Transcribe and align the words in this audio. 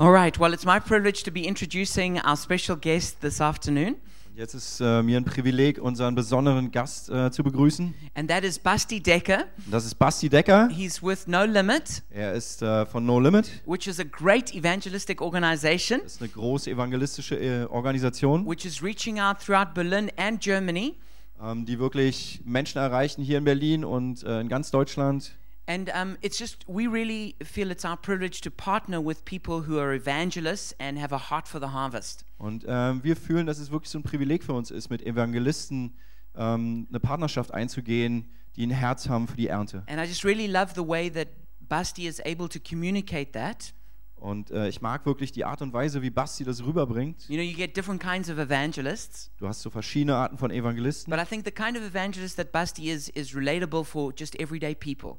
All 0.00 0.10
right, 0.10 0.38
well, 0.38 0.54
it's 0.54 0.64
my 0.64 0.80
privilege 0.80 1.24
to 1.24 1.30
be 1.30 1.46
introducing 1.46 2.18
our 2.20 2.34
special 2.34 2.74
guest 2.74 3.20
this 3.20 3.38
afternoon, 3.38 3.96
Jetzt 4.34 4.54
ist 4.54 4.80
äh, 4.80 5.02
mir 5.02 5.18
ein 5.18 5.26
Privileg, 5.26 5.78
unseren 5.78 6.14
besonderen 6.14 6.70
Gast 6.70 7.10
äh, 7.10 7.30
zu 7.30 7.42
begrüßen. 7.44 7.92
and 8.14 8.30
that 8.30 8.42
is 8.42 8.58
Basti 8.58 8.98
Decker. 9.02 9.44
Das 9.70 9.84
ist 9.84 9.96
Basti 9.96 10.30
Decker. 10.30 10.70
He's 10.70 11.02
with 11.02 11.26
No 11.26 11.44
Limit, 11.44 12.02
Er 12.08 12.32
ist 12.32 12.62
äh, 12.62 12.86
von 12.86 13.04
No 13.04 13.20
Limit. 13.20 13.50
which 13.66 13.86
is 13.86 14.00
a 14.00 14.04
great 14.04 14.54
evangelistic 14.54 15.20
organization 15.20 16.00
Das 16.02 16.14
ist 16.14 16.22
eine 16.22 16.30
große 16.30 16.70
evangelistische 16.70 17.36
äh, 17.36 17.64
Organisation, 17.66 18.46
which 18.48 18.64
is 18.64 18.82
reaching 18.82 19.20
out 19.20 19.38
throughout 19.44 19.74
Berlin 19.74 20.10
and 20.16 20.40
Germany. 20.40 20.94
ähm, 21.44 21.66
die 21.66 21.78
wirklich 21.78 22.40
Menschen 22.46 22.78
erreichen 22.78 23.22
hier 23.22 23.36
in 23.36 23.44
Berlin 23.44 23.84
und 23.84 24.22
äh, 24.22 24.40
in 24.40 24.48
ganz 24.48 24.70
Deutschland. 24.70 25.32
And 25.70 25.88
um, 25.94 26.16
it's 26.20 26.36
just, 26.36 26.64
we 26.68 26.88
really 26.88 27.36
feel 27.44 27.70
it's 27.70 27.84
our 27.84 27.96
privilege 27.96 28.40
to 28.40 28.50
partner 28.50 29.00
with 29.00 29.24
people 29.24 29.60
who 29.68 29.78
are 29.78 29.94
evangelists 29.94 30.74
and 30.80 30.98
have 30.98 31.14
a 31.14 31.30
heart 31.30 31.46
for 31.46 31.60
the 31.60 31.68
harvest. 31.68 32.24
Und 32.38 32.64
ähm, 32.66 33.04
wir 33.04 33.14
fühlen, 33.14 33.46
dass 33.46 33.60
es 33.60 33.70
wirklich 33.70 33.88
so 33.90 33.98
ein 34.00 34.02
Privileg 34.02 34.42
für 34.42 34.52
uns 34.52 34.72
ist, 34.72 34.90
mit 34.90 35.00
Evangelisten 35.06 35.94
ähm, 36.36 36.88
eine 36.90 36.98
Partnerschaft 36.98 37.54
einzugehen, 37.54 38.28
die 38.56 38.66
ein 38.66 38.70
Herz 38.70 39.08
haben 39.08 39.28
für 39.28 39.36
die 39.36 39.46
Ernte. 39.46 39.84
And 39.86 40.00
I 40.00 40.08
just 40.08 40.24
really 40.24 40.48
love 40.48 40.72
the 40.74 40.84
way 40.84 41.08
that 41.08 41.28
Basti 41.60 42.08
is 42.08 42.18
able 42.26 42.48
to 42.48 42.58
communicate 42.58 43.30
that. 43.32 43.72
Und 44.16 44.50
äh, 44.50 44.68
ich 44.68 44.82
mag 44.82 45.06
wirklich 45.06 45.30
die 45.30 45.44
Art 45.44 45.62
und 45.62 45.72
Weise, 45.72 46.02
wie 46.02 46.10
Basti 46.10 46.42
das 46.42 46.64
rüberbringt. 46.64 47.28
You 47.28 47.36
know, 47.36 47.44
you 47.44 47.56
get 47.56 47.76
different 47.76 48.02
kinds 48.02 48.28
of 48.28 48.38
evangelists, 48.38 49.30
Du 49.38 49.46
hast 49.46 49.62
so 49.62 49.70
verschiedene 49.70 50.16
Arten 50.16 50.36
von 50.36 50.50
Evangelisten. 50.50 51.12
but 51.14 51.20
I 51.22 51.24
think 51.24 51.44
the 51.44 51.52
kind 51.52 51.76
of 51.76 51.84
evangelist 51.84 52.36
that 52.38 52.50
Basti 52.50 52.90
is 52.90 53.08
is 53.10 53.36
relatable 53.36 53.84
for 53.84 54.12
just 54.12 54.34
everyday 54.40 54.74
people. 54.74 55.18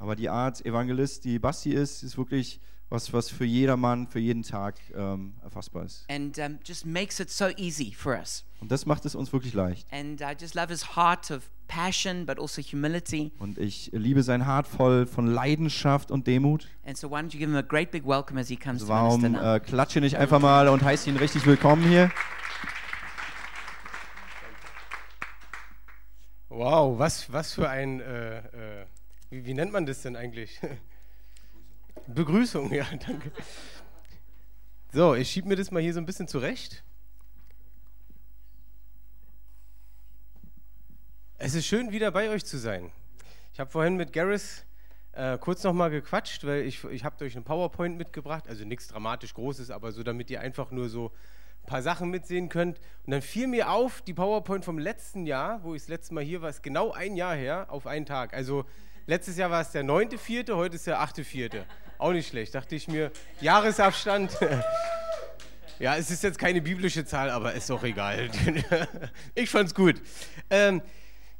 Aber 0.00 0.16
die 0.16 0.30
Art 0.30 0.64
Evangelist, 0.64 1.24
die 1.26 1.38
Basti 1.38 1.72
ist, 1.74 2.02
ist 2.02 2.16
wirklich 2.16 2.58
was, 2.88 3.12
was 3.12 3.28
für 3.28 3.44
jedermann, 3.44 4.08
für 4.08 4.18
jeden 4.18 4.42
Tag 4.42 4.76
ähm, 4.96 5.34
erfassbar 5.42 5.84
ist. 5.84 6.06
and 6.08 6.38
um, 6.38 6.58
just 6.64 6.86
makes 6.86 7.20
it 7.20 7.28
so 7.30 7.48
easy 7.58 7.92
for 7.92 8.14
us. 8.16 8.44
Und 8.60 8.72
das 8.72 8.86
macht 8.86 9.04
es 9.04 9.14
uns 9.14 9.30
wirklich 9.32 9.52
leicht. 9.52 9.86
And 9.92 10.20
I 10.22 10.32
just 10.40 10.54
love 10.54 10.68
his 10.70 10.96
heart 10.96 11.30
of 11.30 11.50
passion, 11.68 12.24
but 12.24 12.40
also 12.40 12.62
humility. 12.62 13.30
Und 13.38 13.58
ich 13.58 13.90
liebe 13.92 14.22
sein 14.22 14.46
Hart 14.46 14.66
voll 14.66 15.06
von 15.06 15.26
Leidenschaft 15.26 16.10
und 16.10 16.26
Demut. 16.26 16.66
And 16.84 16.96
so, 16.96 17.10
why 17.10 17.16
don't 17.16 17.32
you 17.34 17.38
give 17.38 17.50
him 17.50 17.56
a 17.56 17.60
great 17.62 17.90
big 17.90 18.04
welcome 18.06 18.40
as 18.40 18.48
he 18.48 18.56
comes 18.56 18.80
Also 18.82 18.86
to 18.86 18.92
warum 18.92 19.20
minister 19.20 19.46
now? 19.46 19.54
äh, 19.56 19.60
klatsche 19.60 20.00
nicht 20.00 20.16
einfach 20.16 20.40
mal 20.40 20.68
und 20.68 20.82
heiße 20.82 21.10
ihn 21.10 21.16
richtig 21.18 21.44
willkommen 21.44 21.86
hier? 21.86 22.10
Wow, 26.48 26.98
was, 26.98 27.32
was 27.32 27.52
für 27.54 27.68
ein, 27.68 28.00
äh, 28.00 28.38
äh, 28.38 28.86
wie, 29.30 29.44
wie 29.44 29.54
nennt 29.54 29.72
man 29.72 29.86
das 29.86 30.02
denn 30.02 30.16
eigentlich? 30.16 30.60
Begrüßung, 32.06 32.72
ja, 32.72 32.86
danke. 33.06 33.30
So, 34.92 35.14
ich 35.14 35.30
schiebe 35.30 35.48
mir 35.48 35.56
das 35.56 35.70
mal 35.70 35.80
hier 35.80 35.94
so 35.94 36.00
ein 36.00 36.06
bisschen 36.06 36.26
zurecht. 36.26 36.82
Es 41.38 41.54
ist 41.54 41.66
schön, 41.66 41.92
wieder 41.92 42.10
bei 42.10 42.28
euch 42.28 42.44
zu 42.44 42.58
sein. 42.58 42.90
Ich 43.54 43.60
habe 43.60 43.70
vorhin 43.70 43.96
mit 43.96 44.12
Gareth 44.12 44.66
äh, 45.12 45.38
kurz 45.38 45.62
nochmal 45.62 45.90
gequatscht, 45.90 46.44
weil 46.44 46.62
ich, 46.62 46.84
ich 46.84 47.04
habe 47.04 47.24
euch 47.24 47.34
eine 47.34 47.44
PowerPoint 47.44 47.96
mitgebracht, 47.96 48.48
also 48.48 48.64
nichts 48.64 48.88
dramatisch 48.88 49.34
Großes, 49.34 49.70
aber 49.70 49.92
so, 49.92 50.02
damit 50.02 50.28
ihr 50.30 50.40
einfach 50.40 50.70
nur 50.70 50.88
so 50.88 51.12
ein 51.62 51.66
paar 51.66 51.82
Sachen 51.82 52.10
mitsehen 52.10 52.48
könnt. 52.48 52.78
Und 53.06 53.12
dann 53.12 53.22
fiel 53.22 53.46
mir 53.46 53.70
auf, 53.70 54.02
die 54.02 54.12
PowerPoint 54.12 54.64
vom 54.64 54.78
letzten 54.78 55.24
Jahr, 55.24 55.62
wo 55.62 55.74
ich 55.74 55.82
das 55.82 55.88
letzte 55.88 56.14
Mal 56.14 56.24
hier 56.24 56.42
war, 56.42 56.50
ist 56.50 56.62
genau 56.62 56.92
ein 56.92 57.16
Jahr 57.16 57.34
her, 57.36 57.66
auf 57.68 57.86
einen 57.86 58.06
Tag. 58.06 58.34
Also 58.34 58.64
letztes 59.10 59.36
Jahr 59.36 59.50
war 59.50 59.60
es 59.60 59.72
der 59.72 59.82
9.4., 59.82 60.54
heute 60.54 60.76
ist 60.76 60.86
der 60.86 61.00
8.4. 61.00 61.64
Auch 61.98 62.12
nicht 62.12 62.28
schlecht, 62.28 62.54
dachte 62.54 62.76
ich 62.76 62.88
mir. 62.88 63.10
Jahresabstand. 63.40 64.38
Ja, 65.78 65.96
es 65.96 66.10
ist 66.10 66.22
jetzt 66.22 66.38
keine 66.38 66.60
biblische 66.60 67.06
Zahl, 67.06 67.30
aber 67.30 67.54
ist 67.54 67.70
auch 67.70 67.82
egal. 67.84 68.28
ich 69.34 69.48
fand's 69.48 69.74
gut. 69.74 69.94
Ähm, 70.50 70.82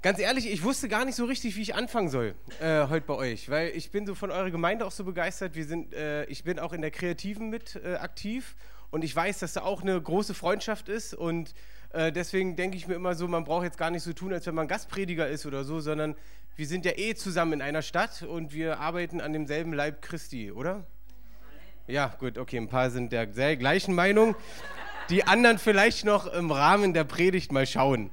ganz 0.00 0.18
ehrlich, 0.18 0.50
ich 0.50 0.64
wusste 0.64 0.88
gar 0.88 1.04
nicht 1.04 1.16
so 1.16 1.26
richtig, 1.26 1.56
wie 1.56 1.60
ich 1.60 1.74
anfangen 1.74 2.08
soll 2.08 2.34
äh, 2.58 2.88
heute 2.88 3.06
bei 3.06 3.16
euch, 3.16 3.50
weil 3.50 3.68
ich 3.76 3.90
bin 3.90 4.06
so 4.06 4.14
von 4.14 4.30
eurer 4.30 4.50
Gemeinde 4.50 4.86
auch 4.86 4.92
so 4.92 5.04
begeistert. 5.04 5.56
Wir 5.56 5.66
sind, 5.66 5.92
äh, 5.92 6.24
ich 6.24 6.42
bin 6.42 6.58
auch 6.58 6.72
in 6.72 6.80
der 6.80 6.90
Kreativen 6.90 7.50
mit 7.50 7.78
äh, 7.84 7.96
aktiv 7.96 8.56
und 8.90 9.04
ich 9.04 9.14
weiß, 9.14 9.40
dass 9.40 9.52
da 9.52 9.60
auch 9.60 9.82
eine 9.82 10.00
große 10.00 10.32
Freundschaft 10.32 10.88
ist 10.88 11.12
und 11.12 11.52
äh, 11.92 12.10
deswegen 12.10 12.56
denke 12.56 12.78
ich 12.78 12.86
mir 12.86 12.94
immer 12.94 13.14
so, 13.14 13.28
man 13.28 13.44
braucht 13.44 13.64
jetzt 13.64 13.78
gar 13.78 13.90
nicht 13.90 14.04
so 14.04 14.12
tun, 14.12 14.32
als 14.32 14.46
wenn 14.46 14.54
man 14.54 14.68
Gastprediger 14.68 15.28
ist 15.28 15.44
oder 15.44 15.64
so, 15.64 15.80
sondern 15.80 16.16
wir 16.56 16.66
sind 16.66 16.84
ja 16.84 16.92
eh 16.96 17.14
zusammen 17.14 17.54
in 17.54 17.62
einer 17.62 17.82
Stadt 17.82 18.22
und 18.22 18.52
wir 18.52 18.80
arbeiten 18.80 19.20
an 19.20 19.32
demselben 19.32 19.72
Leib 19.72 20.02
Christi, 20.02 20.52
oder? 20.52 20.86
Ja, 21.86 22.14
gut, 22.18 22.38
okay, 22.38 22.58
ein 22.58 22.68
paar 22.68 22.90
sind 22.90 23.12
der 23.12 23.26
gleichen 23.26 23.94
Meinung. 23.94 24.36
Die 25.08 25.24
anderen 25.24 25.58
vielleicht 25.58 26.04
noch 26.04 26.26
im 26.26 26.52
Rahmen 26.52 26.94
der 26.94 27.04
Predigt 27.04 27.50
mal 27.50 27.66
schauen. 27.66 28.10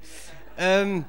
Ähm, 0.57 1.05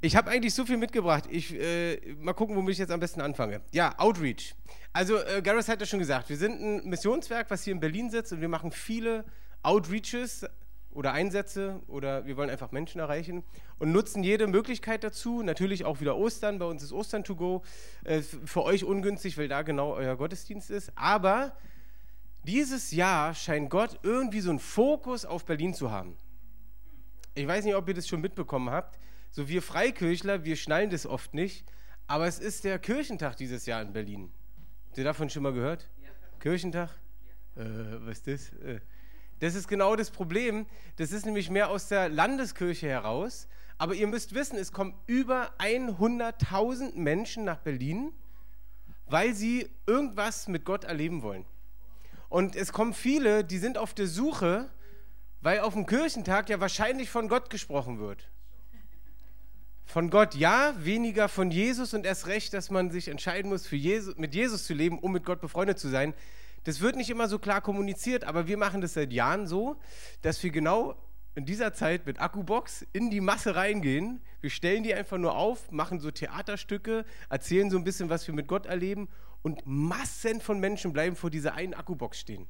ich 0.00 0.16
habe 0.16 0.30
eigentlich 0.30 0.54
so 0.54 0.64
viel 0.64 0.78
mitgebracht. 0.78 1.24
Ich, 1.28 1.54
äh, 1.54 1.98
mal 2.18 2.32
gucken, 2.32 2.56
womit 2.56 2.72
ich 2.72 2.78
jetzt 2.78 2.90
am 2.90 3.00
besten 3.00 3.20
anfange. 3.20 3.60
Ja, 3.70 3.94
Outreach. 3.98 4.54
Also, 4.94 5.18
äh, 5.18 5.42
Gareth 5.42 5.68
hat 5.68 5.80
ja 5.80 5.86
schon 5.86 5.98
gesagt, 5.98 6.30
wir 6.30 6.38
sind 6.38 6.60
ein 6.60 6.88
Missionswerk, 6.88 7.50
was 7.50 7.64
hier 7.64 7.74
in 7.74 7.80
Berlin 7.80 8.10
sitzt 8.10 8.32
und 8.32 8.40
wir 8.40 8.48
machen 8.48 8.72
viele 8.72 9.24
Outreaches 9.62 10.46
oder 10.92 11.12
Einsätze 11.12 11.80
oder 11.86 12.26
wir 12.26 12.36
wollen 12.36 12.50
einfach 12.50 12.72
Menschen 12.72 13.00
erreichen 13.00 13.44
und 13.78 13.92
nutzen 13.92 14.22
jede 14.24 14.46
Möglichkeit 14.46 15.04
dazu. 15.04 15.42
Natürlich 15.42 15.84
auch 15.84 16.00
wieder 16.00 16.16
Ostern. 16.16 16.58
Bei 16.58 16.66
uns 16.66 16.82
ist 16.82 16.92
Ostern 16.92 17.24
to 17.24 17.36
go. 17.36 17.62
Äh, 18.04 18.22
für 18.22 18.64
euch 18.64 18.84
ungünstig, 18.84 19.38
weil 19.38 19.48
da 19.48 19.62
genau 19.62 19.94
euer 19.94 20.16
Gottesdienst 20.16 20.70
ist. 20.70 20.92
Aber 20.96 21.56
dieses 22.44 22.90
Jahr 22.90 23.34
scheint 23.34 23.70
Gott 23.70 24.00
irgendwie 24.02 24.40
so 24.40 24.50
einen 24.50 24.58
Fokus 24.58 25.24
auf 25.24 25.44
Berlin 25.44 25.74
zu 25.74 25.90
haben. 25.90 26.16
Ich 27.34 27.46
weiß 27.46 27.64
nicht, 27.64 27.76
ob 27.76 27.86
ihr 27.86 27.94
das 27.94 28.08
schon 28.08 28.20
mitbekommen 28.20 28.70
habt. 28.70 28.98
So 29.30 29.48
wir 29.48 29.62
Freikirchler, 29.62 30.44
wir 30.44 30.56
schnallen 30.56 30.90
das 30.90 31.06
oft 31.06 31.34
nicht, 31.34 31.64
aber 32.08 32.26
es 32.26 32.40
ist 32.40 32.64
der 32.64 32.80
Kirchentag 32.80 33.36
dieses 33.36 33.66
Jahr 33.66 33.80
in 33.80 33.92
Berlin. 33.92 34.32
Habt 34.88 34.98
ihr 34.98 35.04
davon 35.04 35.30
schon 35.30 35.44
mal 35.44 35.52
gehört? 35.52 35.88
Ja. 36.02 36.10
Kirchentag? 36.40 36.90
Äh, 37.54 37.62
was 38.00 38.18
ist 38.18 38.26
das? 38.26 38.58
Äh. 38.60 38.80
Das 39.40 39.54
ist 39.54 39.68
genau 39.68 39.96
das 39.96 40.10
Problem. 40.10 40.66
Das 40.96 41.12
ist 41.12 41.26
nämlich 41.26 41.50
mehr 41.50 41.70
aus 41.70 41.88
der 41.88 42.08
Landeskirche 42.08 42.88
heraus. 42.88 43.48
Aber 43.78 43.94
ihr 43.94 44.06
müsst 44.06 44.34
wissen, 44.34 44.58
es 44.58 44.72
kommen 44.72 44.94
über 45.06 45.52
100.000 45.58 46.94
Menschen 46.96 47.44
nach 47.44 47.58
Berlin, 47.58 48.12
weil 49.06 49.34
sie 49.34 49.68
irgendwas 49.86 50.48
mit 50.48 50.64
Gott 50.66 50.84
erleben 50.84 51.22
wollen. 51.22 51.46
Und 52.28 52.54
es 52.56 52.72
kommen 52.72 52.92
viele, 52.92 53.42
die 53.42 53.58
sind 53.58 53.78
auf 53.78 53.94
der 53.94 54.06
Suche, 54.06 54.70
weil 55.40 55.60
auf 55.60 55.72
dem 55.72 55.86
Kirchentag 55.86 56.50
ja 56.50 56.60
wahrscheinlich 56.60 57.08
von 57.08 57.28
Gott 57.28 57.48
gesprochen 57.48 57.98
wird. 57.98 58.28
Von 59.86 60.10
Gott 60.10 60.34
ja, 60.34 60.74
weniger 60.78 61.28
von 61.28 61.50
Jesus 61.50 61.94
und 61.94 62.04
erst 62.04 62.26
recht, 62.26 62.52
dass 62.52 62.70
man 62.70 62.90
sich 62.90 63.08
entscheiden 63.08 63.50
muss, 63.50 63.68
Jesus, 63.70 64.16
mit 64.18 64.34
Jesus 64.34 64.66
zu 64.66 64.74
leben, 64.74 64.98
um 64.98 65.10
mit 65.10 65.24
Gott 65.24 65.40
befreundet 65.40 65.78
zu 65.78 65.88
sein. 65.88 66.14
Das 66.64 66.80
wird 66.80 66.96
nicht 66.96 67.10
immer 67.10 67.28
so 67.28 67.38
klar 67.38 67.60
kommuniziert, 67.60 68.24
aber 68.24 68.46
wir 68.46 68.56
machen 68.56 68.80
das 68.80 68.94
seit 68.94 69.12
Jahren 69.12 69.46
so, 69.46 69.76
dass 70.22 70.42
wir 70.42 70.50
genau 70.50 70.96
in 71.34 71.46
dieser 71.46 71.72
Zeit 71.72 72.06
mit 72.06 72.20
Akkubox 72.20 72.84
in 72.92 73.10
die 73.10 73.20
Masse 73.20 73.54
reingehen. 73.54 74.20
Wir 74.40 74.50
stellen 74.50 74.82
die 74.82 74.94
einfach 74.94 75.16
nur 75.16 75.36
auf, 75.36 75.70
machen 75.70 76.00
so 76.00 76.10
Theaterstücke, 76.10 77.04
erzählen 77.28 77.70
so 77.70 77.78
ein 77.78 77.84
bisschen, 77.84 78.10
was 78.10 78.26
wir 78.26 78.34
mit 78.34 78.46
Gott 78.46 78.66
erleben 78.66 79.08
und 79.42 79.62
Massen 79.64 80.40
von 80.40 80.60
Menschen 80.60 80.92
bleiben 80.92 81.16
vor 81.16 81.30
dieser 81.30 81.54
einen 81.54 81.74
Akkubox 81.74 82.18
stehen. 82.18 82.46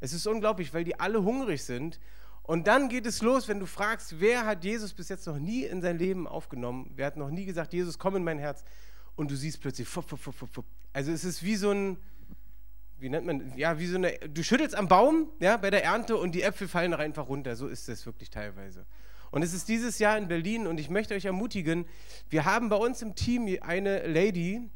Es 0.00 0.12
ist 0.12 0.26
unglaublich, 0.26 0.74
weil 0.74 0.84
die 0.84 0.98
alle 0.98 1.22
hungrig 1.22 1.62
sind. 1.62 2.00
Und 2.42 2.66
dann 2.66 2.88
geht 2.88 3.06
es 3.06 3.22
los, 3.22 3.46
wenn 3.46 3.60
du 3.60 3.66
fragst, 3.66 4.20
wer 4.20 4.44
hat 4.46 4.64
Jesus 4.64 4.92
bis 4.92 5.08
jetzt 5.08 5.26
noch 5.26 5.38
nie 5.38 5.64
in 5.64 5.80
sein 5.80 5.98
Leben 5.98 6.26
aufgenommen? 6.26 6.90
Wer 6.96 7.06
hat 7.06 7.16
noch 7.16 7.30
nie 7.30 7.44
gesagt, 7.44 7.72
Jesus, 7.72 7.98
komm 7.98 8.16
in 8.16 8.24
mein 8.24 8.38
Herz? 8.38 8.64
Und 9.14 9.30
du 9.30 9.36
siehst 9.36 9.60
plötzlich, 9.60 9.86
fupp, 9.86 10.08
fupp, 10.08 10.20
fupp, 10.20 10.52
fupp. 10.52 10.64
also 10.92 11.12
es 11.12 11.24
ist 11.24 11.42
wie 11.42 11.56
so 11.56 11.70
ein, 11.70 11.98
wie 13.02 13.10
nennt 13.10 13.26
man, 13.26 13.52
ja, 13.56 13.78
wie 13.78 13.86
so 13.86 13.96
eine, 13.96 14.12
du 14.12 14.42
schüttelst 14.42 14.74
am 14.74 14.88
Baum, 14.88 15.28
ja, 15.40 15.56
bei 15.56 15.70
der 15.70 15.84
Ernte 15.84 16.16
und 16.16 16.34
die 16.34 16.42
Äpfel 16.42 16.68
fallen 16.68 16.94
einfach 16.94 17.28
runter. 17.28 17.56
So 17.56 17.66
ist 17.66 17.88
es 17.88 18.06
wirklich 18.06 18.30
teilweise. 18.30 18.86
Und 19.32 19.42
es 19.42 19.52
ist 19.52 19.68
dieses 19.68 19.98
Jahr 19.98 20.16
in 20.16 20.28
Berlin 20.28 20.66
und 20.66 20.78
ich 20.78 20.88
möchte 20.88 21.14
euch 21.14 21.24
ermutigen, 21.24 21.86
wir 22.30 22.44
haben 22.44 22.68
bei 22.68 22.76
uns 22.76 23.02
im 23.02 23.14
Team 23.14 23.48
eine 23.62 24.06
Lady, 24.06 24.70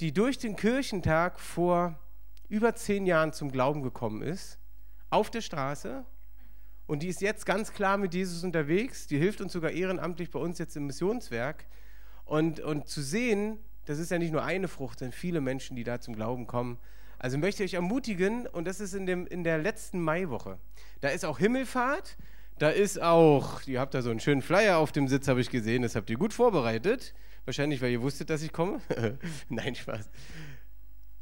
die 0.00 0.12
durch 0.12 0.38
den 0.38 0.56
Kirchentag 0.56 1.38
vor 1.38 1.98
über 2.48 2.74
zehn 2.74 3.06
Jahren 3.06 3.32
zum 3.32 3.52
Glauben 3.52 3.82
gekommen 3.82 4.22
ist, 4.22 4.58
auf 5.10 5.30
der 5.30 5.40
Straße. 5.40 6.04
Und 6.86 7.02
die 7.02 7.08
ist 7.08 7.20
jetzt 7.20 7.46
ganz 7.46 7.72
klar 7.72 7.96
mit 7.96 8.12
Jesus 8.12 8.42
unterwegs. 8.44 9.06
Die 9.06 9.18
hilft 9.18 9.40
uns 9.40 9.52
sogar 9.52 9.70
ehrenamtlich 9.70 10.30
bei 10.30 10.38
uns 10.38 10.58
jetzt 10.58 10.76
im 10.76 10.86
Missionswerk. 10.86 11.66
Und, 12.24 12.60
und 12.60 12.88
zu 12.88 13.02
sehen, 13.02 13.58
das 13.84 13.98
ist 13.98 14.10
ja 14.10 14.18
nicht 14.18 14.32
nur 14.32 14.42
eine 14.42 14.68
Frucht, 14.68 14.98
sondern 14.98 15.12
viele 15.12 15.40
Menschen, 15.40 15.76
die 15.76 15.84
da 15.84 16.00
zum 16.00 16.14
Glauben 16.14 16.46
kommen. 16.46 16.78
Also 17.22 17.38
möchte 17.38 17.62
ich 17.62 17.70
euch 17.70 17.74
ermutigen, 17.74 18.48
und 18.48 18.66
das 18.66 18.80
ist 18.80 18.94
in, 18.94 19.06
dem, 19.06 19.28
in 19.28 19.44
der 19.44 19.58
letzten 19.58 20.00
Maiwoche. 20.00 20.58
Da 21.00 21.08
ist 21.10 21.24
auch 21.24 21.38
Himmelfahrt, 21.38 22.16
da 22.58 22.68
ist 22.68 23.00
auch, 23.00 23.62
ihr 23.68 23.78
habt 23.78 23.94
da 23.94 24.02
so 24.02 24.10
einen 24.10 24.18
schönen 24.18 24.42
Flyer 24.42 24.78
auf 24.78 24.90
dem 24.90 25.06
Sitz, 25.06 25.28
habe 25.28 25.40
ich 25.40 25.48
gesehen, 25.48 25.82
das 25.82 25.94
habt 25.94 26.10
ihr 26.10 26.16
gut 26.16 26.32
vorbereitet. 26.32 27.14
Wahrscheinlich, 27.44 27.80
weil 27.80 27.92
ihr 27.92 28.02
wusstet, 28.02 28.28
dass 28.28 28.42
ich 28.42 28.52
komme. 28.52 28.80
Nein, 29.48 29.76
Spaß. 29.76 30.10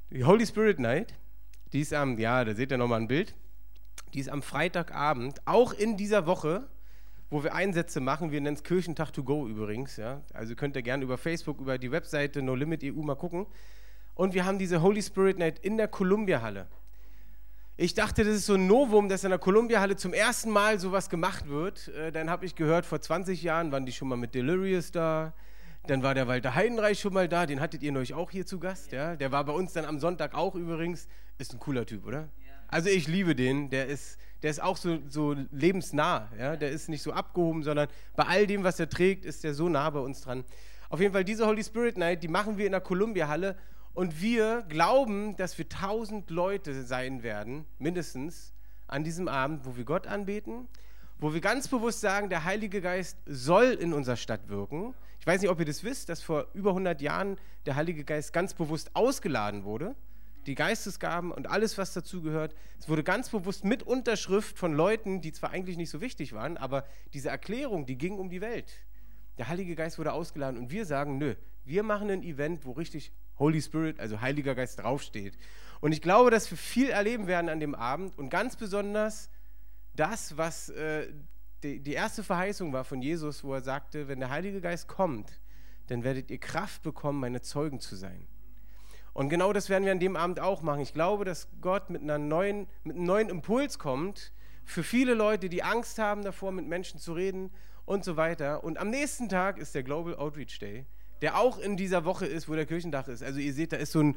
Die 0.08 0.24
Holy 0.24 0.46
Spirit 0.46 0.78
Night. 0.78 1.14
Die 1.74 1.80
ist 1.80 1.92
am, 1.92 2.18
ja, 2.18 2.46
da 2.46 2.54
seht 2.54 2.72
ihr 2.72 2.78
nochmal 2.78 3.02
ein 3.02 3.08
Bild. 3.08 3.34
Die 4.14 4.20
ist 4.20 4.30
am 4.30 4.40
Freitagabend, 4.40 5.46
auch 5.46 5.74
in 5.74 5.98
dieser 5.98 6.26
Woche, 6.26 6.66
wo 7.28 7.44
wir 7.44 7.54
Einsätze 7.54 8.00
machen. 8.00 8.32
Wir 8.32 8.40
nennen 8.40 8.56
es 8.56 8.64
Kirchentag 8.64 9.12
to 9.12 9.22
go 9.22 9.46
übrigens. 9.46 9.98
Ja? 9.98 10.22
Also 10.32 10.54
könnt 10.54 10.76
ihr 10.76 10.82
gerne 10.82 11.04
über 11.04 11.18
Facebook, 11.18 11.60
über 11.60 11.76
die 11.76 11.92
Webseite 11.92 12.40
No 12.40 12.54
Limit 12.54 12.82
EU 12.84 13.02
mal 13.02 13.16
gucken. 13.16 13.46
Und 14.14 14.34
wir 14.34 14.44
haben 14.44 14.58
diese 14.58 14.82
Holy 14.82 15.02
Spirit 15.02 15.38
Night 15.38 15.58
in 15.60 15.76
der 15.76 15.88
Columbia 15.88 16.42
Halle. 16.42 16.66
Ich 17.76 17.94
dachte, 17.94 18.24
das 18.24 18.34
ist 18.34 18.46
so 18.46 18.54
ein 18.54 18.66
Novum, 18.66 19.08
dass 19.08 19.24
in 19.24 19.30
der 19.30 19.38
Columbia 19.38 19.80
Halle 19.80 19.96
zum 19.96 20.12
ersten 20.12 20.50
Mal 20.50 20.78
sowas 20.78 21.08
gemacht 21.08 21.48
wird. 21.48 21.88
Äh, 21.88 22.12
dann 22.12 22.28
habe 22.28 22.44
ich 22.44 22.54
gehört, 22.54 22.84
vor 22.84 23.00
20 23.00 23.42
Jahren 23.42 23.72
waren 23.72 23.86
die 23.86 23.92
schon 23.92 24.08
mal 24.08 24.16
mit 24.16 24.34
Delirious 24.34 24.90
da. 24.92 25.32
Dann 25.86 26.02
war 26.02 26.14
der 26.14 26.28
Walter 26.28 26.54
Heidenreich 26.54 27.00
schon 27.00 27.14
mal 27.14 27.26
da, 27.26 27.46
den 27.46 27.60
hattet 27.60 27.82
ihr 27.82 27.90
neulich 27.90 28.12
auch 28.12 28.30
hier 28.30 28.44
zu 28.44 28.58
Gast. 28.58 28.92
Ja? 28.92 29.16
Der 29.16 29.32
war 29.32 29.44
bei 29.44 29.52
uns 29.52 29.72
dann 29.72 29.86
am 29.86 29.98
Sonntag 29.98 30.34
auch 30.34 30.54
übrigens. 30.54 31.08
Ist 31.38 31.54
ein 31.54 31.58
cooler 31.58 31.86
Typ, 31.86 32.06
oder? 32.06 32.28
Also 32.68 32.90
ich 32.90 33.08
liebe 33.08 33.34
den, 33.34 33.70
der 33.70 33.86
ist, 33.86 34.18
der 34.42 34.50
ist 34.50 34.62
auch 34.62 34.76
so, 34.76 34.98
so 35.08 35.34
lebensnah. 35.50 36.28
Ja? 36.38 36.56
Der 36.56 36.70
ist 36.70 36.90
nicht 36.90 37.02
so 37.02 37.12
abgehoben, 37.12 37.62
sondern 37.62 37.88
bei 38.14 38.24
all 38.24 38.46
dem, 38.46 38.62
was 38.62 38.78
er 38.78 38.90
trägt, 38.90 39.24
ist 39.24 39.42
der 39.42 39.54
so 39.54 39.70
nah 39.70 39.88
bei 39.88 40.00
uns 40.00 40.20
dran. 40.20 40.44
Auf 40.90 41.00
jeden 41.00 41.14
Fall, 41.14 41.24
diese 41.24 41.46
Holy 41.46 41.64
Spirit 41.64 41.96
Night, 41.96 42.22
die 42.22 42.28
machen 42.28 42.58
wir 42.58 42.66
in 42.66 42.72
der 42.72 42.82
Columbia 42.82 43.26
Halle 43.26 43.56
und 43.94 44.20
wir 44.20 44.62
glauben, 44.68 45.36
dass 45.36 45.58
wir 45.58 45.68
tausend 45.68 46.30
Leute 46.30 46.84
sein 46.84 47.22
werden, 47.22 47.66
mindestens, 47.78 48.52
an 48.86 49.04
diesem 49.04 49.28
Abend, 49.28 49.64
wo 49.64 49.76
wir 49.76 49.84
Gott 49.84 50.06
anbeten, 50.06 50.68
wo 51.18 51.34
wir 51.34 51.40
ganz 51.40 51.68
bewusst 51.68 52.00
sagen, 52.00 52.28
der 52.28 52.44
Heilige 52.44 52.80
Geist 52.80 53.18
soll 53.26 53.72
in 53.72 53.92
unserer 53.92 54.16
Stadt 54.16 54.48
wirken. 54.48 54.94
Ich 55.20 55.26
weiß 55.26 55.40
nicht, 55.40 55.50
ob 55.50 55.58
ihr 55.60 55.66
das 55.66 55.84
wisst, 55.84 56.08
dass 56.08 56.22
vor 56.22 56.46
über 56.54 56.70
100 56.70 57.00
Jahren 57.02 57.36
der 57.66 57.76
Heilige 57.76 58.04
Geist 58.04 58.32
ganz 58.32 58.54
bewusst 58.54 58.96
ausgeladen 58.96 59.64
wurde. 59.64 59.94
Die 60.46 60.54
Geistesgaben 60.54 61.30
und 61.30 61.48
alles, 61.50 61.76
was 61.76 61.92
dazugehört. 61.92 62.54
Es 62.78 62.88
wurde 62.88 63.04
ganz 63.04 63.28
bewusst 63.28 63.64
mit 63.64 63.82
Unterschrift 63.82 64.58
von 64.58 64.72
Leuten, 64.72 65.20
die 65.20 65.32
zwar 65.32 65.50
eigentlich 65.50 65.76
nicht 65.76 65.90
so 65.90 66.00
wichtig 66.00 66.32
waren, 66.32 66.56
aber 66.56 66.86
diese 67.12 67.28
Erklärung, 67.28 67.84
die 67.84 67.98
ging 67.98 68.18
um 68.18 68.30
die 68.30 68.40
Welt. 68.40 68.72
Der 69.36 69.48
Heilige 69.48 69.74
Geist 69.74 69.98
wurde 69.98 70.12
ausgeladen 70.12 70.58
und 70.58 70.70
wir 70.70 70.86
sagen, 70.86 71.18
nö, 71.18 71.34
wir 71.64 71.82
machen 71.82 72.10
ein 72.10 72.22
Event, 72.22 72.64
wo 72.64 72.72
richtig 72.72 73.12
Holy 73.40 73.60
Spirit, 73.60 73.98
also 73.98 74.20
Heiliger 74.20 74.54
Geist 74.54 74.78
draufsteht. 74.78 75.36
Und 75.80 75.90
ich 75.90 76.02
glaube, 76.02 76.30
dass 76.30 76.48
wir 76.50 76.58
viel 76.58 76.90
erleben 76.90 77.26
werden 77.26 77.48
an 77.48 77.58
dem 77.58 77.74
Abend 77.74 78.16
und 78.18 78.28
ganz 78.28 78.54
besonders 78.54 79.30
das, 79.96 80.36
was 80.36 80.68
äh, 80.68 81.08
die, 81.62 81.80
die 81.80 81.94
erste 81.94 82.22
Verheißung 82.22 82.72
war 82.72 82.84
von 82.84 83.02
Jesus, 83.02 83.42
wo 83.42 83.54
er 83.54 83.62
sagte, 83.62 84.06
wenn 84.06 84.20
der 84.20 84.30
Heilige 84.30 84.60
Geist 84.60 84.86
kommt, 84.86 85.40
dann 85.88 86.04
werdet 86.04 86.30
ihr 86.30 86.38
Kraft 86.38 86.82
bekommen, 86.82 87.18
meine 87.18 87.42
Zeugen 87.42 87.80
zu 87.80 87.96
sein. 87.96 88.28
Und 89.12 89.28
genau 89.28 89.52
das 89.52 89.68
werden 89.68 89.84
wir 89.84 89.92
an 89.92 89.98
dem 89.98 90.16
Abend 90.16 90.38
auch 90.38 90.62
machen. 90.62 90.80
Ich 90.80 90.94
glaube, 90.94 91.24
dass 91.24 91.48
Gott 91.60 91.90
mit, 91.90 92.02
einer 92.02 92.18
neuen, 92.18 92.68
mit 92.84 92.96
einem 92.96 93.06
neuen 93.06 93.28
Impuls 93.28 93.78
kommt 93.78 94.32
für 94.64 94.84
viele 94.84 95.14
Leute, 95.14 95.48
die 95.48 95.64
Angst 95.64 95.98
haben 95.98 96.22
davor, 96.22 96.52
mit 96.52 96.66
Menschen 96.66 97.00
zu 97.00 97.14
reden 97.14 97.50
und 97.86 98.04
so 98.04 98.16
weiter. 98.16 98.62
Und 98.62 98.78
am 98.78 98.90
nächsten 98.90 99.28
Tag 99.28 99.58
ist 99.58 99.74
der 99.74 99.82
Global 99.82 100.14
Outreach 100.14 100.58
Day 100.60 100.86
der 101.22 101.38
auch 101.38 101.58
in 101.58 101.76
dieser 101.76 102.04
Woche 102.04 102.26
ist, 102.26 102.48
wo 102.48 102.54
der 102.54 102.66
Kirchendach 102.66 103.08
ist. 103.08 103.22
Also 103.22 103.38
ihr 103.38 103.52
seht, 103.52 103.72
da 103.72 103.76
ist 103.76 103.92
so 103.92 104.00
ein, 104.00 104.16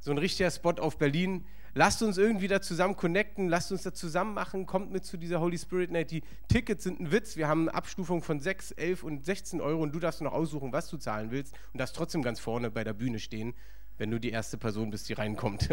so 0.00 0.10
ein 0.10 0.18
richtiger 0.18 0.50
Spot 0.50 0.72
auf 0.72 0.98
Berlin. 0.98 1.44
Lasst 1.74 2.02
uns 2.02 2.18
irgendwie 2.18 2.48
da 2.48 2.60
zusammen 2.60 2.96
connecten, 2.96 3.48
lasst 3.48 3.70
uns 3.70 3.84
da 3.84 3.94
zusammen 3.94 4.34
machen, 4.34 4.66
kommt 4.66 4.90
mit 4.90 5.04
zu 5.04 5.16
dieser 5.16 5.40
Holy 5.40 5.56
Spirit 5.56 5.92
Night. 5.92 6.10
Die 6.10 6.22
Tickets 6.48 6.82
sind 6.82 6.98
ein 6.98 7.12
Witz. 7.12 7.36
Wir 7.36 7.46
haben 7.46 7.68
eine 7.68 7.74
Abstufung 7.74 8.22
von 8.22 8.40
6, 8.40 8.72
11 8.72 9.04
und 9.04 9.24
16 9.24 9.60
Euro 9.60 9.82
und 9.82 9.92
du 9.92 10.00
darfst 10.00 10.20
noch 10.20 10.32
aussuchen, 10.32 10.72
was 10.72 10.88
du 10.88 10.96
zahlen 10.96 11.30
willst 11.30 11.54
und 11.72 11.78
darfst 11.78 11.94
trotzdem 11.94 12.22
ganz 12.22 12.40
vorne 12.40 12.70
bei 12.70 12.82
der 12.82 12.92
Bühne 12.92 13.20
stehen, 13.20 13.54
wenn 13.98 14.10
du 14.10 14.18
die 14.18 14.30
erste 14.30 14.58
Person 14.58 14.90
bist, 14.90 15.08
die 15.08 15.12
reinkommt. 15.12 15.68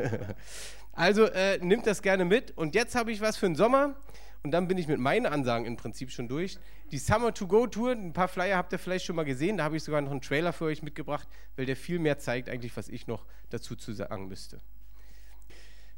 also 0.92 1.26
äh, 1.26 1.58
nimmt 1.60 1.88
das 1.88 2.04
gerne 2.04 2.26
mit. 2.26 2.56
Und 2.56 2.76
jetzt 2.76 2.94
habe 2.94 3.12
ich 3.12 3.22
was 3.22 3.38
für 3.38 3.48
den 3.48 3.56
Sommer. 3.56 3.96
Und 4.44 4.52
dann 4.52 4.68
bin 4.68 4.78
ich 4.78 4.88
mit 4.88 5.00
meinen 5.00 5.26
Ansagen 5.26 5.66
im 5.66 5.78
Prinzip 5.78 6.12
schon 6.12 6.28
durch. 6.28 6.58
Die 6.92 6.98
Summer 6.98 7.34
to 7.34 7.48
Go 7.48 7.68
Tour, 7.68 7.92
ein 7.92 8.14
paar 8.14 8.28
Flyer 8.28 8.58
habt 8.58 8.72
ihr 8.72 8.80
vielleicht 8.80 9.06
schon 9.06 9.16
mal 9.16 9.26
gesehen. 9.26 9.58
Da 9.58 9.64
habe 9.64 9.78
ich 9.78 9.84
sogar 9.84 10.02
noch 10.02 10.12
einen 10.12 10.22
Trailer 10.22 10.54
für 10.54 10.66
euch 10.66 10.84
mitgebracht, 10.84 11.28
weil 11.56 11.66
der 11.66 11.76
viel 11.76 12.00
mehr 12.00 12.18
zeigt, 12.18 12.50
eigentlich, 12.50 12.76
was 12.78 12.88
ich 12.88 13.08
noch 13.08 13.26
dazu 13.50 13.76
zu 13.76 13.94
sagen 13.94 14.28
müsste. 14.28 14.62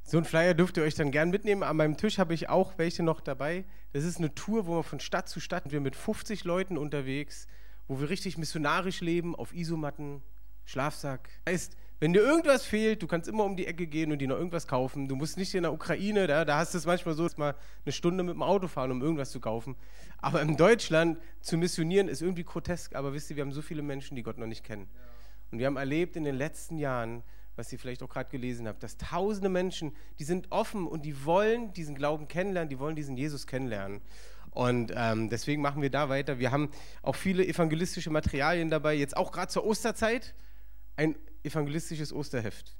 So 0.04 0.18
ein 0.18 0.26
Flyer 0.26 0.56
dürft 0.56 0.78
ihr 0.78 0.84
euch 0.84 0.96
dann 0.96 1.12
gern 1.12 1.30
mitnehmen. 1.30 1.62
An 1.62 1.78
meinem 1.78 1.96
Tisch 1.96 2.18
habe 2.18 2.34
ich 2.34 2.50
auch 2.50 2.78
welche 2.78 3.04
noch 3.04 3.22
dabei. 3.22 3.66
Das 3.94 4.04
ist 4.04 4.18
eine 4.18 4.34
Tour, 4.34 4.66
wo 4.66 4.78
wir 4.78 4.84
von 4.84 5.00
Stadt 5.00 5.30
zu 5.30 5.40
Stadt, 5.40 5.72
wir 5.72 5.82
mit 5.82 5.96
50 5.96 6.46
Leuten 6.46 6.80
unterwegs, 6.80 7.46
wo 7.88 8.00
wir 8.00 8.10
richtig 8.10 8.38
missionarisch 8.38 9.02
leben, 9.02 9.36
auf 9.36 9.54
Isomatten, 9.54 10.24
Schlafsack. 10.66 11.30
Heißt, 11.48 11.78
wenn 12.00 12.14
dir 12.14 12.22
irgendwas 12.22 12.66
fehlt, 12.66 13.04
du 13.04 13.08
kannst 13.08 13.28
immer 13.28 13.44
um 13.44 13.58
die 13.58 13.68
Ecke 13.68 13.86
gehen 13.86 14.12
und 14.12 14.20
dir 14.20 14.30
noch 14.30 14.38
irgendwas 14.38 14.68
kaufen. 14.68 15.10
Du 15.10 15.16
musst 15.18 15.38
nicht 15.38 15.54
in 15.54 15.64
der 15.64 15.74
Ukraine, 15.74 16.28
da, 16.28 16.46
da 16.46 16.58
hast 16.58 16.74
du 16.74 16.78
es 16.78 16.86
manchmal 16.86 17.14
so, 17.14 17.24
dass 17.24 17.38
mal 17.38 17.56
eine 17.84 17.92
Stunde 17.92 18.24
mit 18.24 18.34
dem 18.34 18.42
Auto 18.42 18.68
fahren, 18.68 18.92
um 18.92 19.02
irgendwas 19.02 19.32
zu 19.32 19.42
kaufen. 19.42 19.76
Aber 20.18 20.42
in 20.42 20.56
Deutschland 20.56 21.20
zu 21.42 21.58
missionieren 21.58 22.08
ist 22.08 22.22
irgendwie 22.22 22.46
grotesk. 22.46 22.96
Aber 22.96 23.14
wisst 23.14 23.30
ihr, 23.30 23.36
wir 23.36 23.44
haben 23.44 23.52
so 23.52 23.62
viele 23.62 23.82
Menschen, 23.82 24.16
die 24.16 24.24
Gott 24.24 24.38
noch 24.38 24.48
nicht 24.48 24.64
kennen. 24.64 24.88
Und 25.52 25.60
wir 25.60 25.66
haben 25.66 25.76
erlebt 25.76 26.16
in 26.16 26.24
den 26.24 26.36
letzten 26.36 26.78
Jahren, 26.78 27.22
was 27.58 27.74
ihr 27.74 27.80
vielleicht 27.80 28.02
auch 28.02 28.10
gerade 28.10 28.30
gelesen 28.30 28.68
habt, 28.70 28.82
dass 28.82 28.96
tausende 28.96 29.50
Menschen, 29.50 29.94
die 30.20 30.24
sind 30.24 30.50
offen 30.52 30.88
und 30.88 31.04
die 31.04 31.26
wollen 31.26 31.74
diesen 31.74 31.96
Glauben 31.96 32.30
kennenlernen, 32.30 32.70
die 32.70 32.80
wollen 32.80 32.96
diesen 32.96 33.18
Jesus 33.18 33.46
kennenlernen. 33.46 34.00
Und 34.52 34.94
ähm, 34.96 35.30
deswegen 35.30 35.62
machen 35.62 35.82
wir 35.82 35.90
da 35.90 36.08
weiter. 36.08 36.40
Wir 36.40 36.52
haben 36.52 36.70
auch 37.02 37.16
viele 37.16 37.46
evangelistische 37.46 38.10
Materialien 38.10 38.70
dabei, 38.70 38.96
jetzt 38.96 39.18
auch 39.18 39.34
gerade 39.34 39.50
zur 39.50 39.66
Osterzeit. 39.66 40.34
Ein 40.96 41.16
evangelistisches 41.44 42.14
Osterheft. 42.14 42.76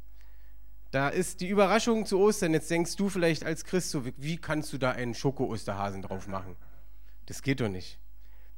Da 0.92 1.10
ist 1.10 1.42
die 1.42 1.50
Überraschung 1.50 2.06
zu 2.06 2.20
Ostern. 2.20 2.54
Jetzt 2.54 2.72
denkst 2.72 2.96
du 2.96 3.10
vielleicht 3.10 3.46
als 3.46 3.64
Christ 3.64 3.92
so, 3.92 4.06
wie 4.06 4.38
kannst 4.38 4.74
du 4.74 4.78
da 4.78 4.92
einen 4.92 5.14
Schoko-Osterhasen 5.14 6.02
drauf 6.02 6.28
machen? 6.28 6.56
Das 7.28 7.44
geht 7.44 7.62
doch 7.62 7.70
nicht. 7.70 8.00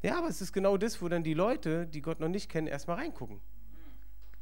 Ja, 0.02 0.18
aber 0.18 0.30
es 0.30 0.42
ist 0.42 0.54
genau 0.54 0.78
das, 0.78 1.02
wo 1.02 1.10
dann 1.10 1.24
die 1.24 1.34
Leute, 1.34 1.86
die 1.86 2.02
Gott 2.02 2.20
noch 2.20 2.30
nicht 2.30 2.50
kennen, 2.50 2.68
erstmal 2.68 2.98
reingucken. 2.98 3.42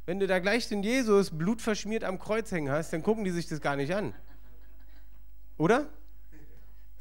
Wenn 0.06 0.20
du 0.20 0.26
da 0.26 0.38
gleich 0.38 0.68
den 0.68 0.82
Jesus 0.82 1.30
blutverschmiert 1.36 2.04
am 2.04 2.18
Kreuz 2.18 2.50
hängen 2.50 2.70
hast, 2.70 2.92
dann 2.92 3.02
gucken 3.02 3.24
die 3.24 3.30
sich 3.30 3.46
das 3.48 3.60
gar 3.60 3.76
nicht 3.76 3.94
an. 3.94 4.14
Oder? 5.58 5.90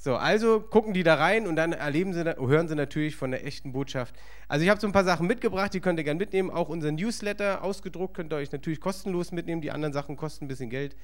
So, 0.02 0.16
also 0.16 0.62
gucken 0.62 0.94
die 0.94 1.04
da 1.04 1.16
rein 1.16 1.46
und 1.46 1.58
dann 1.58 1.74
erleben 1.74 2.14
sie, 2.14 2.24
hören 2.24 2.70
sie 2.70 2.76
natürlich 2.76 3.18
von 3.18 3.32
der 3.32 3.46
echten 3.46 3.74
Botschaft. 3.74 4.16
Also 4.48 4.64
ich 4.64 4.70
habe 4.70 4.80
so 4.80 4.88
ein 4.88 4.94
paar 4.94 5.04
Sachen 5.04 5.28
mitgebracht, 5.28 5.74
die 5.74 5.82
könnt 5.82 6.00
ihr 6.00 6.06
gerne 6.06 6.18
mitnehmen. 6.18 6.50
Auch 6.50 6.70
unser 6.70 6.94
Newsletter 6.94 7.66
ausgedruckt 7.66 8.14
könnt 8.14 8.32
ihr 8.32 8.38
euch 8.38 8.50
natürlich 8.54 8.80
kostenlos 8.80 9.34
mitnehmen. 9.34 9.62
Die 9.62 9.72
anderen 9.72 9.92
Sachen 9.92 10.16
kosten 10.16 10.46
ein 10.46 10.48
bisschen 10.48 10.70
Geld. 10.70 10.96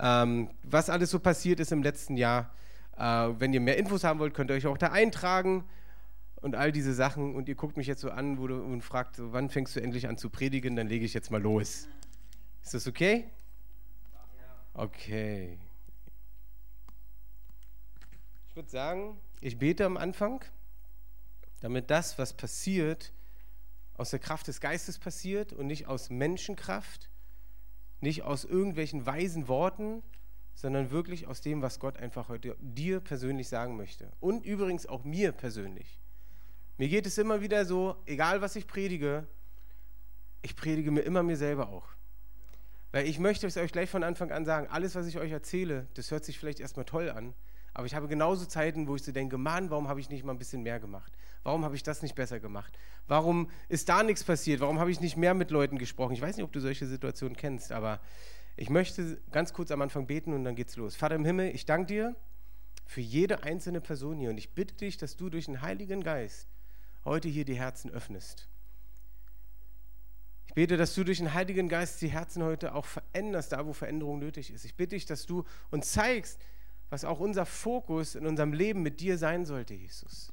Ähm, 0.00 0.50
was 0.64 0.90
alles 0.90 1.10
so 1.10 1.20
passiert 1.20 1.60
ist 1.60 1.70
im 1.70 1.84
letzten 1.84 2.16
Jahr. 2.16 2.50
Äh, 2.98 3.28
wenn 3.38 3.52
ihr 3.52 3.60
mehr 3.60 3.76
Infos 3.76 4.02
haben 4.02 4.18
wollt, 4.18 4.34
könnt 4.34 4.50
ihr 4.50 4.56
euch 4.56 4.66
auch 4.66 4.76
da 4.76 4.88
eintragen 4.88 5.62
und 6.40 6.56
all 6.56 6.72
diese 6.72 6.94
Sachen. 6.94 7.36
Und 7.36 7.48
ihr 7.48 7.54
guckt 7.54 7.76
mich 7.76 7.86
jetzt 7.86 8.00
so 8.00 8.10
an 8.10 8.34
du, 8.34 8.60
und 8.60 8.82
fragt, 8.82 9.14
so, 9.14 9.32
wann 9.32 9.50
fängst 9.50 9.76
du 9.76 9.80
endlich 9.80 10.08
an 10.08 10.16
zu 10.16 10.30
predigen? 10.30 10.74
Dann 10.74 10.88
lege 10.88 11.04
ich 11.04 11.14
jetzt 11.14 11.30
mal 11.30 11.40
los. 11.40 11.86
Ist 12.64 12.74
das 12.74 12.88
okay? 12.88 13.26
Okay. 14.74 15.58
Ich 18.52 18.56
würde 18.56 18.68
sagen, 18.68 19.18
ich 19.40 19.58
bete 19.58 19.86
am 19.86 19.96
Anfang, 19.96 20.44
damit 21.60 21.90
das, 21.90 22.18
was 22.18 22.34
passiert, 22.34 23.10
aus 23.94 24.10
der 24.10 24.18
Kraft 24.18 24.46
des 24.46 24.60
Geistes 24.60 24.98
passiert 24.98 25.54
und 25.54 25.68
nicht 25.68 25.86
aus 25.86 26.10
Menschenkraft, 26.10 27.08
nicht 28.00 28.24
aus 28.24 28.44
irgendwelchen 28.44 29.06
weisen 29.06 29.48
Worten, 29.48 30.02
sondern 30.54 30.90
wirklich 30.90 31.26
aus 31.26 31.40
dem, 31.40 31.62
was 31.62 31.80
Gott 31.80 31.96
einfach 31.96 32.28
heute 32.28 32.54
dir 32.60 33.00
persönlich 33.00 33.48
sagen 33.48 33.78
möchte. 33.78 34.12
Und 34.20 34.44
übrigens 34.44 34.86
auch 34.86 35.02
mir 35.02 35.32
persönlich. 35.32 35.98
Mir 36.76 36.90
geht 36.90 37.06
es 37.06 37.16
immer 37.16 37.40
wieder 37.40 37.64
so, 37.64 37.96
egal 38.04 38.42
was 38.42 38.54
ich 38.54 38.66
predige, 38.66 39.26
ich 40.42 40.56
predige 40.56 40.90
mir 40.90 41.00
immer 41.00 41.22
mir 41.22 41.38
selber 41.38 41.70
auch. 41.70 41.88
Weil 42.90 43.06
ich 43.06 43.18
möchte 43.18 43.46
es 43.46 43.56
euch 43.56 43.72
gleich 43.72 43.88
von 43.88 44.02
Anfang 44.02 44.30
an 44.30 44.44
sagen, 44.44 44.66
alles, 44.68 44.94
was 44.94 45.06
ich 45.06 45.16
euch 45.16 45.32
erzähle, 45.32 45.86
das 45.94 46.10
hört 46.10 46.26
sich 46.26 46.38
vielleicht 46.38 46.60
erstmal 46.60 46.84
toll 46.84 47.08
an, 47.08 47.32
aber 47.74 47.86
ich 47.86 47.94
habe 47.94 48.08
genauso 48.08 48.44
Zeiten, 48.44 48.86
wo 48.86 48.96
ich 48.96 49.02
so 49.02 49.12
denke, 49.12 49.38
Mann, 49.38 49.70
warum 49.70 49.88
habe 49.88 50.00
ich 50.00 50.10
nicht 50.10 50.24
mal 50.24 50.32
ein 50.32 50.38
bisschen 50.38 50.62
mehr 50.62 50.78
gemacht? 50.78 51.12
Warum 51.42 51.64
habe 51.64 51.74
ich 51.74 51.82
das 51.82 52.02
nicht 52.02 52.14
besser 52.14 52.38
gemacht? 52.38 52.78
Warum 53.08 53.50
ist 53.68 53.88
da 53.88 54.02
nichts 54.02 54.22
passiert? 54.24 54.60
Warum 54.60 54.78
habe 54.78 54.90
ich 54.90 55.00
nicht 55.00 55.16
mehr 55.16 55.34
mit 55.34 55.50
Leuten 55.50 55.78
gesprochen? 55.78 56.12
Ich 56.12 56.20
weiß 56.20 56.36
nicht, 56.36 56.44
ob 56.44 56.52
du 56.52 56.60
solche 56.60 56.86
Situationen 56.86 57.36
kennst, 57.36 57.72
aber 57.72 58.00
ich 58.56 58.68
möchte 58.68 59.20
ganz 59.30 59.52
kurz 59.52 59.70
am 59.70 59.80
Anfang 59.80 60.06
beten 60.06 60.34
und 60.34 60.44
dann 60.44 60.54
geht's 60.54 60.76
los. 60.76 60.94
Vater 60.94 61.14
im 61.14 61.24
Himmel, 61.24 61.54
ich 61.54 61.64
danke 61.64 61.86
dir 61.86 62.16
für 62.86 63.00
jede 63.00 63.42
einzelne 63.42 63.80
Person 63.80 64.18
hier 64.18 64.30
und 64.30 64.38
ich 64.38 64.54
bitte 64.54 64.74
dich, 64.74 64.98
dass 64.98 65.16
du 65.16 65.30
durch 65.30 65.46
den 65.46 65.62
Heiligen 65.62 66.02
Geist 66.02 66.48
heute 67.04 67.28
hier 67.28 67.44
die 67.44 67.54
Herzen 67.54 67.90
öffnest. 67.90 68.48
Ich 70.46 70.54
bete, 70.54 70.76
dass 70.76 70.94
du 70.94 71.02
durch 71.02 71.18
den 71.18 71.32
Heiligen 71.32 71.70
Geist 71.70 72.02
die 72.02 72.08
Herzen 72.08 72.42
heute 72.42 72.74
auch 72.74 72.84
veränderst, 72.84 73.52
da 73.52 73.66
wo 73.66 73.72
Veränderung 73.72 74.18
nötig 74.18 74.52
ist. 74.52 74.66
Ich 74.66 74.76
bitte 74.76 74.96
dich, 74.96 75.06
dass 75.06 75.24
du 75.24 75.44
uns 75.70 75.92
zeigst, 75.92 76.38
was 76.92 77.06
auch 77.06 77.20
unser 77.20 77.46
Fokus 77.46 78.14
in 78.16 78.26
unserem 78.26 78.52
Leben 78.52 78.82
mit 78.82 79.00
dir 79.00 79.16
sein 79.16 79.46
sollte, 79.46 79.72
Jesus. 79.72 80.30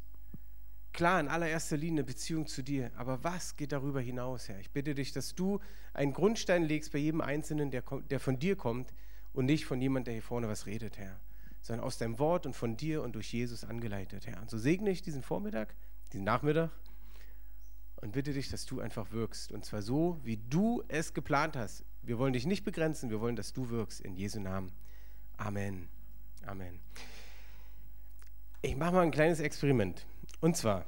Klar, 0.91 1.21
in 1.21 1.29
allererster 1.29 1.77
Linie 1.77 1.99
eine 1.99 2.03
Beziehung 2.03 2.47
zu 2.47 2.63
dir, 2.63 2.91
aber 2.97 3.23
was 3.23 3.55
geht 3.55 3.71
darüber 3.71 4.01
hinaus, 4.01 4.49
Herr? 4.49 4.59
Ich 4.59 4.69
bitte 4.69 4.93
dich, 4.93 5.13
dass 5.13 5.35
du 5.35 5.61
einen 5.93 6.11
Grundstein 6.11 6.63
legst 6.63 6.91
bei 6.91 6.99
jedem 6.99 7.21
Einzelnen, 7.21 7.71
der, 7.71 7.81
der 8.09 8.19
von 8.19 8.39
dir 8.39 8.57
kommt 8.57 8.93
und 9.31 9.45
nicht 9.45 9.63
von 9.63 9.79
jemand, 9.79 10.07
der 10.07 10.15
hier 10.15 10.21
vorne 10.21 10.49
was 10.49 10.65
redet, 10.65 10.97
Herr, 10.97 11.17
sondern 11.61 11.85
aus 11.85 11.97
deinem 11.97 12.19
Wort 12.19 12.45
und 12.45 12.57
von 12.57 12.75
dir 12.75 13.03
und 13.03 13.15
durch 13.15 13.31
Jesus 13.31 13.63
angeleitet, 13.63 14.27
Herr. 14.27 14.41
Und 14.41 14.49
so 14.49 14.57
segne 14.57 14.89
ich 14.89 15.01
diesen 15.01 15.21
Vormittag, 15.21 15.73
diesen 16.11 16.25
Nachmittag 16.25 16.71
und 18.01 18.11
bitte 18.11 18.33
dich, 18.33 18.49
dass 18.49 18.65
du 18.65 18.81
einfach 18.81 19.13
wirkst. 19.13 19.53
Und 19.53 19.63
zwar 19.63 19.81
so, 19.81 20.19
wie 20.25 20.35
du 20.35 20.83
es 20.89 21.13
geplant 21.13 21.55
hast. 21.55 21.85
Wir 22.01 22.17
wollen 22.17 22.33
dich 22.33 22.45
nicht 22.45 22.65
begrenzen, 22.65 23.09
wir 23.09 23.21
wollen, 23.21 23.37
dass 23.37 23.53
du 23.53 23.69
wirkst. 23.69 24.01
In 24.01 24.13
Jesu 24.17 24.41
Namen. 24.41 24.73
Amen. 25.37 25.87
Amen. 26.46 26.79
Ich 28.62 28.75
mache 28.75 28.93
mal 28.93 29.01
ein 29.01 29.12
kleines 29.12 29.39
Experiment. 29.39 30.05
Und 30.41 30.58
zwar, 30.58 30.86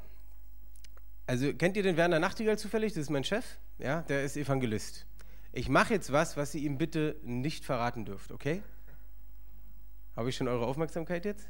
also 1.27 1.53
kennt 1.53 1.77
ihr 1.77 1.83
den 1.83 1.97
Werner 1.97 2.19
Nachtigall 2.19 2.57
zufällig? 2.57 2.93
Das 2.93 3.03
ist 3.03 3.09
mein 3.09 3.23
Chef. 3.23 3.57
Ja, 3.77 4.01
der 4.03 4.23
ist 4.23 4.37
Evangelist. 4.37 5.05
Ich 5.53 5.69
mache 5.69 5.93
jetzt 5.93 6.11
was, 6.11 6.37
was 6.37 6.53
ihr 6.55 6.61
ihm 6.61 6.77
bitte 6.77 7.17
nicht 7.23 7.65
verraten 7.65 8.05
dürft, 8.05 8.31
okay? 8.31 8.61
Habe 10.15 10.29
ich 10.29 10.35
schon 10.35 10.47
eure 10.47 10.65
Aufmerksamkeit 10.65 11.25
jetzt? 11.25 11.47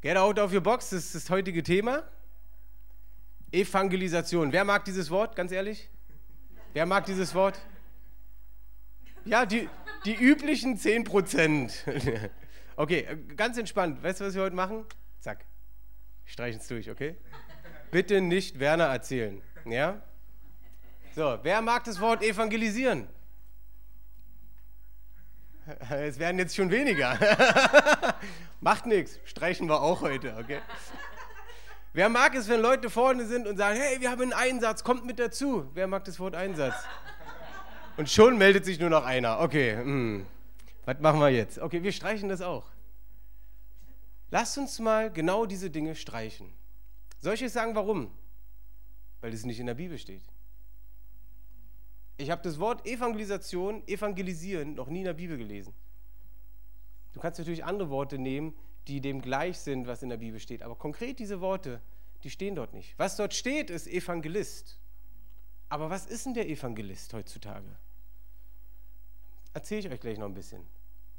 Get 0.00 0.16
out 0.16 0.38
of 0.38 0.52
your 0.52 0.62
box, 0.62 0.90
das 0.90 1.06
ist 1.06 1.14
das 1.14 1.30
heutige 1.30 1.62
Thema. 1.62 2.04
Evangelisation. 3.52 4.52
Wer 4.52 4.64
mag 4.64 4.84
dieses 4.84 5.10
Wort, 5.10 5.36
ganz 5.36 5.52
ehrlich? 5.52 5.90
Wer 6.72 6.86
mag 6.86 7.04
dieses 7.04 7.34
Wort? 7.34 7.60
Ja, 9.24 9.46
die, 9.46 9.68
die 10.04 10.14
üblichen 10.14 10.76
10 10.76 11.04
Prozent. 11.04 11.84
Okay, 12.76 13.06
ganz 13.36 13.58
entspannt. 13.58 14.02
Weißt 14.02 14.22
du, 14.22 14.24
was 14.24 14.34
wir 14.34 14.40
heute 14.40 14.56
machen? 14.56 14.86
Zack. 15.18 15.44
Streichen 16.24 16.62
es 16.62 16.66
durch, 16.66 16.90
okay? 16.90 17.14
Bitte 17.90 18.22
nicht 18.22 18.58
Werner 18.58 18.86
erzählen. 18.86 19.42
Ja? 19.66 20.00
So, 21.14 21.38
wer 21.42 21.60
mag 21.60 21.84
das 21.84 22.00
Wort 22.00 22.22
evangelisieren? 22.22 23.06
Es 25.90 26.18
werden 26.18 26.38
jetzt 26.38 26.56
schon 26.56 26.70
weniger. 26.70 27.18
Macht 28.60 28.86
nichts, 28.86 29.20
streichen 29.24 29.68
wir 29.68 29.82
auch 29.82 30.00
heute, 30.00 30.34
okay? 30.38 30.60
Wer 31.92 32.08
mag 32.08 32.34
es, 32.34 32.48
wenn 32.48 32.60
Leute 32.60 32.88
vorne 32.88 33.26
sind 33.26 33.46
und 33.46 33.58
sagen, 33.58 33.78
hey, 33.78 34.00
wir 34.00 34.10
haben 34.10 34.22
einen 34.22 34.32
Einsatz, 34.32 34.82
kommt 34.84 35.04
mit 35.04 35.18
dazu? 35.18 35.70
Wer 35.74 35.86
mag 35.86 36.04
das 36.06 36.18
Wort 36.18 36.34
Einsatz? 36.34 36.74
Und 37.96 38.08
schon 38.08 38.38
meldet 38.38 38.64
sich 38.64 38.78
nur 38.78 38.90
noch 38.90 39.04
einer. 39.04 39.40
Okay, 39.40 39.76
hm. 39.76 40.26
was 40.84 40.98
machen 41.00 41.20
wir 41.20 41.28
jetzt? 41.30 41.58
Okay, 41.58 41.82
wir 41.82 41.92
streichen 41.92 42.28
das 42.28 42.40
auch. 42.40 42.66
Lasst 44.30 44.56
uns 44.58 44.78
mal 44.78 45.10
genau 45.12 45.44
diese 45.46 45.70
Dinge 45.70 45.94
streichen. 45.94 46.52
Soll 47.20 47.34
ich 47.34 47.44
euch 47.44 47.52
sagen, 47.52 47.74
warum? 47.74 48.10
Weil 49.20 49.32
es 49.32 49.44
nicht 49.44 49.60
in 49.60 49.66
der 49.66 49.74
Bibel 49.74 49.98
steht. 49.98 50.22
Ich 52.16 52.30
habe 52.30 52.42
das 52.42 52.58
Wort 52.58 52.86
Evangelisation, 52.86 53.86
evangelisieren, 53.86 54.74
noch 54.74 54.88
nie 54.88 55.00
in 55.00 55.06
der 55.06 55.14
Bibel 55.14 55.36
gelesen. 55.36 55.74
Du 57.12 57.20
kannst 57.20 57.38
natürlich 57.38 57.64
andere 57.64 57.90
Worte 57.90 58.18
nehmen, 58.18 58.54
die 58.86 59.00
dem 59.00 59.20
gleich 59.20 59.58
sind, 59.58 59.86
was 59.86 60.02
in 60.02 60.10
der 60.10 60.18
Bibel 60.18 60.38
steht. 60.38 60.62
Aber 60.62 60.76
konkret 60.76 61.18
diese 61.18 61.40
Worte, 61.40 61.80
die 62.22 62.30
stehen 62.30 62.54
dort 62.54 62.72
nicht. 62.72 62.94
Was 62.98 63.16
dort 63.16 63.34
steht, 63.34 63.70
ist 63.70 63.86
Evangelist. 63.86 64.78
Aber 65.70 65.88
was 65.88 66.04
ist 66.04 66.26
denn 66.26 66.34
der 66.34 66.48
Evangelist 66.48 67.14
heutzutage? 67.14 67.76
Erzähle 69.54 69.80
ich 69.80 69.88
euch 69.88 70.00
gleich 70.00 70.18
noch 70.18 70.26
ein 70.26 70.34
bisschen. 70.34 70.66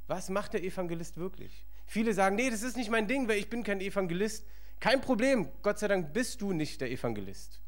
Was 0.07 0.29
macht 0.29 0.53
der 0.53 0.63
Evangelist 0.63 1.17
wirklich? 1.17 1.65
Viele 1.87 2.13
sagen, 2.13 2.35
nee, 2.35 2.49
das 2.49 2.61
ist 2.61 2.77
nicht 2.77 2.91
mein 2.91 3.07
Ding, 3.07 3.27
weil 3.27 3.39
ich 3.39 3.49
bin 3.49 3.63
kein 3.63 3.81
Evangelist. 3.81 4.45
Kein 4.79 5.01
Problem, 5.01 5.49
Gott 5.63 5.79
sei 5.79 5.87
Dank 5.87 6.13
bist 6.13 6.41
du 6.41 6.53
nicht 6.53 6.81
der 6.81 6.91
Evangelist. 6.91 7.61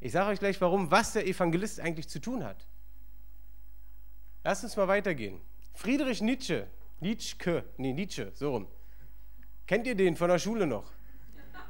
Ich 0.00 0.12
sage 0.12 0.30
euch 0.30 0.38
gleich, 0.38 0.60
warum, 0.60 0.90
was 0.90 1.12
der 1.12 1.26
Evangelist 1.26 1.80
eigentlich 1.80 2.08
zu 2.08 2.20
tun 2.20 2.44
hat. 2.44 2.66
Lasst 4.42 4.64
uns 4.64 4.76
mal 4.76 4.88
weitergehen. 4.88 5.40
Friedrich 5.72 6.20
Nietzsche, 6.20 6.68
Nietzsche, 7.00 7.64
nee, 7.78 7.92
Nietzsche, 7.92 8.30
so 8.34 8.50
rum, 8.50 8.68
Kennt 9.66 9.86
ihr 9.86 9.94
den 9.94 10.16
von 10.16 10.28
der 10.28 10.38
Schule 10.38 10.66
noch? 10.66 10.92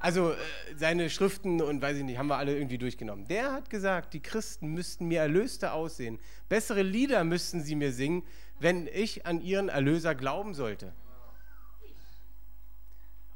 Also 0.00 0.32
äh, 0.32 0.36
seine 0.76 1.10
Schriften 1.10 1.62
und 1.62 1.80
weiß 1.80 1.96
ich 1.96 2.04
nicht, 2.04 2.18
haben 2.18 2.28
wir 2.28 2.36
alle 2.36 2.54
irgendwie 2.54 2.78
durchgenommen. 2.78 3.26
Der 3.26 3.52
hat 3.52 3.70
gesagt, 3.70 4.14
die 4.14 4.20
Christen 4.20 4.68
müssten 4.68 5.06
mir 5.06 5.20
erlöster 5.20 5.72
aussehen. 5.74 6.18
Bessere 6.48 6.82
Lieder 6.82 7.24
müssten 7.24 7.62
sie 7.62 7.74
mir 7.74 7.92
singen, 7.92 8.22
wenn 8.60 8.86
ich 8.86 9.26
an 9.26 9.40
ihren 9.40 9.68
Erlöser 9.68 10.14
glauben 10.14 10.54
sollte. 10.54 10.92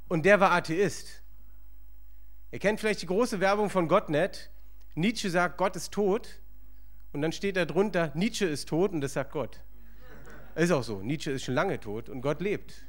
Und 0.09 0.25
der 0.25 0.41
war 0.41 0.53
Atheist. 0.53 1.23
Ihr 2.51 2.59
kennt 2.59 2.81
vielleicht 2.81 3.03
die 3.03 3.07
große 3.07 3.41
Werbung 3.41 3.69
von 3.69 3.89
Gottnet. 3.89 4.51
Nietzsche 4.95 5.31
sagt, 5.31 5.59
Gott 5.59 5.77
ist 5.77 5.93
tot. 5.93 6.41
Und 7.13 7.23
dann 7.23 7.33
steht 7.33 7.57
da 7.57 7.65
drunter, 7.65 8.13
Nietzsche 8.15 8.47
ist 8.47 8.69
tot 8.69 8.93
und 8.93 9.01
das 9.01 9.15
sagt 9.15 9.33
Gott. 9.33 9.61
Ist 10.55 10.73
auch 10.73 10.83
so. 10.83 11.01
Nietzsche 11.01 11.31
ist 11.31 11.45
schon 11.45 11.55
lange 11.55 11.79
tot 11.79 12.09
und 12.09 12.21
Gott 12.21 12.41
lebt. 12.41 12.88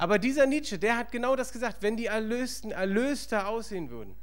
Aber 0.00 0.18
dieser 0.18 0.46
Nietzsche, 0.46 0.78
der 0.78 0.96
hat 0.96 1.12
genau 1.12 1.36
das 1.36 1.52
gesagt, 1.52 1.82
wenn 1.82 1.94
die 1.94 2.06
Erlösten 2.06 2.70
erlöster 2.70 3.46
aussehen 3.46 3.90
würden. 3.90 4.14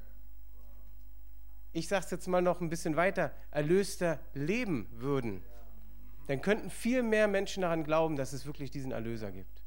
Ich 1.71 1.87
sage 1.87 2.03
es 2.03 2.09
jetzt 2.09 2.27
mal 2.27 2.41
noch 2.41 2.61
ein 2.61 2.69
bisschen 2.69 2.95
weiter, 2.95 3.31
erlöster 3.51 4.19
leben 4.33 4.87
würden, 4.93 5.43
dann 6.25 6.41
könnten 6.41 6.71
viel 6.71 7.03
mehr 7.03 7.27
Menschen 7.27 7.61
daran 7.61 7.83
glauben, 7.83 8.15
dass 8.15 8.33
es 8.33 8.47
wirklich 8.47 8.71
diesen 8.71 8.91
Erlöser 8.91 9.31
gibt. 9.31 9.61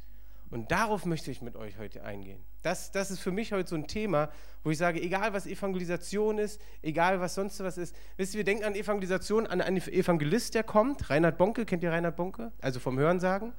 Und 0.51 0.73
darauf 0.73 1.05
möchte 1.05 1.31
ich 1.31 1.43
mit 1.43 1.55
euch 1.55 1.79
heute 1.79 2.03
eingehen. 2.03 2.45
Das, 2.63 2.91
das 2.91 3.13
ist 3.13 3.21
für 3.21 3.31
mich 3.31 3.53
heute 3.53 3.69
so 3.69 3.77
ein 3.77 3.87
Thema, 3.87 4.31
wo 4.65 4.73
ich 4.73 4.79
sage, 4.79 5.01
egal 5.01 5.33
was 5.33 5.47
Evangelisation 5.47 6.39
ist, 6.39 6.61
egal 6.83 7.21
was 7.21 7.37
sonst 7.37 7.61
was 7.61 7.79
ist. 7.79 7.95
Wisst 8.17 8.35
ihr, 8.35 8.39
wir 8.39 8.45
denken 8.45 8.65
an 8.65 8.75
Evangelisation, 8.75 9.47
an 9.47 9.61
einen 9.61 9.77
Evangelist, 9.77 10.57
der 10.57 10.65
kommt. 10.65 11.09
Reinhard 11.09 11.39
Bonke, 11.39 11.65
kennt 11.65 11.85
ihr 11.85 11.93
Reinhard 11.93 12.17
Bonke? 12.17 12.51
Also 12.61 12.81
vom 12.81 12.99
Hörensagen 12.99 13.55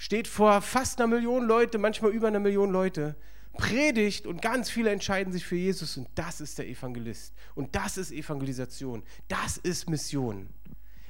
steht 0.00 0.28
vor 0.28 0.62
fast 0.62 0.98
einer 0.98 1.08
Million 1.08 1.46
Leute, 1.46 1.76
manchmal 1.76 2.12
über 2.12 2.28
einer 2.28 2.40
Million 2.40 2.70
Leute, 2.70 3.16
predigt 3.52 4.26
und 4.26 4.40
ganz 4.40 4.70
viele 4.70 4.88
entscheiden 4.90 5.30
sich 5.30 5.44
für 5.44 5.56
Jesus 5.56 5.98
und 5.98 6.08
das 6.14 6.40
ist 6.40 6.56
der 6.56 6.66
Evangelist. 6.66 7.34
Und 7.54 7.76
das 7.76 7.98
ist 7.98 8.10
Evangelisation. 8.10 9.02
Das 9.28 9.58
ist 9.58 9.90
Mission. 9.90 10.48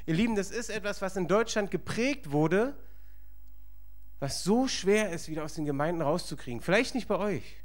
Ihr 0.07 0.15
Lieben, 0.15 0.35
das 0.35 0.51
ist 0.51 0.71
etwas, 0.71 1.01
was 1.03 1.17
in 1.17 1.29
Deutschland 1.29 1.71
geprägt 1.71 2.33
wurde, 2.33 2.75
was 4.19 4.43
so 4.43 4.67
schwer 4.67 5.11
ist, 5.11 5.29
wieder 5.29 5.45
aus 5.45 5.55
den 5.55 5.67
Gemeinden 5.67 6.03
rauszukriegen. 6.03 6.61
Vielleicht 6.61 6.97
nicht 6.97 7.07
bei 7.07 7.17
euch. 7.17 7.59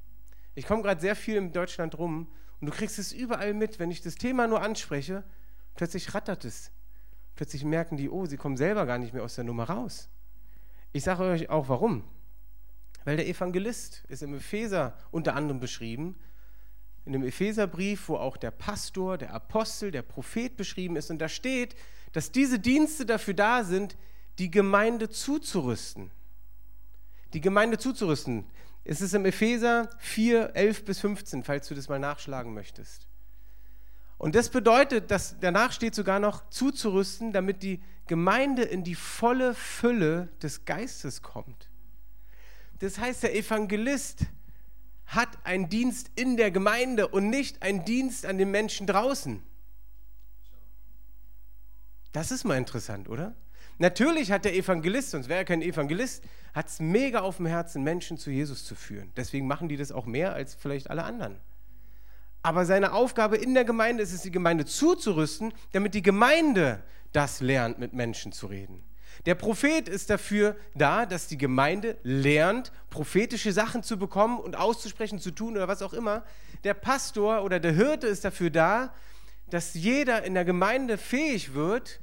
Ich 0.54 0.68
komme 0.68 0.84
gerade 0.84 1.02
sehr 1.02 1.16
viel 1.16 1.38
in 1.38 1.52
Deutschland 1.52 1.98
rum 1.98 2.28
und 2.62 2.68
du 2.68 2.72
kriegst 2.72 3.00
es 3.00 3.12
überall 3.12 3.56
mit, 3.56 3.80
wenn 3.80 3.90
ich 3.90 4.04
das 4.04 4.14
Thema 4.14 4.46
nur 4.46 4.62
anspreche, 4.62 5.24
plötzlich 5.74 6.14
rattert 6.14 6.46
es. 6.46 6.70
Plötzlich 7.34 7.66
merken 7.66 7.98
die, 7.98 8.12
oh, 8.12 8.28
sie 8.28 8.38
kommen 8.38 8.58
selber 8.58 8.86
gar 8.86 9.00
nicht 9.00 9.16
mehr 9.16 9.24
aus 9.24 9.34
der 9.34 9.44
Nummer 9.44 9.64
raus. 9.64 10.08
Ich 10.96 11.04
sage 11.04 11.24
euch 11.24 11.50
auch 11.50 11.68
warum. 11.68 12.06
Weil 13.04 13.18
der 13.18 13.28
Evangelist 13.28 14.06
ist 14.08 14.24
im 14.24 14.34
Epheser 14.34 14.98
unter 15.12 15.36
anderem 15.36 15.60
beschrieben, 15.60 16.16
in 17.04 17.12
dem 17.12 17.26
Epheserbrief, 17.26 18.08
wo 18.08 18.16
auch 18.16 18.38
der 18.38 18.52
Pastor, 18.52 19.18
der 19.18 19.34
Apostel, 19.34 19.92
der 19.92 20.04
Prophet 20.04 20.56
beschrieben 20.56 20.96
ist. 20.96 21.12
Und 21.12 21.20
da 21.20 21.28
steht, 21.28 21.76
dass 22.14 22.32
diese 22.32 22.60
Dienste 22.60 23.06
dafür 23.06 23.34
da 23.34 23.66
sind, 23.66 23.98
die 24.40 24.50
Gemeinde 24.50 25.10
zuzurüsten. 25.10 26.12
Die 27.34 27.42
Gemeinde 27.42 27.78
zuzurüsten. 27.78 28.46
Es 28.86 29.02
ist 29.02 29.14
im 29.14 29.26
Epheser 29.26 29.90
4, 29.98 30.56
11 30.56 30.86
bis 30.86 31.02
15, 31.02 31.44
falls 31.44 31.68
du 31.68 31.76
das 31.76 31.90
mal 31.90 32.00
nachschlagen 32.00 32.54
möchtest. 32.54 33.06
Und 34.18 34.36
das 34.36 34.50
bedeutet, 34.50 35.12
dass 35.12 35.38
danach 35.40 35.72
steht 35.72 35.96
sogar 35.96 36.20
noch 36.20 36.50
zuzurüsten, 36.50 37.34
damit 37.34 37.64
die 37.64 37.82
Gemeinde 38.08 38.64
in 38.64 38.84
die 38.84 38.96
volle 38.96 39.54
Fülle 39.54 40.30
des 40.42 40.66
Geistes 40.66 41.22
kommt. 41.22 41.70
Das 42.80 43.00
heißt, 43.00 43.24
der 43.24 43.36
Evangelist 43.36 44.26
hat 45.06 45.30
einen 45.44 45.70
Dienst 45.70 46.12
in 46.16 46.38
der 46.38 46.52
Gemeinde 46.52 47.08
und 47.08 47.30
nicht 47.30 47.62
einen 47.62 47.86
Dienst 47.86 48.26
an 48.26 48.38
den 48.38 48.52
Menschen 48.52 48.88
draußen. 48.88 49.42
Das 52.12 52.32
ist 52.32 52.44
mal 52.44 52.58
interessant, 52.58 53.10
oder? 53.10 53.36
Natürlich 53.78 54.32
hat 54.32 54.46
der 54.46 54.56
Evangelist, 54.56 55.12
sonst 55.12 55.28
wäre 55.28 55.40
er 55.40 55.46
kein 55.46 55.62
Evangelist, 55.62 56.24
hat 56.54 56.68
es 56.68 56.80
mega 56.80 57.20
auf 57.20 57.38
dem 57.38 57.46
Herzen, 57.46 57.84
Menschen 57.84 58.18
zu 58.18 58.32
Jesus 58.32 58.64
zu 58.64 58.74
führen. 58.74 59.12
Deswegen 59.18 59.48
machen 59.48 59.68
die 59.68 59.76
das 59.76 59.92
auch 59.92 60.06
mehr 60.06 60.34
als 60.34 60.56
vielleicht 60.56 60.90
alle 60.90 61.04
anderen. 61.04 61.38
Aber 62.46 62.64
seine 62.68 62.94
Aufgabe 62.94 63.38
in 63.38 63.56
der 63.56 63.66
Gemeinde 63.66 64.04
ist 64.04 64.14
es, 64.14 64.22
die 64.22 64.30
Gemeinde 64.30 64.66
zuzurüsten, 64.66 65.52
damit 65.72 65.96
die 65.96 66.04
Gemeinde 66.04 66.84
das 67.12 67.42
lernt, 67.42 67.80
mit 67.80 67.94
Menschen 67.94 68.32
zu 68.32 68.46
reden. 68.46 68.84
Der 69.26 69.34
Prophet 69.34 69.90
ist 69.90 70.12
dafür 70.12 70.56
da, 70.76 71.08
dass 71.08 71.26
die 71.26 71.40
Gemeinde 71.40 71.98
lernt, 72.04 72.72
prophetische 72.92 73.52
Sachen 73.52 73.82
zu 73.82 73.98
bekommen 73.98 74.38
und 74.40 74.56
auszusprechen, 74.56 75.18
zu 75.18 75.32
tun 75.32 75.56
oder 75.56 75.68
was 75.68 75.82
auch 75.82 75.94
immer. 75.94 76.24
Der 76.64 76.76
Pastor 76.76 77.44
oder 77.44 77.60
der 77.60 77.72
Hirte 77.72 78.06
ist 78.06 78.24
dafür 78.24 78.52
da, 78.52 78.94
dass 79.50 79.74
jeder 79.74 80.24
in 80.24 80.36
der 80.36 80.46
Gemeinde 80.46 81.00
fähig 81.00 81.56
wird, 81.56 82.00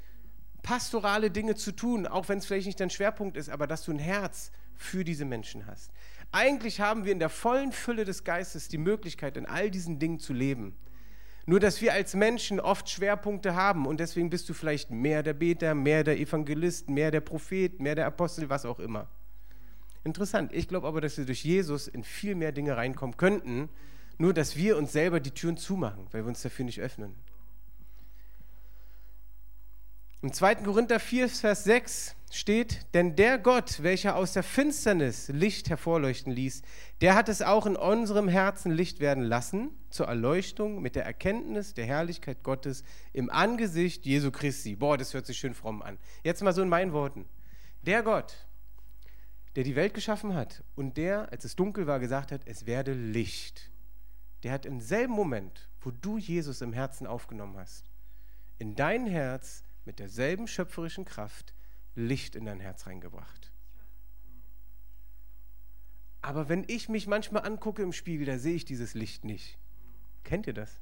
pastorale 0.64 1.30
Dinge 1.30 1.54
zu 1.54 1.70
tun, 1.70 2.04
auch 2.04 2.28
wenn 2.28 2.38
es 2.38 2.46
vielleicht 2.46 2.66
nicht 2.66 2.80
dein 2.80 2.90
Schwerpunkt 2.90 3.36
ist, 3.36 3.48
aber 3.48 3.68
dass 3.68 3.84
du 3.84 3.92
ein 3.92 4.00
Herz 4.00 4.50
für 4.74 5.04
diese 5.04 5.24
Menschen 5.24 5.68
hast. 5.68 5.92
Eigentlich 6.32 6.80
haben 6.80 7.04
wir 7.04 7.12
in 7.12 7.18
der 7.18 7.28
vollen 7.28 7.72
Fülle 7.72 8.04
des 8.04 8.24
Geistes 8.24 8.68
die 8.68 8.78
Möglichkeit, 8.78 9.36
in 9.36 9.44
all 9.44 9.70
diesen 9.70 9.98
Dingen 9.98 10.18
zu 10.18 10.32
leben. 10.32 10.74
Nur, 11.44 11.60
dass 11.60 11.82
wir 11.82 11.92
als 11.92 12.14
Menschen 12.14 12.58
oft 12.58 12.88
Schwerpunkte 12.88 13.54
haben 13.54 13.86
und 13.86 14.00
deswegen 14.00 14.30
bist 14.30 14.48
du 14.48 14.54
vielleicht 14.54 14.90
mehr 14.90 15.22
der 15.22 15.34
Beter, 15.34 15.74
mehr 15.74 16.04
der 16.04 16.18
Evangelist, 16.18 16.88
mehr 16.88 17.10
der 17.10 17.20
Prophet, 17.20 17.80
mehr 17.80 17.94
der 17.94 18.06
Apostel, 18.06 18.48
was 18.48 18.64
auch 18.64 18.78
immer. 18.78 19.08
Interessant. 20.04 20.52
Ich 20.52 20.68
glaube 20.68 20.86
aber, 20.86 21.00
dass 21.00 21.18
wir 21.18 21.26
durch 21.26 21.44
Jesus 21.44 21.86
in 21.86 22.02
viel 22.02 22.34
mehr 22.34 22.52
Dinge 22.52 22.76
reinkommen 22.76 23.16
könnten, 23.16 23.68
nur 24.18 24.32
dass 24.32 24.56
wir 24.56 24.76
uns 24.76 24.92
selber 24.92 25.20
die 25.20 25.32
Türen 25.32 25.56
zumachen, 25.56 26.06
weil 26.12 26.22
wir 26.24 26.28
uns 26.28 26.42
dafür 26.42 26.64
nicht 26.64 26.80
öffnen. 26.80 27.14
Im 30.24 30.32
2. 30.32 30.54
Korinther 30.54 31.00
4, 31.00 31.28
Vers 31.28 31.64
6 31.64 32.14
steht, 32.30 32.86
denn 32.94 33.16
der 33.16 33.38
Gott, 33.38 33.82
welcher 33.82 34.14
aus 34.14 34.32
der 34.32 34.44
Finsternis 34.44 35.26
Licht 35.26 35.68
hervorleuchten 35.68 36.32
ließ, 36.32 36.62
der 37.00 37.16
hat 37.16 37.28
es 37.28 37.42
auch 37.42 37.66
in 37.66 37.74
unserem 37.74 38.28
Herzen 38.28 38.70
Licht 38.70 39.00
werden 39.00 39.24
lassen, 39.24 39.70
zur 39.90 40.06
Erleuchtung 40.06 40.80
mit 40.80 40.94
der 40.94 41.04
Erkenntnis 41.04 41.74
der 41.74 41.86
Herrlichkeit 41.86 42.44
Gottes 42.44 42.84
im 43.12 43.30
Angesicht 43.30 44.06
Jesu 44.06 44.30
Christi. 44.30 44.76
Boah, 44.76 44.96
das 44.96 45.12
hört 45.12 45.26
sich 45.26 45.38
schön 45.38 45.54
fromm 45.54 45.82
an. 45.82 45.98
Jetzt 46.22 46.40
mal 46.40 46.52
so 46.52 46.62
in 46.62 46.68
meinen 46.68 46.92
Worten. 46.92 47.28
Der 47.82 48.04
Gott, 48.04 48.46
der 49.56 49.64
die 49.64 49.74
Welt 49.74 49.92
geschaffen 49.92 50.34
hat 50.34 50.62
und 50.76 50.98
der, 50.98 51.32
als 51.32 51.44
es 51.44 51.56
dunkel 51.56 51.88
war, 51.88 51.98
gesagt 51.98 52.30
hat, 52.30 52.42
es 52.46 52.64
werde 52.64 52.92
Licht, 52.92 53.72
der 54.44 54.52
hat 54.52 54.66
im 54.66 54.80
selben 54.80 55.14
Moment, 55.14 55.68
wo 55.80 55.90
du 55.90 56.16
Jesus 56.16 56.60
im 56.60 56.72
Herzen 56.72 57.08
aufgenommen 57.08 57.56
hast, 57.56 57.90
in 58.58 58.76
dein 58.76 59.08
Herz 59.08 59.64
mit 59.84 59.98
derselben 59.98 60.46
schöpferischen 60.46 61.04
Kraft 61.04 61.54
Licht 61.94 62.36
in 62.36 62.44
dein 62.46 62.60
Herz 62.60 62.86
reingebracht. 62.86 63.52
Aber 66.22 66.48
wenn 66.48 66.64
ich 66.68 66.88
mich 66.88 67.06
manchmal 67.06 67.44
angucke 67.44 67.82
im 67.82 67.92
Spiegel, 67.92 68.26
da 68.26 68.38
sehe 68.38 68.54
ich 68.54 68.64
dieses 68.64 68.94
Licht 68.94 69.24
nicht. 69.24 69.58
Kennt 70.22 70.46
ihr 70.46 70.54
das? 70.54 70.80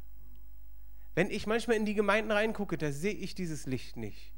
Wenn 1.14 1.30
ich 1.30 1.46
manchmal 1.46 1.76
in 1.76 1.86
die 1.86 1.94
Gemeinden 1.94 2.30
reingucke, 2.30 2.76
da 2.76 2.92
sehe 2.92 3.14
ich 3.14 3.34
dieses 3.34 3.66
Licht 3.66 3.96
nicht. 3.96 4.32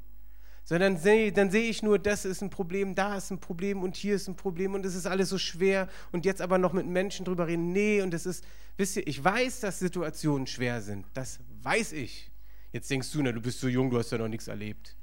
Sondern 0.63 0.97
seh, 0.97 1.31
dann 1.31 1.51
sehe 1.51 1.69
ich 1.69 1.83
nur, 1.83 1.99
das 1.99 2.23
ist 2.23 2.41
ein 2.41 2.49
Problem, 2.49 2.95
da 2.95 3.17
ist 3.17 3.31
ein 3.31 3.39
Problem 3.39 3.83
und 3.83 3.97
hier 3.97 4.15
ist 4.15 4.29
ein 4.29 4.37
Problem 4.37 4.73
und 4.73 4.85
es 4.85 4.95
ist 4.95 5.05
alles 5.05 5.27
so 5.27 5.37
schwer 5.37 5.89
und 6.13 6.25
jetzt 6.25 6.41
aber 6.41 6.57
noch 6.57 6.71
mit 6.71 6.85
Menschen 6.85 7.25
drüber 7.25 7.47
reden. 7.47 7.73
Nee, 7.73 8.01
und 8.01 8.13
es 8.13 8.25
ist, 8.25 8.45
wisst 8.77 8.95
ihr, 8.95 9.05
ich 9.05 9.21
weiß, 9.21 9.59
dass 9.59 9.79
Situationen 9.79 10.47
schwer 10.47 10.81
sind. 10.81 11.05
Das 11.13 11.41
weiß 11.61 11.91
ich. 11.91 12.32
Jetzt 12.73 12.89
denkst 12.89 13.11
du, 13.11 13.21
na, 13.21 13.31
du 13.31 13.39
bist 13.39 13.59
so 13.59 13.67
jung, 13.67 13.91
du 13.91 13.99
hast 13.99 14.11
ja 14.11 14.17
noch 14.17 14.27
nichts 14.27 14.47
erlebt. 14.47 14.95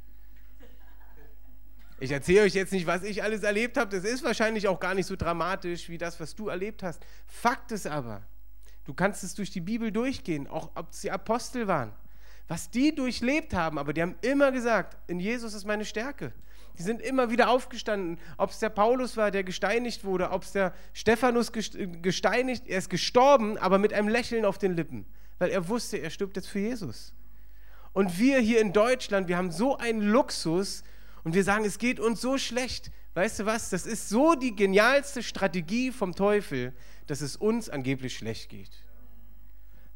Ich 2.01 2.11
erzähle 2.11 2.43
euch 2.43 2.55
jetzt 2.55 2.73
nicht, 2.73 2.87
was 2.87 3.05
ich 3.05 3.23
alles 3.23 3.45
erlebt 3.45 3.77
habe. 3.77 3.95
Das 3.95 4.05
ist 4.05 4.25
wahrscheinlich 4.25 4.67
auch 4.67 4.81
gar 4.81 4.95
nicht 4.95 5.07
so 5.07 5.15
dramatisch 5.15 5.89
wie 5.89 5.97
das, 5.97 6.19
was 6.19 6.35
du 6.35 6.49
erlebt 6.49 6.83
hast. 6.83 7.01
Fakt 7.27 7.71
ist 7.71 7.87
aber, 7.87 8.23
du 8.87 8.93
kannst 8.93 9.23
es 9.23 9.35
durch 9.35 9.51
die 9.51 9.61
Bibel 9.61 9.93
durchgehen, 9.93 10.49
auch 10.49 10.71
ob 10.75 10.91
es 10.91 11.03
die 11.03 11.13
Apostel 11.13 11.69
waren. 11.69 11.93
Was 12.49 12.71
die 12.71 12.93
durchlebt 12.93 13.55
haben, 13.55 13.79
aber 13.79 13.93
die 13.93 14.03
haben 14.03 14.17
immer 14.23 14.51
gesagt, 14.51 14.97
in 15.09 15.21
Jesus 15.21 15.55
ist 15.55 15.65
meine 15.65 15.85
Stärke. 15.85 16.33
Die 16.77 16.83
sind 16.83 17.01
immer 17.01 17.31
wieder 17.31 17.51
aufgestanden. 17.51 18.19
Ob 18.37 18.51
es 18.51 18.59
der 18.59 18.71
Paulus 18.71 19.17
war, 19.17 19.31
der 19.31 19.45
gesteinigt 19.45 20.03
wurde, 20.03 20.31
ob 20.31 20.43
es 20.43 20.51
der 20.51 20.75
Stephanus 20.93 21.53
gesteinigt, 21.53 22.67
er 22.67 22.79
ist 22.79 22.91
gestorben, 22.91 23.59
aber 23.59 23.79
mit 23.79 23.93
einem 23.93 24.09
Lächeln 24.09 24.45
auf 24.45 24.59
den 24.59 24.75
Lippen, 24.75 25.07
weil 25.39 25.51
er 25.51 25.69
wusste, 25.69 25.99
er 25.99 26.11
stirbt 26.11 26.35
jetzt 26.35 26.49
für 26.49 26.59
Jesus. 26.59 27.13
Und 27.93 28.19
wir 28.19 28.39
hier 28.39 28.61
in 28.61 28.73
Deutschland, 28.73 29.29
wir 29.29 29.37
haben 29.37 29.51
so 29.51 29.77
einen 29.77 30.03
Luxus 30.03 30.85
und 31.25 31.35
wir 31.35 31.45
sagen, 31.45 31.65
es 31.65 31.79
geht 31.79 32.01
uns 32.01 32.21
so 32.21 32.39
schlecht. 32.39 32.91
Weißt 33.15 33.41
du 33.41 33.47
was? 33.47 33.71
Das 33.71 33.87
ist 33.87 34.09
so 34.09 34.35
die 34.35 34.55
genialste 34.55 35.23
Strategie 35.23 35.91
vom 35.91 36.15
Teufel, 36.15 36.73
dass 37.07 37.21
es 37.21 37.37
uns 37.37 37.69
angeblich 37.69 38.17
schlecht 38.17 38.49
geht. 38.49 38.71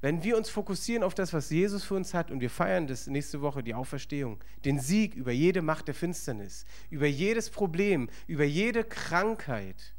Wenn 0.00 0.22
wir 0.22 0.36
uns 0.36 0.50
fokussieren 0.50 1.02
auf 1.02 1.14
das, 1.14 1.32
was 1.32 1.48
Jesus 1.48 1.84
für 1.84 1.94
uns 1.94 2.12
hat 2.12 2.30
und 2.30 2.40
wir 2.40 2.50
feiern 2.50 2.86
das 2.86 3.06
nächste 3.06 3.40
Woche, 3.40 3.62
die 3.62 3.72
Auferstehung, 3.72 4.42
den 4.64 4.78
Sieg 4.78 5.14
über 5.14 5.32
jede 5.32 5.62
Macht 5.62 5.88
der 5.88 5.94
Finsternis, 5.94 6.66
über 6.90 7.06
jedes 7.06 7.48
Problem, 7.48 8.10
über 8.26 8.44
jede 8.44 8.84
Krankheit, 8.84 9.94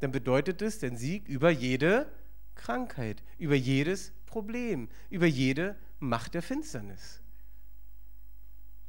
dann 0.00 0.10
bedeutet 0.10 0.60
es 0.60 0.80
den 0.80 0.96
Sieg 0.96 1.28
über 1.28 1.50
jede 1.50 2.10
Krankheit, 2.56 3.22
über 3.38 3.54
jedes 3.54 4.12
Problem, 4.26 4.88
über 5.08 5.26
jede 5.26 5.76
Macht 6.00 6.34
der 6.34 6.42
Finsternis. 6.42 7.20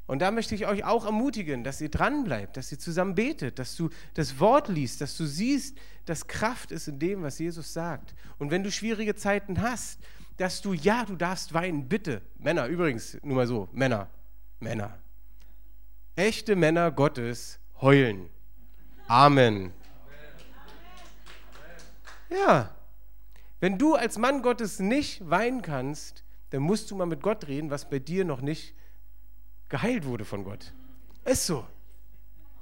Und 0.08 0.20
da 0.20 0.30
möchte 0.30 0.54
ich 0.54 0.68
euch 0.68 0.84
auch 0.84 1.06
ermutigen, 1.06 1.64
dass 1.64 1.82
ihr 1.82 1.90
dranbleibt, 1.90 2.58
dass 2.58 2.72
ihr 2.72 2.78
zusammen 2.78 3.16
betet, 3.16 3.58
dass 3.58 3.76
du 3.76 3.90
das 4.14 4.40
Wort 4.40 4.68
liest, 4.68 5.02
dass 5.02 5.18
du 5.18 5.26
siehst, 5.26 5.78
dass 6.06 6.28
Kraft 6.28 6.72
ist 6.72 6.88
in 6.88 7.00
dem, 7.00 7.24
was 7.24 7.40
Jesus 7.40 7.74
sagt. 7.74 8.14
Und 8.38 8.52
wenn 8.52 8.64
du 8.64 8.72
schwierige 8.72 9.16
Zeiten 9.16 9.62
hast, 9.62 10.00
dass 10.38 10.62
du, 10.62 10.74
ja, 10.74 11.06
du 11.06 11.16
darfst 11.16 11.54
weinen, 11.54 11.88
bitte. 11.88 12.22
Männer, 12.38 12.68
übrigens, 12.68 13.18
nur 13.24 13.36
mal 13.36 13.48
so, 13.48 13.68
Männer, 13.72 14.10
Männer. 14.60 15.00
Echte 16.16 16.56
Männer 16.56 16.92
Gottes 16.92 17.60
heulen. 17.82 18.30
Amen. 19.08 19.74
Ja. 22.30 22.76
Wenn 23.60 23.78
du 23.78 23.96
als 23.96 24.18
Mann 24.18 24.42
Gottes 24.42 24.80
nicht 24.80 25.28
weinen 25.30 25.62
kannst, 25.62 26.24
dann 26.52 26.62
musst 26.62 26.92
du 26.92 26.96
mal 26.96 27.06
mit 27.06 27.22
Gott 27.22 27.48
reden, 27.48 27.70
was 27.70 27.90
bei 27.90 28.00
dir 28.00 28.26
noch 28.26 28.42
nicht 28.42 28.76
geheilt 29.70 30.06
wurde 30.06 30.26
von 30.26 30.44
Gott. 30.44 30.74
Ist 31.24 31.46
so. 31.46 31.66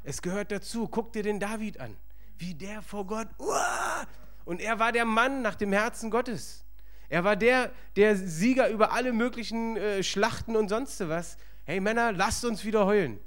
Es 0.04 0.22
gehört 0.22 0.52
dazu. 0.52 0.88
Guck 0.88 1.14
dir 1.14 1.24
den 1.24 1.40
David 1.40 1.80
an. 1.80 1.96
Wie 2.38 2.54
der 2.54 2.82
vor 2.82 3.06
Gott. 3.06 3.28
Uah! 3.38 4.06
Und 4.46 4.62
er 4.62 4.80
war 4.80 4.92
der 4.92 5.06
Mann 5.06 5.42
nach 5.42 5.56
dem 5.56 5.72
Herzen 5.72 6.12
Gottes. 6.12 6.66
Er 7.10 7.24
war 7.24 7.36
der, 7.36 7.72
der 7.96 8.16
Sieger 8.16 8.70
über 8.70 8.92
alle 8.92 9.14
möglichen 9.14 9.78
äh, 9.78 10.04
Schlachten 10.04 10.56
und 10.56 10.70
sonst 10.70 11.08
was. 11.08 11.38
Hey 11.66 11.80
Männer, 11.80 12.12
lasst 12.12 12.44
uns 12.44 12.66
wieder 12.66 12.86
heulen. 12.86 13.20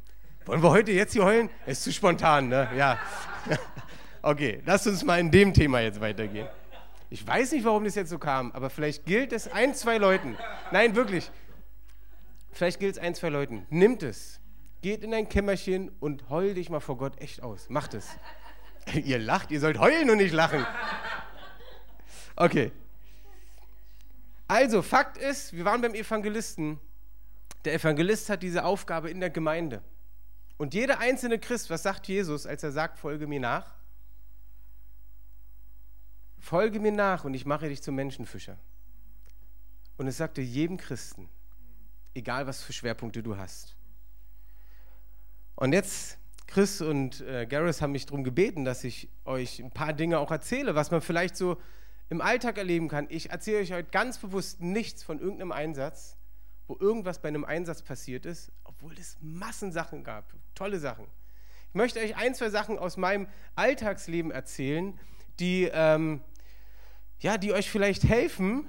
Wollen 0.44 0.62
wir 0.62 0.70
heute 0.70 0.92
jetzt 0.92 1.12
hier 1.12 1.24
heulen? 1.24 1.50
Ist 1.66 1.82
zu 1.82 1.92
spontan, 1.92 2.48
ne? 2.48 2.68
Ja. 2.76 2.98
Okay, 4.22 4.60
lasst 4.66 4.88
uns 4.88 5.04
mal 5.04 5.20
in 5.20 5.30
dem 5.30 5.54
Thema 5.54 5.78
jetzt 5.78 6.00
weitergehen. 6.00 6.48
Ich 7.10 7.24
weiß 7.24 7.52
nicht, 7.52 7.64
warum 7.64 7.84
das 7.84 7.94
jetzt 7.94 8.10
so 8.10 8.18
kam, 8.18 8.50
aber 8.50 8.70
vielleicht 8.70 9.06
gilt 9.06 9.32
es 9.32 9.46
ein, 9.46 9.72
zwei 9.72 9.98
Leuten. 9.98 10.36
Nein, 10.72 10.96
wirklich. 10.96 11.30
Vielleicht 12.56 12.80
gilt 12.80 12.96
es 12.96 12.98
ein, 12.98 13.14
zwei 13.14 13.28
Leuten. 13.28 13.66
Nimmt 13.68 14.02
es. 14.02 14.40
Geht 14.80 15.04
in 15.04 15.10
dein 15.10 15.28
Kämmerchen 15.28 15.90
und 16.00 16.30
heul 16.30 16.54
dich 16.54 16.70
mal 16.70 16.80
vor 16.80 16.96
Gott 16.96 17.20
echt 17.20 17.42
aus. 17.42 17.68
Macht 17.68 17.92
es. 17.92 18.08
ihr 18.94 19.18
lacht, 19.18 19.50
ihr 19.50 19.60
sollt 19.60 19.78
heulen 19.78 20.08
und 20.08 20.16
nicht 20.16 20.32
lachen. 20.32 20.64
Okay. 22.34 22.72
Also, 24.48 24.80
Fakt 24.80 25.18
ist, 25.18 25.52
wir 25.52 25.66
waren 25.66 25.82
beim 25.82 25.92
Evangelisten. 25.92 26.80
Der 27.66 27.74
Evangelist 27.74 28.30
hat 28.30 28.42
diese 28.42 28.64
Aufgabe 28.64 29.10
in 29.10 29.20
der 29.20 29.28
Gemeinde. 29.28 29.82
Und 30.56 30.72
jeder 30.72 30.98
einzelne 30.98 31.38
Christ, 31.38 31.68
was 31.68 31.82
sagt 31.82 32.08
Jesus, 32.08 32.46
als 32.46 32.62
er 32.62 32.72
sagt, 32.72 32.98
folge 32.98 33.26
mir 33.26 33.40
nach? 33.40 33.74
Folge 36.38 36.80
mir 36.80 36.92
nach 36.92 37.24
und 37.24 37.34
ich 37.34 37.44
mache 37.44 37.68
dich 37.68 37.82
zum 37.82 37.96
Menschenfischer. 37.96 38.56
Und 39.98 40.06
es 40.06 40.16
sagte 40.16 40.40
jedem 40.40 40.78
Christen, 40.78 41.28
egal 42.16 42.46
was 42.46 42.62
für 42.62 42.72
Schwerpunkte 42.72 43.22
du 43.22 43.36
hast. 43.36 43.76
Und 45.54 45.72
jetzt, 45.72 46.18
Chris 46.46 46.80
und 46.80 47.20
äh, 47.22 47.46
Gareth 47.46 47.80
haben 47.80 47.92
mich 47.92 48.06
darum 48.06 48.24
gebeten, 48.24 48.64
dass 48.64 48.84
ich 48.84 49.08
euch 49.24 49.60
ein 49.60 49.70
paar 49.70 49.92
Dinge 49.92 50.18
auch 50.18 50.30
erzähle, 50.30 50.74
was 50.74 50.90
man 50.90 51.00
vielleicht 51.00 51.36
so 51.36 51.60
im 52.08 52.20
Alltag 52.20 52.58
erleben 52.58 52.88
kann. 52.88 53.06
Ich 53.10 53.30
erzähle 53.30 53.60
euch 53.60 53.72
heute 53.72 53.90
ganz 53.90 54.18
bewusst 54.18 54.60
nichts 54.60 55.02
von 55.02 55.18
irgendeinem 55.18 55.52
Einsatz, 55.52 56.16
wo 56.66 56.76
irgendwas 56.78 57.20
bei 57.20 57.28
einem 57.28 57.44
Einsatz 57.44 57.82
passiert 57.82 58.26
ist, 58.26 58.52
obwohl 58.64 58.94
es 58.98 59.16
Massensachen 59.20 60.04
gab, 60.04 60.32
tolle 60.54 60.78
Sachen. 60.78 61.06
Ich 61.68 61.74
möchte 61.74 62.00
euch 62.00 62.16
ein, 62.16 62.34
zwei 62.34 62.50
Sachen 62.50 62.78
aus 62.78 62.96
meinem 62.96 63.28
Alltagsleben 63.54 64.30
erzählen, 64.30 64.98
die, 65.40 65.70
ähm, 65.72 66.22
ja, 67.20 67.38
die 67.38 67.52
euch 67.52 67.70
vielleicht 67.70 68.04
helfen, 68.04 68.68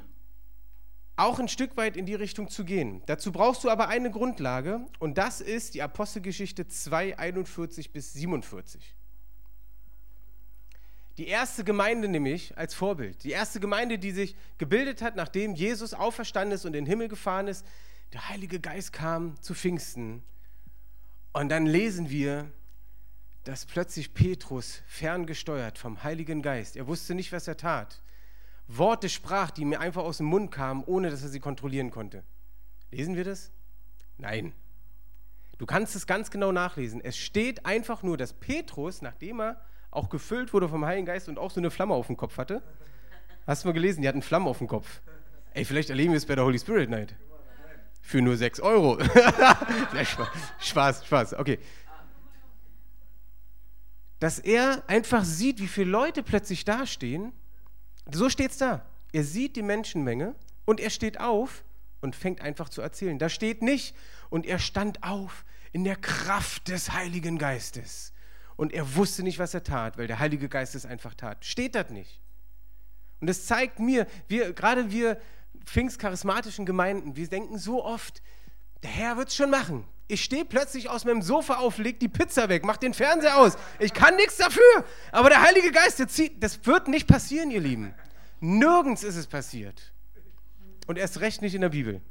auch 1.18 1.40
ein 1.40 1.48
Stück 1.48 1.76
weit 1.78 1.98
in 1.98 2.06
die 2.06 2.16
Richtung 2.16 2.48
zu 2.48 2.64
gehen. 2.64 3.02
Dazu 3.08 3.32
brauchst 3.32 3.64
du 3.64 3.70
aber 3.70 3.90
eine 3.90 4.12
Grundlage 4.12 4.86
und 5.00 5.18
das 5.18 5.42
ist 5.42 5.74
die 5.74 5.82
Apostelgeschichte 5.82 6.68
2, 6.68 7.18
41 7.18 7.92
bis 7.92 8.14
47. 8.14 8.96
Die 11.18 11.28
erste 11.28 11.64
Gemeinde 11.64 12.08
nämlich 12.08 12.56
als 12.56 12.76
Vorbild, 12.76 13.24
die 13.24 13.32
erste 13.32 13.60
Gemeinde, 13.60 13.98
die 13.98 14.12
sich 14.12 14.36
gebildet 14.60 15.02
hat, 15.02 15.16
nachdem 15.16 15.56
Jesus 15.56 15.96
auferstanden 15.96 16.54
ist 16.54 16.66
und 16.66 16.76
in 16.76 16.86
den 16.86 16.86
Himmel 16.86 17.08
gefahren 17.08 17.48
ist, 17.48 17.66
der 18.14 18.30
Heilige 18.30 18.60
Geist 18.60 18.94
kam 18.94 19.42
zu 19.42 19.56
Pfingsten 19.56 20.22
und 21.34 21.50
dann 21.50 21.66
lesen 21.66 22.12
wir, 22.12 22.52
dass 23.44 23.66
plötzlich 23.66 24.14
Petrus 24.14 24.84
ferngesteuert 24.86 25.80
vom 25.80 26.04
Heiligen 26.04 26.44
Geist, 26.44 26.76
er 26.76 26.86
wusste 26.86 27.16
nicht, 27.16 27.32
was 27.32 27.48
er 27.48 27.58
tat, 27.58 28.04
Worte 28.68 29.10
sprach, 29.10 29.52
die 29.52 29.66
mir 29.66 29.80
einfach 29.80 30.04
aus 30.04 30.18
dem 30.18 30.28
Mund 30.28 30.52
kamen, 30.52 30.84
ohne 30.86 31.10
dass 31.10 31.24
er 31.24 31.30
sie 31.30 31.40
kontrollieren 31.40 31.92
konnte. 31.92 32.24
Lesen 32.92 33.16
wir 33.16 33.24
das? 33.24 33.52
Nein. 34.18 34.54
Du 35.58 35.66
kannst 35.66 35.96
es 35.96 36.06
ganz 36.06 36.30
genau 36.30 36.52
nachlesen. 36.52 37.02
Es 37.02 37.18
steht 37.18 37.66
einfach 37.66 38.04
nur, 38.04 38.18
dass 38.18 38.34
Petrus, 38.34 39.02
nachdem 39.02 39.42
er 39.42 39.62
auch 39.90 40.10
gefüllt 40.10 40.54
wurde 40.54 40.70
vom 40.70 40.86
Heiligen 40.86 41.06
Geist 41.06 41.30
und 41.30 41.40
auch 41.40 41.52
so 41.52 41.60
eine 41.60 41.72
Flamme 41.72 41.94
auf 41.94 42.08
dem 42.08 42.18
Kopf 42.18 42.38
hatte, 42.38 42.62
hast 43.48 43.64
du 43.64 43.70
mal 43.70 43.74
gelesen, 43.74 44.02
die 44.02 44.08
hat 44.08 44.16
eine 44.16 44.22
Flamme 44.22 44.50
auf 44.50 44.60
dem 44.60 44.68
Kopf. 44.68 45.02
Ey, 45.54 45.66
vielleicht 45.66 45.90
erleben 45.90 46.12
wir 46.12 46.18
es 46.18 46.26
bei 46.26 46.36
der 46.36 46.44
Holy 46.44 46.60
Spirit 46.60 46.90
Night. 46.90 47.16
Für 48.02 48.22
nur 48.22 48.38
6 48.38 48.60
Euro. 48.60 49.00
Spaß, 50.60 51.06
Spaß, 51.06 51.34
okay. 51.34 51.60
Dass 54.20 54.40
er 54.40 54.84
einfach 54.88 55.24
sieht, 55.24 55.60
wie 55.60 55.68
viele 55.68 55.90
Leute 55.90 56.24
plötzlich 56.24 56.64
dastehen. 56.64 57.34
So 58.12 58.30
steht 58.30 58.52
es 58.52 58.58
da. 58.58 58.86
Er 59.12 59.24
sieht 59.24 59.56
die 59.56 59.64
Menschenmenge 59.64 60.36
und 60.66 60.80
er 60.80 60.90
steht 60.90 61.20
auf 61.20 61.64
und 62.02 62.16
fängt 62.16 62.42
einfach 62.42 62.70
zu 62.70 62.82
erzählen. 62.82 63.20
Da 63.20 63.30
steht 63.30 63.62
nicht, 63.62 63.96
und 64.30 64.46
er 64.46 64.60
stand 64.60 65.04
auf 65.04 65.46
in 65.72 65.84
der 65.84 65.96
Kraft 65.96 66.68
des 66.68 66.92
Heiligen 66.92 67.38
Geistes. 67.38 68.14
Und 68.56 68.74
er 68.74 68.96
wusste 68.96 69.24
nicht, 69.24 69.40
was 69.40 69.54
er 69.54 69.64
tat, 69.64 69.98
weil 69.98 70.08
der 70.08 70.20
Heilige 70.20 70.50
Geist 70.50 70.76
es 70.76 70.86
einfach 70.86 71.14
tat. 71.14 71.46
Steht 71.46 71.76
das 71.76 71.90
nicht. 71.90 72.20
Und 73.20 73.28
das 73.28 73.46
zeigt 73.46 73.80
mir, 73.80 74.08
wir, 74.28 74.54
gerade 74.54 74.92
wir 74.92 75.20
pfingstcharismatischen 75.66 76.66
Gemeinden, 76.66 77.16
wir 77.16 77.28
denken 77.28 77.58
so 77.58 77.84
oft, 77.84 78.22
der 78.84 78.90
Herr 78.90 79.18
wird 79.18 79.30
es 79.30 79.36
schon 79.36 79.50
machen. 79.50 79.86
Ich 80.10 80.24
stehe 80.24 80.46
plötzlich 80.46 80.90
aus 80.90 81.04
meinem 81.04 81.22
Sofa 81.22 81.56
auf, 81.56 81.78
leg 81.80 82.00
die 82.00 82.08
Pizza 82.08 82.48
weg, 82.48 82.64
mach 82.64 82.78
den 82.78 82.94
Fernseher 82.94 83.38
aus. 83.38 83.58
Ich 83.80 83.94
kann 83.94 84.16
nichts 84.16 84.38
dafür. 84.38 84.86
Aber 85.12 85.30
der 85.30 85.42
Heilige 85.42 85.72
Geist, 85.72 86.00
der 86.00 86.08
zieht, 86.08 86.42
das 86.42 86.66
wird 86.66 86.88
nicht 86.88 87.08
passieren, 87.08 87.52
ihr 87.52 87.60
Lieben. 87.60 87.94
Nirgends 88.40 89.04
ist 89.04 89.18
es 89.18 89.28
passiert. 89.28 89.92
Und 90.86 90.98
erst 90.98 91.20
recht 91.20 91.42
nicht 91.42 91.56
in 91.56 91.62
der 91.62 91.70
Bibel. 91.70 92.02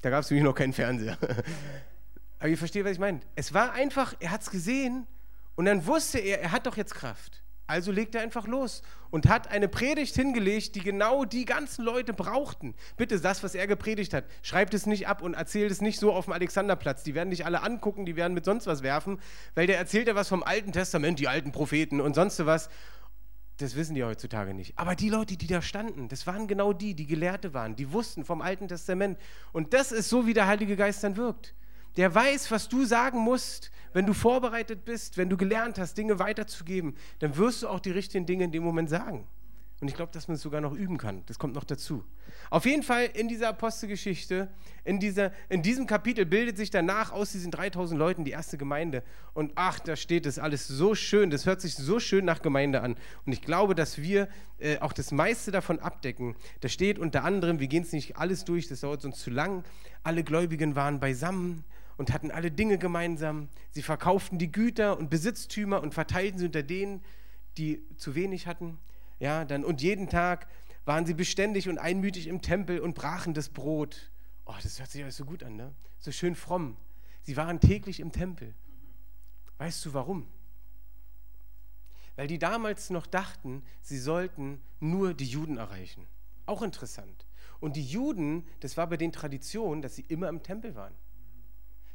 Da 0.00 0.10
gab 0.10 0.24
es 0.24 0.30
nämlich 0.30 0.44
noch 0.44 0.54
keinen 0.54 0.72
Fernseher. 0.72 1.16
Aber 2.40 2.48
ihr 2.48 2.58
versteht, 2.58 2.84
was 2.84 2.92
ich 2.92 2.98
meine. 2.98 3.20
Es 3.36 3.54
war 3.54 3.72
einfach, 3.72 4.14
er 4.18 4.32
hat 4.32 4.42
es 4.42 4.50
gesehen 4.50 5.06
und 5.54 5.66
dann 5.66 5.86
wusste 5.86 6.18
er, 6.18 6.40
er 6.40 6.50
hat 6.50 6.66
doch 6.66 6.76
jetzt 6.76 6.94
Kraft. 6.94 7.41
Also 7.66 7.92
legt 7.92 8.14
er 8.14 8.22
einfach 8.22 8.46
los 8.46 8.82
und 9.10 9.28
hat 9.28 9.48
eine 9.48 9.68
Predigt 9.68 10.14
hingelegt, 10.14 10.74
die 10.74 10.80
genau 10.80 11.24
die 11.24 11.44
ganzen 11.44 11.84
Leute 11.84 12.12
brauchten. 12.12 12.74
Bitte 12.96 13.20
das, 13.20 13.42
was 13.42 13.54
er 13.54 13.66
gepredigt 13.66 14.12
hat, 14.14 14.24
schreibt 14.42 14.74
es 14.74 14.86
nicht 14.86 15.06
ab 15.06 15.22
und 15.22 15.34
erzählt 15.34 15.70
es 15.70 15.80
nicht 15.80 15.98
so 15.98 16.12
auf 16.12 16.24
dem 16.24 16.34
Alexanderplatz. 16.34 17.02
Die 17.02 17.14
werden 17.14 17.30
dich 17.30 17.46
alle 17.46 17.62
angucken, 17.62 18.04
die 18.04 18.16
werden 18.16 18.34
mit 18.34 18.44
sonst 18.44 18.66
was 18.66 18.82
werfen, 18.82 19.20
weil 19.54 19.66
der 19.66 19.78
erzählt 19.78 20.08
ja 20.08 20.14
was 20.14 20.28
vom 20.28 20.42
Alten 20.42 20.72
Testament, 20.72 21.18
die 21.18 21.28
alten 21.28 21.52
Propheten 21.52 22.00
und 22.00 22.14
sonst 22.14 22.44
was. 22.44 22.68
Das 23.58 23.76
wissen 23.76 23.94
die 23.94 24.02
heutzutage 24.02 24.54
nicht. 24.54 24.78
Aber 24.78 24.96
die 24.96 25.08
Leute, 25.08 25.36
die 25.36 25.46
da 25.46 25.62
standen, 25.62 26.08
das 26.08 26.26
waren 26.26 26.48
genau 26.48 26.72
die, 26.72 26.94
die 26.94 27.06
Gelehrte 27.06 27.54
waren, 27.54 27.76
die 27.76 27.92
wussten 27.92 28.24
vom 28.24 28.42
Alten 28.42 28.66
Testament. 28.66 29.18
Und 29.52 29.72
das 29.72 29.92
ist 29.92 30.08
so, 30.08 30.26
wie 30.26 30.34
der 30.34 30.46
Heilige 30.46 30.74
Geist 30.74 31.04
dann 31.04 31.16
wirkt. 31.16 31.54
Der 31.96 32.14
weiß, 32.14 32.50
was 32.50 32.68
du 32.68 32.84
sagen 32.84 33.18
musst. 33.18 33.70
Wenn 33.92 34.06
du 34.06 34.14
vorbereitet 34.14 34.86
bist, 34.86 35.18
wenn 35.18 35.28
du 35.28 35.36
gelernt 35.36 35.78
hast, 35.78 35.98
Dinge 35.98 36.18
weiterzugeben, 36.18 36.96
dann 37.18 37.36
wirst 37.36 37.62
du 37.62 37.68
auch 37.68 37.80
die 37.80 37.90
richtigen 37.90 38.24
Dinge 38.24 38.44
in 38.44 38.52
dem 38.52 38.62
Moment 38.62 38.88
sagen. 38.88 39.28
Und 39.82 39.88
ich 39.88 39.94
glaube, 39.96 40.12
dass 40.12 40.28
man 40.28 40.36
es 40.36 40.42
sogar 40.42 40.60
noch 40.60 40.74
üben 40.74 40.96
kann. 40.96 41.24
Das 41.26 41.40
kommt 41.40 41.56
noch 41.56 41.64
dazu. 41.64 42.04
Auf 42.50 42.66
jeden 42.66 42.84
Fall 42.84 43.10
in 43.14 43.26
dieser 43.26 43.48
Apostelgeschichte, 43.48 44.48
in, 44.84 45.00
dieser, 45.00 45.32
in 45.48 45.60
diesem 45.60 45.88
Kapitel 45.88 46.24
bildet 46.24 46.56
sich 46.56 46.70
danach 46.70 47.10
aus 47.10 47.32
diesen 47.32 47.50
3000 47.50 47.98
Leuten 47.98 48.24
die 48.24 48.30
erste 48.30 48.56
Gemeinde. 48.56 49.02
Und 49.34 49.50
ach, 49.56 49.80
da 49.80 49.96
steht 49.96 50.24
es 50.24 50.38
alles 50.38 50.68
so 50.68 50.94
schön. 50.94 51.30
Das 51.30 51.46
hört 51.46 51.60
sich 51.60 51.74
so 51.74 51.98
schön 51.98 52.24
nach 52.24 52.42
Gemeinde 52.42 52.80
an. 52.80 52.96
Und 53.26 53.32
ich 53.32 53.42
glaube, 53.42 53.74
dass 53.74 54.00
wir 54.00 54.28
äh, 54.60 54.78
auch 54.78 54.92
das 54.92 55.10
meiste 55.10 55.50
davon 55.50 55.80
abdecken. 55.80 56.36
Da 56.60 56.68
steht 56.68 57.00
unter 57.00 57.24
anderem, 57.24 57.58
wir 57.58 57.66
gehen 57.66 57.82
es 57.82 57.92
nicht 57.92 58.16
alles 58.16 58.44
durch, 58.44 58.68
das 58.68 58.82
dauert 58.82 59.02
sonst 59.02 59.18
zu 59.18 59.30
lang. 59.30 59.64
Alle 60.04 60.22
Gläubigen 60.22 60.76
waren 60.76 61.00
beisammen 61.00 61.64
und 62.02 62.12
hatten 62.12 62.32
alle 62.32 62.50
Dinge 62.50 62.78
gemeinsam. 62.78 63.48
Sie 63.70 63.80
verkauften 63.80 64.36
die 64.36 64.50
Güter 64.50 64.98
und 64.98 65.08
Besitztümer 65.08 65.80
und 65.80 65.94
verteilten 65.94 66.36
sie 66.36 66.46
unter 66.46 66.64
denen, 66.64 67.00
die 67.58 67.80
zu 67.96 68.16
wenig 68.16 68.48
hatten. 68.48 68.80
Ja, 69.20 69.44
dann 69.44 69.64
und 69.64 69.80
jeden 69.82 70.08
Tag 70.08 70.48
waren 70.84 71.06
sie 71.06 71.14
beständig 71.14 71.68
und 71.68 71.78
einmütig 71.78 72.26
im 72.26 72.42
Tempel 72.42 72.80
und 72.80 72.96
brachen 72.96 73.34
das 73.34 73.50
Brot. 73.50 74.10
Oh, 74.46 74.54
das 74.60 74.80
hört 74.80 74.90
sich 74.90 75.00
alles 75.00 75.16
so 75.16 75.24
gut 75.24 75.44
an, 75.44 75.54
ne? 75.54 75.72
So 76.00 76.10
schön 76.10 76.34
fromm. 76.34 76.76
Sie 77.20 77.36
waren 77.36 77.60
täglich 77.60 78.00
im 78.00 78.10
Tempel. 78.10 78.52
Weißt 79.58 79.84
du 79.86 79.94
warum? 79.94 80.26
Weil 82.16 82.26
die 82.26 82.40
damals 82.40 82.90
noch 82.90 83.06
dachten, 83.06 83.62
sie 83.80 83.98
sollten 83.98 84.60
nur 84.80 85.14
die 85.14 85.26
Juden 85.26 85.56
erreichen. 85.56 86.08
Auch 86.46 86.62
interessant. 86.62 87.26
Und 87.60 87.76
die 87.76 87.86
Juden, 87.86 88.44
das 88.58 88.76
war 88.76 88.88
bei 88.88 88.96
den 88.96 89.12
Traditionen, 89.12 89.82
dass 89.82 89.94
sie 89.94 90.04
immer 90.08 90.28
im 90.28 90.42
Tempel 90.42 90.74
waren. 90.74 90.94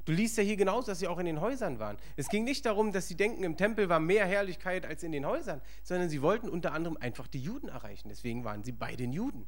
Du 0.08 0.14
liest 0.14 0.38
ja 0.38 0.44
hier 0.44 0.56
genauso, 0.56 0.88
dass 0.88 1.00
sie 1.00 1.08
auch 1.10 1.18
in 1.18 1.26
den 1.26 1.42
Häusern 1.42 1.80
waren. 1.80 1.98
Es 2.16 2.30
ging 2.30 2.46
nicht 2.46 2.66
darum, 2.66 2.94
dass 2.94 3.10
sie 3.10 3.16
denken, 3.16 3.44
im 3.44 3.58
Tempel 3.58 3.90
war 3.90 4.00
mehr 4.00 4.26
Herrlichkeit 4.26 4.86
als 4.86 5.04
in 5.04 5.12
den 5.12 5.26
Häusern, 5.26 5.62
sondern 5.84 6.08
sie 6.08 6.22
wollten 6.22 6.48
unter 6.48 6.72
anderem 6.72 6.96
einfach 6.96 7.28
die 7.28 7.42
Juden 7.42 7.68
erreichen. 7.68 8.08
Deswegen 8.08 8.46
waren 8.46 8.64
sie 8.64 8.72
bei 8.72 8.96
den 8.96 9.12
Juden. 9.12 9.46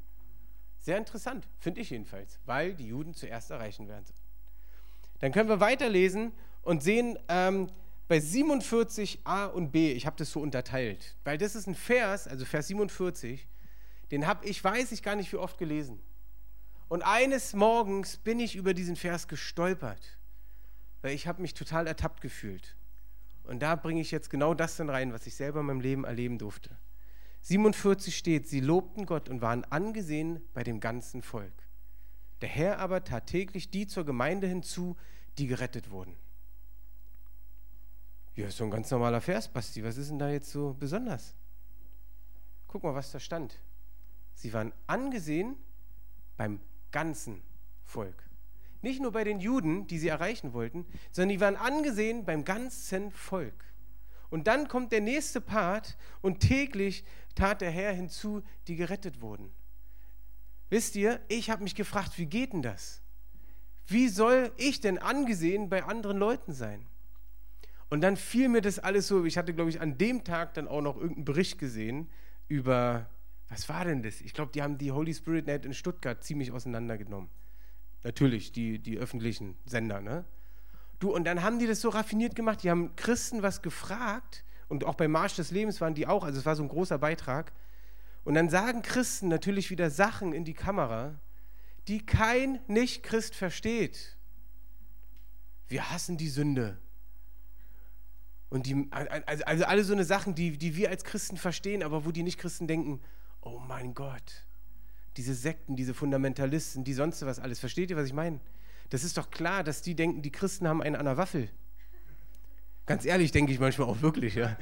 Sehr 0.78 0.98
interessant, 0.98 1.48
finde 1.60 1.80
ich 1.80 1.92
jedenfalls, 1.92 2.42
weil 2.46 2.74
die 2.74 2.88
Juden 2.88 3.14
zuerst 3.14 3.52
erreichen 3.52 3.88
werden. 3.88 4.04
Dann 5.20 5.32
können 5.32 5.48
wir 5.48 5.62
weiterlesen 5.62 6.34
und 6.62 6.84
sehen 6.84 7.18
ähm, 7.30 7.70
bei 8.10 8.18
47a 8.18 9.48
und 9.48 9.72
b, 9.72 9.94
ich 9.94 10.06
habe 10.06 10.18
das 10.18 10.30
so 10.30 10.42
unterteilt, 10.42 11.16
weil 11.24 11.38
das 11.38 11.56
ist 11.56 11.68
ein 11.68 11.76
Vers, 11.76 12.28
also 12.28 12.44
Vers 12.44 12.68
47, 12.68 13.48
den 14.12 14.28
habe 14.28 14.46
ich, 14.46 14.62
weiß 14.62 14.92
ich 14.92 15.04
gar 15.04 15.16
nicht 15.16 15.32
wie 15.32 15.38
oft 15.38 15.58
gelesen. 15.58 16.02
Und 16.90 17.02
eines 17.04 17.54
Morgens 17.54 18.18
bin 18.18 18.42
ich 18.42 18.58
über 18.58 18.74
diesen 18.74 18.98
Vers 18.98 19.30
gestolpert 19.30 20.19
weil 21.02 21.14
ich 21.14 21.28
habe 21.28 21.42
mich 21.42 21.54
total 21.54 21.88
ertappt 21.88 22.22
gefühlt. 22.22 22.76
Und 23.44 23.60
da 23.60 23.76
bringe 23.76 24.02
ich 24.02 24.12
jetzt 24.12 24.30
genau 24.30 24.54
das 24.54 24.78
dann 24.78 24.90
rein, 24.90 25.14
was 25.14 25.26
ich 25.26 25.36
selber 25.36 25.62
in 25.62 25.66
meinem 25.66 25.82
Leben 25.82 26.04
erleben 26.04 26.38
durfte. 26.38 26.78
47 27.42 28.16
steht, 28.18 28.48
sie 28.48 28.60
lobten 28.60 29.06
Gott 29.06 29.30
und 29.30 29.42
waren 29.42 29.64
angesehen 29.66 30.42
bei 30.54 30.64
dem 30.64 30.80
ganzen 30.80 31.22
Volk. 31.22 31.54
Der 32.42 32.50
Herr 32.50 32.80
aber 32.80 33.04
tat 33.04 33.28
täglich 33.28 33.72
die 33.72 33.88
zur 33.88 34.06
Gemeinde 34.06 34.48
hinzu, 34.48 34.98
die 35.38 35.48
gerettet 35.48 35.90
wurden. 35.90 36.16
Ja, 38.36 38.48
ist 38.48 38.58
so 38.58 38.64
ein 38.64 38.72
ganz 38.72 38.90
normaler 38.92 39.20
Vers, 39.20 39.48
Basti. 39.48 39.84
Was 39.84 39.98
ist 39.98 40.10
denn 40.10 40.20
da 40.20 40.30
jetzt 40.30 40.52
so 40.52 40.74
besonders? 40.74 41.36
Guck 42.68 42.84
mal, 42.84 42.94
was 42.94 43.12
da 43.12 43.20
stand. 43.20 43.60
Sie 44.34 44.54
waren 44.54 44.72
angesehen 44.88 45.58
beim 46.38 46.62
ganzen 46.92 47.42
Volk. 47.84 48.29
Nicht 48.82 49.02
nur 49.02 49.12
bei 49.12 49.24
den 49.24 49.40
Juden, 49.40 49.88
die 49.88 50.00
sie 50.00 50.08
erreichen 50.08 50.54
wollten, 50.54 50.86
sondern 51.12 51.30
die 51.30 51.42
waren 51.42 51.56
angesehen 51.56 52.26
beim 52.26 52.46
ganzen 52.46 53.12
Volk. 53.12 53.66
Und 54.30 54.48
dann 54.48 54.68
kommt 54.68 54.92
der 54.92 55.02
nächste 55.02 55.42
Part 55.42 55.98
und 56.22 56.40
täglich 56.40 57.04
tat 57.36 57.62
der 57.62 57.72
Herr 57.72 57.94
hinzu, 57.94 58.44
die 58.68 58.76
gerettet 58.76 59.22
wurden. 59.22 59.52
Wisst 60.70 60.96
ihr, 60.96 61.20
ich 61.28 61.50
habe 61.50 61.64
mich 61.64 61.76
gefragt, 61.76 62.18
wie 62.18 62.28
geht 62.28 62.54
denn 62.54 62.62
das? 62.62 63.02
Wie 63.88 64.08
soll 64.08 64.52
ich 64.58 64.82
denn 64.82 65.00
angesehen 65.00 65.68
bei 65.68 65.84
anderen 65.84 66.18
Leuten 66.18 66.54
sein? 66.54 66.86
Und 67.90 68.02
dann 68.02 68.18
fiel 68.18 68.50
mir 68.50 68.62
das 68.62 68.78
alles 68.78 69.08
so, 69.08 69.26
ich 69.26 69.38
hatte, 69.38 69.54
glaube 69.54 69.72
ich, 69.72 69.82
an 69.82 69.98
dem 69.98 70.24
Tag 70.24 70.54
dann 70.54 70.68
auch 70.68 70.82
noch 70.82 70.96
irgendeinen 70.96 71.26
Bericht 71.26 71.58
gesehen 71.58 72.08
über, 72.48 73.10
was 73.48 73.68
war 73.68 73.84
denn 73.84 74.04
das? 74.04 74.22
Ich 74.22 74.34
glaube, 74.34 74.52
die 74.52 74.62
haben 74.62 74.78
die 74.78 74.92
Holy 74.92 75.14
Spirit 75.14 75.48
Net 75.48 75.66
in 75.66 75.74
Stuttgart 75.74 76.24
ziemlich 76.24 76.52
auseinandergenommen. 76.52 77.30
Natürlich, 78.04 78.52
die, 78.52 78.80
die 78.80 78.98
öffentlichen 78.98 79.58
Sender, 79.66 80.02
ne? 80.02 80.26
Du, 81.00 81.14
und 81.14 81.24
dann 81.24 81.44
haben 81.44 81.60
die 81.60 81.68
das 81.68 81.82
so 81.82 81.90
raffiniert 81.90 82.36
gemacht, 82.36 82.64
die 82.64 82.70
haben 82.70 82.96
Christen 82.96 83.42
was 83.42 83.62
gefragt 83.62 84.44
und 84.68 84.84
auch 84.84 84.96
beim 84.96 85.12
Marsch 85.12 85.36
des 85.36 85.52
Lebens 85.52 85.80
waren 85.82 85.96
die 85.96 86.08
auch, 86.08 86.24
also 86.24 86.40
es 86.40 86.46
war 86.46 86.56
so 86.56 86.64
ein 86.64 86.70
großer 86.70 86.98
Beitrag. 86.98 87.54
Und 88.26 88.36
dann 88.36 88.50
sagen 88.50 88.82
Christen 88.82 89.30
natürlich 89.30 89.72
wieder 89.72 89.90
Sachen 89.90 90.34
in 90.34 90.44
die 90.44 90.54
Kamera, 90.54 91.20
die 91.88 92.06
kein 92.06 92.60
Nicht-Christ 92.68 93.34
versteht. 93.34 94.18
Wir 95.68 95.90
hassen 95.90 96.18
die 96.18 96.30
Sünde. 96.30 96.78
Und 98.50 98.66
die, 98.66 98.88
also, 98.92 99.46
also 99.46 99.66
alle 99.66 99.84
so 99.84 99.94
eine 99.94 100.04
Sachen, 100.04 100.36
die, 100.36 100.58
die 100.58 100.76
wir 100.76 100.90
als 100.90 101.04
Christen 101.04 101.38
verstehen, 101.38 101.82
aber 101.82 102.06
wo 102.06 102.12
die 102.12 102.24
Nicht-Christen 102.24 102.68
denken, 102.68 103.02
oh 103.42 103.60
mein 103.60 103.94
Gott, 103.94 104.46
diese 105.20 105.34
Sekten, 105.34 105.76
diese 105.76 105.94
Fundamentalisten, 105.94 106.86
die 106.86 106.94
sonst 106.94 107.26
was 107.26 107.40
alles. 107.40 107.60
Versteht 107.60 107.92
ihr, 107.92 107.98
was 107.98 108.06
ich 108.06 108.14
meine? 108.14 108.40
Das 108.90 109.04
ist 109.04 109.18
doch 109.18 109.30
klar, 109.30 109.66
dass 109.66 109.82
die 109.82 109.94
denken, 109.94 110.22
die 110.22 110.32
Christen 110.32 110.66
haben 110.66 110.82
einen 110.82 110.96
an 110.96 111.04
der 111.04 111.18
Waffel. 111.18 111.50
Ganz 112.86 113.04
ehrlich, 113.04 113.34
denke 113.34 113.52
ich 113.52 113.60
manchmal 113.60 113.90
auch 113.90 114.02
wirklich, 114.02 114.36
ja. 114.36 114.56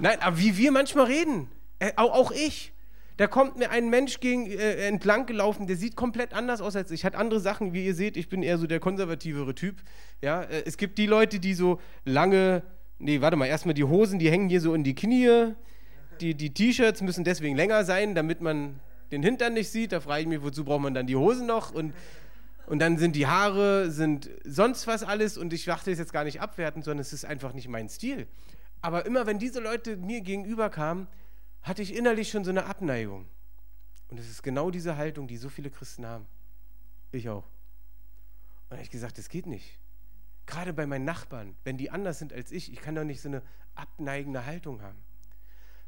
Nein, 0.00 0.20
aber 0.20 0.40
wie 0.40 0.56
wir 0.56 0.72
manchmal 0.72 1.06
reden, 1.06 1.48
äh, 1.78 1.92
auch, 1.94 2.12
auch, 2.12 2.32
ich. 2.32 2.72
Da 3.16 3.28
kommt 3.28 3.56
mir 3.56 3.70
ein 3.70 3.90
Mensch 3.90 4.18
gegen, 4.18 4.50
äh, 4.50 4.88
entlang 4.88 5.24
gelaufen, 5.26 5.68
der 5.68 5.76
sieht 5.76 5.94
komplett 5.94 6.34
anders 6.34 6.60
aus 6.60 6.74
als 6.74 6.90
ich. 6.90 7.04
Hat 7.04 7.14
andere 7.14 7.38
Sachen, 7.38 7.72
wie 7.72 7.86
ihr 7.86 7.94
seht, 7.94 8.16
ich 8.16 8.28
bin 8.28 8.42
eher 8.42 8.58
so 8.58 8.66
der 8.66 8.80
konservativere 8.80 9.54
Typ. 9.54 9.76
Ja, 10.20 10.42
äh, 10.42 10.64
es 10.66 10.76
gibt 10.78 10.98
die 10.98 11.06
Leute, 11.06 11.38
die 11.38 11.54
so 11.54 11.80
lange, 12.04 12.64
nee, 12.98 13.20
warte 13.20 13.36
mal, 13.36 13.46
erstmal 13.46 13.74
die 13.74 13.84
Hosen, 13.84 14.18
die 14.18 14.32
hängen 14.32 14.48
hier 14.48 14.60
so 14.60 14.74
in 14.74 14.82
die 14.82 14.96
Knie. 14.96 15.54
Die, 16.20 16.34
die 16.34 16.52
T-Shirts 16.52 17.02
müssen 17.02 17.22
deswegen 17.22 17.54
länger 17.54 17.84
sein, 17.84 18.16
damit 18.16 18.40
man 18.40 18.80
den 19.14 19.22
Hintern 19.22 19.54
nicht 19.54 19.70
sieht, 19.70 19.92
da 19.92 20.00
frage 20.00 20.22
ich 20.22 20.26
mich, 20.26 20.42
wozu 20.42 20.64
braucht 20.64 20.82
man 20.82 20.92
dann 20.92 21.06
die 21.06 21.16
Hosen 21.16 21.46
noch? 21.46 21.72
Und, 21.72 21.94
und 22.66 22.80
dann 22.80 22.98
sind 22.98 23.14
die 23.14 23.26
Haare, 23.26 23.90
sind 23.90 24.28
sonst 24.44 24.86
was 24.86 25.02
alles 25.04 25.38
und 25.38 25.52
ich 25.52 25.64
dachte 25.64 25.92
es 25.92 25.98
jetzt 25.98 26.12
gar 26.12 26.24
nicht 26.24 26.40
abwerten, 26.40 26.82
sondern 26.82 27.00
es 27.00 27.12
ist 27.12 27.24
einfach 27.24 27.52
nicht 27.52 27.68
mein 27.68 27.88
Stil. 27.88 28.26
Aber 28.80 29.06
immer 29.06 29.26
wenn 29.26 29.38
diese 29.38 29.60
Leute 29.60 29.96
mir 29.96 30.20
gegenüber 30.20 30.68
kamen, 30.68 31.06
hatte 31.62 31.80
ich 31.80 31.94
innerlich 31.94 32.28
schon 32.30 32.44
so 32.44 32.50
eine 32.50 32.66
Abneigung. 32.66 33.26
Und 34.08 34.18
es 34.18 34.28
ist 34.28 34.42
genau 34.42 34.70
diese 34.70 34.96
Haltung, 34.96 35.28
die 35.28 35.36
so 35.36 35.48
viele 35.48 35.70
Christen 35.70 36.04
haben. 36.04 36.26
Ich 37.12 37.28
auch. 37.28 37.44
Und 38.68 38.80
ich 38.80 38.90
gesagt, 38.90 39.16
das 39.16 39.28
geht 39.28 39.46
nicht. 39.46 39.78
Gerade 40.46 40.72
bei 40.72 40.86
meinen 40.86 41.04
Nachbarn, 41.04 41.54
wenn 41.64 41.78
die 41.78 41.90
anders 41.90 42.18
sind 42.18 42.32
als 42.32 42.52
ich, 42.52 42.72
ich 42.72 42.80
kann 42.80 42.94
doch 42.94 43.04
nicht 43.04 43.20
so 43.22 43.28
eine 43.28 43.42
abneigende 43.74 44.44
Haltung 44.44 44.82
haben. 44.82 44.98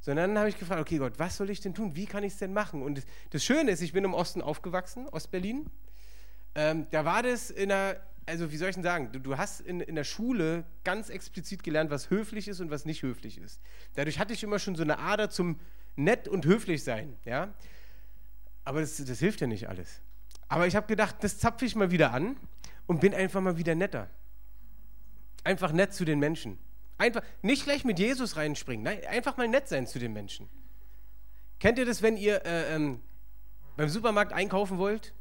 Sondern 0.01 0.31
dann 0.31 0.39
habe 0.39 0.49
ich 0.49 0.59
gefragt, 0.59 0.81
okay 0.81 0.99
Gott, 0.99 1.19
was 1.19 1.37
soll 1.37 1.51
ich 1.51 1.61
denn 1.61 1.75
tun? 1.75 1.97
Wie 1.97 2.07
kann 2.07 2.23
ich 2.23 2.35
es 2.35 2.39
denn 2.39 2.53
machen? 2.53 2.83
Und 2.83 3.05
das 3.31 3.45
Schöne 3.45 3.71
ist, 3.71 3.81
ich 3.81 3.93
bin 3.93 4.05
im 4.05 4.15
Osten 4.15 4.41
aufgewachsen, 4.41 5.09
Ostberlin. 5.09 5.69
Ähm, 6.55 6.87
da 6.91 7.05
war 7.05 7.23
das 7.23 7.51
in 7.51 7.69
der, 7.71 8.01
also 8.25 8.51
wie 8.53 8.57
soll 8.57 8.69
ich 8.69 8.77
denn 8.77 8.85
sagen, 8.85 9.11
du, 9.13 9.19
du 9.19 9.37
hast 9.37 9.61
in, 9.61 9.81
in 9.81 9.95
der 9.95 10.05
Schule 10.05 10.65
ganz 10.85 11.11
explizit 11.11 11.63
gelernt, 11.63 11.91
was 11.91 12.11
höflich 12.11 12.49
ist 12.49 12.61
und 12.61 12.71
was 12.71 12.85
nicht 12.85 13.03
höflich 13.03 13.39
ist. 13.39 13.61
Dadurch 13.95 14.19
hatte 14.19 14.33
ich 14.33 14.43
immer 14.43 14.59
schon 14.59 14.75
so 14.75 14.83
eine 14.83 14.99
Ader 14.99 15.29
zum 15.29 15.59
nett 15.97 16.29
und 16.29 16.45
höflich 16.45 16.85
sein, 16.85 17.17
ja. 17.25 17.53
Aber 18.65 18.81
das, 18.81 18.97
das 18.97 19.19
hilft 19.19 19.41
ja 19.41 19.47
nicht 19.47 19.69
alles. 19.69 20.01
Aber 20.49 20.67
ich 20.67 20.77
habe 20.77 20.87
gedacht, 20.87 21.17
das 21.21 21.39
zapfe 21.39 21.65
ich 21.65 21.77
mal 21.77 21.91
wieder 21.91 22.13
an 22.13 22.37
und 22.87 23.01
bin 23.01 23.15
einfach 23.15 23.41
mal 23.41 23.57
wieder 23.59 23.75
netter. 23.75 24.09
Einfach 25.45 25.73
nett 25.73 25.93
zu 25.93 26.05
den 26.05 26.19
Menschen. 26.19 26.59
Einfach 26.99 27.23
nicht 27.43 27.65
gleich 27.65 27.85
mit 27.85 27.99
Jesus 27.99 28.37
reinspringen, 28.37 28.85
nein, 28.85 29.05
einfach 29.07 29.37
mal 29.37 29.49
nett 29.49 29.69
sein 29.69 29.87
zu 29.87 29.99
den 29.99 30.13
Menschen. 30.13 30.49
Kennt 31.59 31.79
ihr 31.79 31.85
das, 31.85 32.03
wenn 32.03 32.17
ihr 32.17 32.45
äh, 32.45 32.75
ähm, 32.75 33.01
beim 33.77 33.89
Supermarkt 33.89 34.33
einkaufen 34.33 34.79
wollt? 34.79 35.15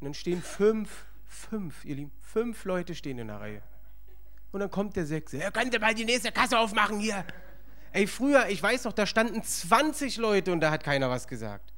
Und 0.00 0.06
dann 0.06 0.14
stehen 0.14 0.42
fünf, 0.42 1.04
fünf, 1.26 1.84
ihr 1.84 1.96
Lieben, 1.96 2.12
fünf 2.20 2.64
Leute 2.64 2.94
stehen 2.94 3.18
in 3.18 3.28
der 3.28 3.40
Reihe. 3.40 3.62
Und 4.52 4.60
dann 4.60 4.70
kommt 4.70 4.96
der 4.96 5.06
Sechste. 5.06 5.42
Er 5.42 5.52
könnte 5.52 5.78
mal 5.78 5.94
die 5.94 6.04
nächste 6.04 6.32
Kasse 6.32 6.58
aufmachen 6.58 6.98
hier. 6.98 7.24
Ey, 7.92 8.06
früher, 8.06 8.48
ich 8.48 8.62
weiß 8.62 8.84
doch, 8.84 8.92
da 8.92 9.06
standen 9.06 9.42
20 9.42 10.16
Leute 10.16 10.52
und 10.52 10.60
da 10.60 10.70
hat 10.70 10.84
keiner 10.84 11.10
was 11.10 11.26
gesagt. 11.26 11.72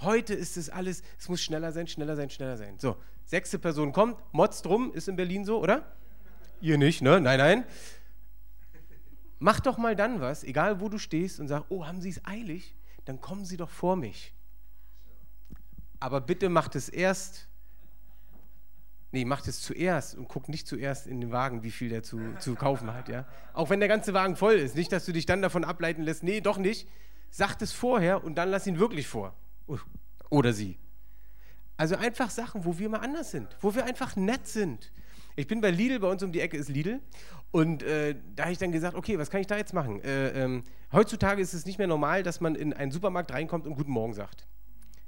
Heute 0.00 0.34
ist 0.34 0.56
es 0.56 0.68
alles, 0.68 1.02
es 1.18 1.28
muss 1.28 1.40
schneller 1.40 1.72
sein, 1.72 1.86
schneller 1.86 2.16
sein, 2.16 2.28
schneller 2.28 2.56
sein. 2.56 2.78
So, 2.78 2.96
sechste 3.24 3.58
Person 3.58 3.92
kommt, 3.92 4.18
motzt 4.32 4.66
drum, 4.66 4.92
ist 4.92 5.08
in 5.08 5.16
Berlin 5.16 5.44
so, 5.44 5.60
oder? 5.60 5.96
Ihr 6.60 6.78
nicht, 6.78 7.02
ne? 7.02 7.20
Nein, 7.20 7.38
nein. 7.38 7.64
Mach 9.38 9.60
doch 9.60 9.76
mal 9.78 9.94
dann 9.94 10.20
was, 10.20 10.44
egal 10.44 10.80
wo 10.80 10.88
du 10.88 10.98
stehst 10.98 11.40
und 11.40 11.48
sag, 11.48 11.64
oh, 11.68 11.86
haben 11.86 12.00
Sie 12.00 12.08
es 12.08 12.24
eilig? 12.24 12.74
Dann 13.04 13.20
kommen 13.20 13.44
Sie 13.44 13.56
doch 13.56 13.70
vor 13.70 13.96
mich. 13.96 14.34
Aber 16.00 16.20
bitte 16.20 16.48
macht 16.48 16.74
es 16.74 16.88
erst, 16.88 17.48
nee, 19.12 19.24
macht 19.24 19.46
es 19.48 19.60
zuerst 19.60 20.14
und 20.14 20.28
guck 20.28 20.48
nicht 20.48 20.66
zuerst 20.66 21.06
in 21.06 21.20
den 21.20 21.32
Wagen, 21.32 21.62
wie 21.62 21.70
viel 21.70 21.88
der 21.88 22.02
zu, 22.02 22.34
zu 22.38 22.54
kaufen 22.54 22.92
hat, 22.92 23.08
ja? 23.08 23.26
Auch 23.52 23.70
wenn 23.70 23.80
der 23.80 23.88
ganze 23.88 24.14
Wagen 24.14 24.36
voll 24.36 24.54
ist, 24.54 24.74
nicht, 24.74 24.92
dass 24.92 25.04
du 25.04 25.12
dich 25.12 25.26
dann 25.26 25.42
davon 25.42 25.64
ableiten 25.64 26.02
lässt, 26.02 26.22
nee, 26.22 26.40
doch 26.40 26.58
nicht. 26.58 26.88
Sag 27.30 27.60
es 27.60 27.72
vorher 27.72 28.24
und 28.24 28.36
dann 28.36 28.50
lass 28.50 28.66
ihn 28.66 28.78
wirklich 28.78 29.06
vor. 29.06 29.34
Oder 30.30 30.52
sie. 30.52 30.78
Also 31.76 31.96
einfach 31.96 32.30
Sachen, 32.30 32.64
wo 32.64 32.78
wir 32.78 32.88
mal 32.88 33.00
anders 33.00 33.30
sind, 33.30 33.56
wo 33.60 33.74
wir 33.74 33.84
einfach 33.84 34.16
nett 34.16 34.46
sind. 34.46 34.90
Ich 35.34 35.46
bin 35.46 35.60
bei 35.60 35.70
Lidl, 35.70 36.00
bei 36.00 36.08
uns 36.08 36.22
um 36.22 36.32
die 36.32 36.40
Ecke 36.40 36.56
ist 36.56 36.70
Lidl. 36.70 37.00
Und 37.50 37.82
äh, 37.82 38.16
da 38.34 38.44
habe 38.44 38.52
ich 38.52 38.58
dann 38.58 38.72
gesagt, 38.72 38.96
okay, 38.96 39.18
was 39.18 39.30
kann 39.30 39.40
ich 39.40 39.46
da 39.46 39.56
jetzt 39.56 39.72
machen? 39.72 40.02
Äh, 40.02 40.44
ähm, 40.44 40.64
heutzutage 40.92 41.40
ist 41.40 41.54
es 41.54 41.64
nicht 41.64 41.78
mehr 41.78 41.86
normal, 41.86 42.22
dass 42.22 42.40
man 42.40 42.54
in 42.54 42.72
einen 42.72 42.90
Supermarkt 42.90 43.32
reinkommt 43.32 43.66
und 43.66 43.74
Guten 43.74 43.92
Morgen 43.92 44.14
sagt. 44.14 44.46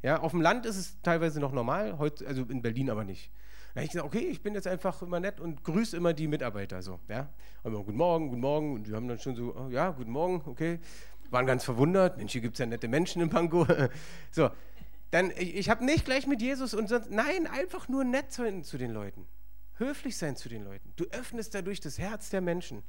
Ja, 0.03 0.21
auf 0.21 0.31
dem 0.31 0.41
Land 0.41 0.65
ist 0.65 0.77
es 0.77 1.01
teilweise 1.03 1.41
noch 1.41 1.53
normal, 1.53 1.99
heut, 1.99 2.25
also 2.25 2.43
in 2.43 2.63
Berlin 2.63 2.89
aber 2.89 3.05
nicht. 3.05 3.31
Da 3.75 3.81
habe 3.81 3.85
ich 3.85 3.91
gesagt, 3.91 4.07
okay, 4.07 4.27
ich 4.27 4.43
bin 4.43 4.55
jetzt 4.55 4.67
einfach 4.67 5.03
immer 5.03 5.21
nett 5.21 5.41
und 5.41 5.63
grüße 5.65 5.97
immer 5.97 6.15
die 6.15 6.27
Mitarbeiter 6.27 6.83
so. 6.83 7.01
Ja? 7.09 7.29
Immer, 7.65 7.83
guten 7.83 7.99
Morgen, 7.99 8.29
guten 8.29 8.41
Morgen. 8.41 8.75
Und 8.75 8.87
die 8.87 8.95
haben 8.95 9.09
dann 9.09 9.19
schon 9.19 9.35
so, 9.35 9.55
oh, 9.55 9.69
ja, 9.71 9.91
guten 9.91 10.11
Morgen, 10.11 10.43
okay. 10.47 10.79
Waren 11.31 11.47
ganz 11.47 11.65
verwundert. 11.65 12.17
Mensch, 12.17 12.33
hier 12.33 12.41
gibt 12.41 12.55
es 12.55 12.61
ja 12.61 12.67
nette 12.67 12.89
Menschen 12.89 13.21
in 13.21 13.29
Pankow. 13.29 13.69
so, 14.31 14.51
dann, 15.11 15.31
ich, 15.33 15.55
ich 15.55 15.71
habe 15.71 15.85
nicht 15.85 16.05
gleich 16.05 16.27
mit 16.27 16.41
Jesus 16.41 16.75
und 16.75 16.89
sonst, 16.89 17.11
nein, 17.11 17.47
einfach 17.47 17.89
nur 17.89 18.05
nett 18.05 18.33
zu, 18.33 18.63
zu 18.63 18.79
den 18.79 18.93
Leuten. 18.93 19.27
Höflich 19.79 20.17
sein 20.17 20.37
zu 20.37 20.49
den 20.49 20.65
Leuten. 20.65 20.93
Du 20.97 21.05
öffnest 21.07 21.55
dadurch 21.55 21.81
das 21.81 21.99
Herz 21.99 22.31
der 22.31 22.41
Menschen. 22.41 22.83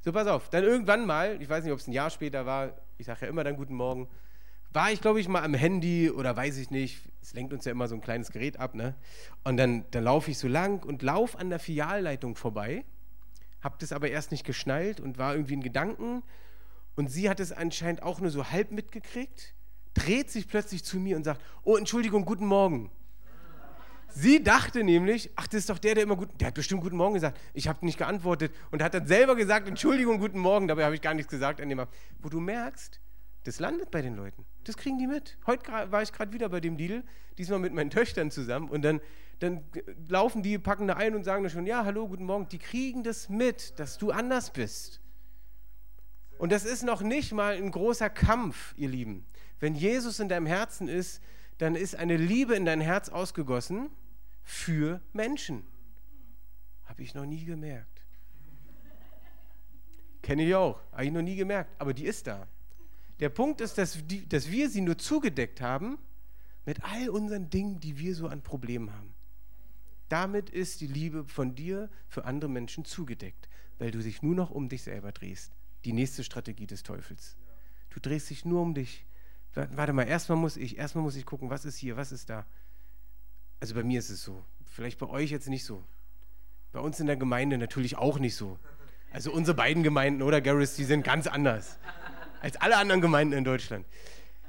So, 0.00 0.12
pass 0.12 0.26
auf. 0.26 0.50
Dann 0.50 0.64
irgendwann 0.64 1.06
mal, 1.06 1.40
ich 1.40 1.48
weiß 1.48 1.64
nicht, 1.64 1.72
ob 1.72 1.78
es 1.78 1.86
ein 1.86 1.92
Jahr 1.92 2.10
später 2.10 2.44
war, 2.44 2.76
ich 2.98 3.06
sage 3.06 3.22
ja 3.22 3.28
immer 3.28 3.44
dann 3.44 3.56
guten 3.56 3.74
Morgen, 3.74 4.08
war 4.72 4.90
ich, 4.90 5.00
glaube 5.00 5.20
ich, 5.20 5.28
mal 5.28 5.42
am 5.42 5.54
Handy 5.54 6.10
oder 6.10 6.36
weiß 6.36 6.56
ich 6.56 6.70
nicht. 6.70 7.02
Es 7.20 7.34
lenkt 7.34 7.52
uns 7.52 7.64
ja 7.64 7.72
immer 7.72 7.88
so 7.88 7.94
ein 7.94 8.00
kleines 8.00 8.30
Gerät 8.30 8.58
ab, 8.58 8.74
ne? 8.74 8.94
Und 9.44 9.56
dann, 9.56 9.84
dann 9.90 10.04
laufe 10.04 10.30
ich 10.30 10.38
so 10.38 10.48
lang 10.48 10.82
und 10.82 11.02
laufe 11.02 11.38
an 11.38 11.50
der 11.50 11.58
Filialleitung 11.58 12.36
vorbei, 12.36 12.84
habe 13.60 13.76
das 13.78 13.92
aber 13.92 14.10
erst 14.10 14.32
nicht 14.32 14.44
geschnallt 14.44 14.98
und 15.00 15.18
war 15.18 15.34
irgendwie 15.34 15.54
in 15.54 15.62
Gedanken. 15.62 16.22
Und 16.96 17.10
sie 17.10 17.28
hat 17.28 17.38
es 17.38 17.52
anscheinend 17.52 18.02
auch 18.02 18.20
nur 18.20 18.30
so 18.30 18.50
halb 18.50 18.70
mitgekriegt, 18.70 19.54
dreht 19.94 20.30
sich 20.30 20.48
plötzlich 20.48 20.84
zu 20.84 20.98
mir 20.98 21.16
und 21.16 21.24
sagt: 21.24 21.42
Oh, 21.64 21.76
Entschuldigung, 21.76 22.24
guten 22.24 22.46
Morgen. 22.46 22.90
Sie 24.14 24.42
dachte 24.42 24.84
nämlich, 24.84 25.30
ach, 25.36 25.46
das 25.46 25.60
ist 25.60 25.70
doch 25.70 25.78
der, 25.78 25.94
der 25.94 26.04
immer 26.04 26.16
gut, 26.16 26.28
der 26.40 26.48
hat 26.48 26.54
bestimmt 26.54 26.82
guten 26.82 26.96
Morgen 26.96 27.14
gesagt. 27.14 27.40
Ich 27.54 27.68
habe 27.68 27.84
nicht 27.84 27.98
geantwortet 27.98 28.52
und 28.70 28.82
hat 28.82 28.94
dann 28.94 29.06
selber 29.06 29.36
gesagt, 29.36 29.66
Entschuldigung, 29.66 30.18
guten 30.18 30.38
Morgen. 30.38 30.68
Dabei 30.68 30.84
habe 30.84 30.94
ich 30.94 31.00
gar 31.00 31.14
nichts 31.14 31.30
gesagt 31.30 31.60
an 31.60 31.68
dem 31.68 31.82
Wo 32.20 32.28
du 32.28 32.38
merkst, 32.38 33.00
das 33.44 33.58
landet 33.58 33.90
bei 33.90 34.02
den 34.02 34.14
Leuten. 34.14 34.44
Das 34.64 34.76
kriegen 34.76 34.98
die 34.98 35.06
mit. 35.06 35.38
Heute 35.46 35.70
war 35.90 36.02
ich 36.02 36.12
gerade 36.12 36.32
wieder 36.32 36.48
bei 36.48 36.60
dem 36.60 36.76
Deal, 36.76 37.04
diesmal 37.38 37.58
mit 37.58 37.72
meinen 37.72 37.90
Töchtern 37.90 38.30
zusammen. 38.30 38.68
Und 38.68 38.82
dann, 38.82 39.00
dann 39.40 39.64
laufen 40.08 40.42
die, 40.42 40.58
packen 40.58 40.86
da 40.86 40.94
ein 40.94 41.14
und 41.14 41.24
sagen 41.24 41.42
dann 41.42 41.50
schon, 41.50 41.66
ja, 41.66 41.84
hallo, 41.84 42.06
guten 42.06 42.24
Morgen. 42.24 42.48
Die 42.48 42.58
kriegen 42.58 43.02
das 43.02 43.28
mit, 43.28 43.78
dass 43.78 43.98
du 43.98 44.10
anders 44.10 44.52
bist. 44.52 45.00
Und 46.38 46.52
das 46.52 46.64
ist 46.64 46.82
noch 46.82 47.02
nicht 47.02 47.32
mal 47.32 47.54
ein 47.54 47.70
großer 47.70 48.10
Kampf, 48.10 48.74
ihr 48.76 48.88
Lieben. 48.88 49.24
Wenn 49.58 49.74
Jesus 49.74 50.20
in 50.20 50.28
deinem 50.28 50.46
Herzen 50.46 50.88
ist, 50.88 51.22
dann 51.58 51.76
ist 51.76 51.94
eine 51.96 52.16
Liebe 52.16 52.54
in 52.54 52.64
dein 52.64 52.80
Herz 52.80 53.08
ausgegossen 53.08 53.90
für 54.42 55.00
Menschen. 55.12 55.64
Habe 56.84 57.02
ich 57.02 57.14
noch 57.14 57.26
nie 57.26 57.44
gemerkt. 57.44 58.02
Kenne 60.22 60.46
ich 60.46 60.54
auch, 60.54 60.80
habe 60.92 61.04
ich 61.04 61.12
noch 61.12 61.22
nie 61.22 61.36
gemerkt, 61.36 61.80
aber 61.80 61.94
die 61.94 62.04
ist 62.04 62.26
da. 62.26 62.46
Der 63.18 63.28
Punkt 63.28 63.60
ist, 63.60 63.78
dass, 63.78 63.98
die, 64.06 64.28
dass 64.28 64.50
wir 64.50 64.70
sie 64.70 64.80
nur 64.80 64.98
zugedeckt 64.98 65.60
haben 65.60 65.98
mit 66.64 66.82
all 66.84 67.08
unseren 67.08 67.50
Dingen, 67.50 67.80
die 67.80 67.98
wir 67.98 68.14
so 68.14 68.28
an 68.28 68.42
Problemen 68.42 68.92
haben. 68.92 69.14
Damit 70.08 70.50
ist 70.50 70.80
die 70.80 70.86
Liebe 70.86 71.24
von 71.24 71.54
dir 71.54 71.88
für 72.08 72.24
andere 72.24 72.50
Menschen 72.50 72.84
zugedeckt, 72.84 73.48
weil 73.78 73.90
du 73.90 74.00
dich 74.00 74.22
nur 74.22 74.34
noch 74.34 74.50
um 74.50 74.68
dich 74.68 74.82
selber 74.82 75.10
drehst. 75.10 75.52
Die 75.84 75.92
nächste 75.92 76.22
Strategie 76.22 76.66
des 76.66 76.82
Teufels. 76.82 77.36
Du 77.90 77.98
drehst 77.98 78.30
dich 78.30 78.44
nur 78.44 78.60
um 78.62 78.74
dich. 78.74 79.04
Warte 79.54 79.92
mal, 79.92 80.04
erstmal 80.04 80.38
muss 80.38 80.56
ich, 80.56 80.78
erstmal 80.78 81.02
muss 81.02 81.16
ich 81.16 81.26
gucken, 81.26 81.50
was 81.50 81.64
ist 81.64 81.76
hier, 81.76 81.96
was 81.96 82.12
ist 82.12 82.30
da. 82.30 82.46
Also 83.62 83.76
bei 83.76 83.84
mir 83.84 84.00
ist 84.00 84.10
es 84.10 84.24
so. 84.24 84.44
Vielleicht 84.72 84.98
bei 84.98 85.06
euch 85.06 85.30
jetzt 85.30 85.48
nicht 85.48 85.64
so. 85.64 85.84
Bei 86.72 86.80
uns 86.80 86.98
in 86.98 87.06
der 87.06 87.14
Gemeinde 87.14 87.58
natürlich 87.58 87.96
auch 87.96 88.18
nicht 88.18 88.34
so. 88.34 88.58
Also 89.12 89.30
unsere 89.30 89.56
beiden 89.56 89.84
Gemeinden, 89.84 90.22
oder 90.22 90.40
Garris, 90.40 90.74
die 90.74 90.82
sind 90.82 91.04
ganz 91.04 91.28
anders 91.28 91.78
als 92.40 92.60
alle 92.60 92.76
anderen 92.76 93.00
Gemeinden 93.00 93.34
in 93.34 93.44
Deutschland. 93.44 93.86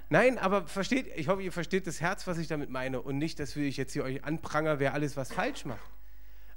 Nein, 0.10 0.39
aber 0.39 0.65
versteht, 0.65 1.12
ich 1.15 1.28
hoffe, 1.28 1.43
ihr 1.43 1.52
versteht 1.52 1.86
das 1.86 2.02
Herz, 2.02 2.26
was 2.26 2.39
ich 2.39 2.47
damit 2.47 2.71
meine 2.71 3.02
und 3.02 3.19
nicht, 3.19 3.39
dass 3.39 3.56
ich 3.56 3.78
jetzt 3.78 3.93
hier 3.93 4.04
euch 4.04 4.23
anpranger, 4.23 4.80
wer 4.80 4.95
alles 4.95 5.15
was 5.15 5.32
falsch 5.32 5.63
macht. 5.65 5.91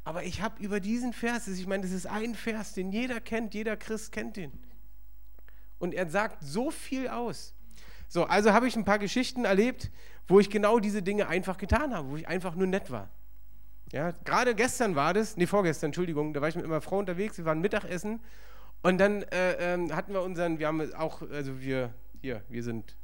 Aber 0.05 0.23
ich 0.23 0.41
habe 0.41 0.59
über 0.63 0.81
diesen 0.81 1.13
Vers, 1.13 1.49
ich 1.49 1.67
meine, 1.67 1.83
das 1.83 1.93
ist 1.93 2.07
ein 2.07 2.35
Vers, 2.35 2.73
den 2.73 2.91
jeder 2.91 3.21
kennt, 3.21 3.53
jeder 3.53 3.77
Christ 3.77 4.13
kennt 4.13 4.39
den. 4.39 4.51
Und 5.79 5.93
er 5.93 6.09
sagt 6.09 6.43
so 6.43 6.71
viel 6.71 7.09
aus. 7.09 7.55
So, 8.09 8.25
also 8.25 8.53
habe 8.53 8.69
ich 8.69 8.77
ein 8.77 8.85
paar 8.85 8.99
Geschichten 8.99 9.45
erlebt, 9.45 9.91
wo 10.29 10.41
ich 10.41 10.51
genau 10.51 10.79
diese 10.79 11.03
Dinge 11.03 11.29
einfach 11.29 11.59
getan 11.59 11.95
habe, 11.95 12.11
wo 12.11 12.17
ich 12.17 12.29
einfach 12.29 12.55
nur 12.55 12.67
nett 12.67 12.91
war. 12.91 13.09
Ja, 13.93 14.13
gerade 14.25 14.55
gestern 14.55 14.97
war 14.97 15.15
das, 15.15 15.37
nee, 15.37 15.47
vorgestern, 15.47 15.89
Entschuldigung, 15.89 16.35
da 16.35 16.41
war 16.41 16.49
ich 16.49 16.57
mit 16.57 16.67
meiner 16.67 16.81
Frau 16.81 16.99
unterwegs, 16.99 17.39
wir 17.39 17.45
waren 17.45 17.61
Mittagessen 17.61 18.21
und 18.83 18.99
dann 18.99 19.23
äh, 19.23 19.75
ähm, 19.75 19.95
hatten 19.95 20.13
wir 20.13 20.23
unseren, 20.23 20.59
wir 20.59 20.67
haben 20.67 20.93
auch, 20.95 21.23
also 21.31 21.61
wir, 21.61 21.95
hier, 22.21 22.43
wir 22.49 22.65
sind 22.65 22.97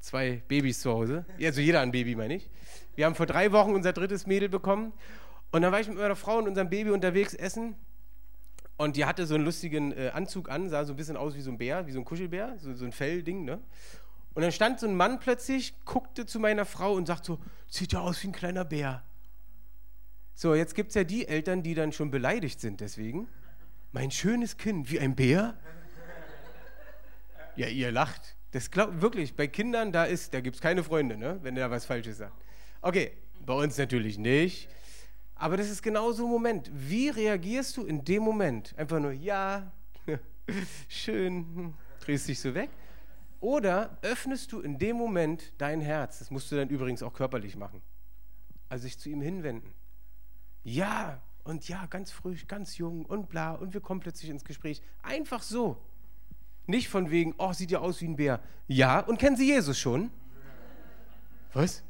zwei 0.00 0.42
Babys 0.46 0.80
zu 0.80 0.92
Hause, 0.92 1.24
also 1.42 1.60
jeder 1.62 1.80
ein 1.80 1.92
Baby, 1.92 2.14
meine 2.14 2.34
ich. 2.34 2.50
Wir 2.94 3.06
haben 3.06 3.14
vor 3.14 3.26
drei 3.26 3.52
Wochen 3.52 3.74
unser 3.74 3.94
drittes 3.94 4.26
Mädel 4.26 4.50
bekommen 4.50 4.92
und 5.50 5.62
dann 5.62 5.72
war 5.72 5.80
ich 5.80 5.88
mit 5.88 5.96
meiner 5.96 6.16
Frau 6.16 6.38
und 6.38 6.48
unserem 6.48 6.68
Baby 6.68 6.90
unterwegs 6.90 7.32
essen 7.32 7.74
und 8.76 8.96
die 8.96 9.06
hatte 9.06 9.26
so 9.26 9.34
einen 9.34 9.44
lustigen 9.44 9.92
äh, 9.92 10.10
Anzug 10.12 10.50
an, 10.50 10.68
sah 10.68 10.84
so 10.84 10.92
ein 10.92 10.96
bisschen 10.96 11.16
aus 11.16 11.34
wie 11.36 11.40
so 11.40 11.50
ein 11.50 11.56
Bär, 11.56 11.86
wie 11.86 11.92
so 11.92 12.00
ein 12.00 12.04
Kuschelbär, 12.04 12.56
so, 12.58 12.74
so 12.74 12.84
ein 12.84 12.92
Fellding, 12.92 13.44
ne? 13.44 13.60
Und 14.38 14.42
dann 14.42 14.52
stand 14.52 14.78
so 14.78 14.86
ein 14.86 14.94
Mann 14.94 15.18
plötzlich, 15.18 15.74
guckte 15.84 16.24
zu 16.24 16.38
meiner 16.38 16.64
Frau 16.64 16.92
und 16.92 17.06
sagt 17.06 17.24
so, 17.24 17.40
sieht 17.66 17.92
ja 17.92 18.02
aus 18.02 18.22
wie 18.22 18.28
ein 18.28 18.32
kleiner 18.32 18.64
Bär. 18.64 19.02
So, 20.32 20.54
jetzt 20.54 20.76
gibt 20.76 20.90
es 20.90 20.94
ja 20.94 21.02
die 21.02 21.26
Eltern, 21.26 21.64
die 21.64 21.74
dann 21.74 21.90
schon 21.90 22.12
beleidigt 22.12 22.60
sind 22.60 22.80
deswegen. 22.80 23.26
Mein 23.90 24.12
schönes 24.12 24.56
Kind, 24.56 24.92
wie 24.92 25.00
ein 25.00 25.16
Bär? 25.16 25.58
Ja, 27.56 27.66
ihr 27.66 27.90
lacht. 27.90 28.36
Das 28.52 28.70
glaubt 28.70 29.02
wirklich, 29.02 29.34
bei 29.34 29.48
Kindern, 29.48 29.90
da 29.90 30.04
ist, 30.04 30.32
da 30.32 30.40
gibt 30.40 30.54
es 30.54 30.62
keine 30.62 30.84
Freunde, 30.84 31.16
ne? 31.16 31.40
wenn 31.42 31.56
der 31.56 31.68
was 31.72 31.84
Falsches 31.84 32.18
sagt. 32.18 32.44
Okay, 32.80 33.10
bei 33.44 33.54
uns 33.54 33.76
natürlich 33.76 34.18
nicht. 34.18 34.68
Aber 35.34 35.56
das 35.56 35.68
ist 35.68 35.82
genau 35.82 36.12
so 36.12 36.26
ein 36.26 36.30
Moment. 36.30 36.70
Wie 36.72 37.08
reagierst 37.08 37.76
du 37.76 37.84
in 37.84 38.04
dem 38.04 38.22
Moment? 38.22 38.72
Einfach 38.78 39.00
nur, 39.00 39.10
ja, 39.10 39.72
schön, 40.88 41.34
hm, 41.56 41.74
drehst 41.98 42.28
dich 42.28 42.38
so 42.38 42.54
weg? 42.54 42.70
Oder 43.40 43.98
öffnest 44.02 44.52
du 44.52 44.60
in 44.60 44.78
dem 44.78 44.96
Moment 44.96 45.52
dein 45.58 45.80
Herz, 45.80 46.18
das 46.18 46.30
musst 46.30 46.50
du 46.50 46.56
dann 46.56 46.68
übrigens 46.68 47.02
auch 47.02 47.12
körperlich 47.12 47.56
machen, 47.56 47.82
also 48.68 48.82
sich 48.82 48.98
zu 48.98 49.08
ihm 49.08 49.20
hinwenden. 49.20 49.72
Ja, 50.64 51.22
und 51.44 51.68
ja, 51.68 51.86
ganz 51.86 52.10
frisch, 52.10 52.46
ganz 52.46 52.78
jung 52.78 53.06
und 53.06 53.28
bla, 53.28 53.52
und 53.52 53.74
wir 53.74 53.80
kommen 53.80 54.00
plötzlich 54.00 54.30
ins 54.30 54.44
Gespräch. 54.44 54.82
Einfach 55.02 55.42
so. 55.42 55.78
Nicht 56.66 56.88
von 56.88 57.10
wegen, 57.10 57.34
oh, 57.38 57.52
sieht 57.52 57.70
ja 57.70 57.78
aus 57.78 58.02
wie 58.02 58.08
ein 58.08 58.16
Bär. 58.16 58.42
Ja, 58.66 59.00
und 59.00 59.18
kennen 59.18 59.36
Sie 59.36 59.46
Jesus 59.46 59.78
schon? 59.78 60.10
Was? 61.54 61.82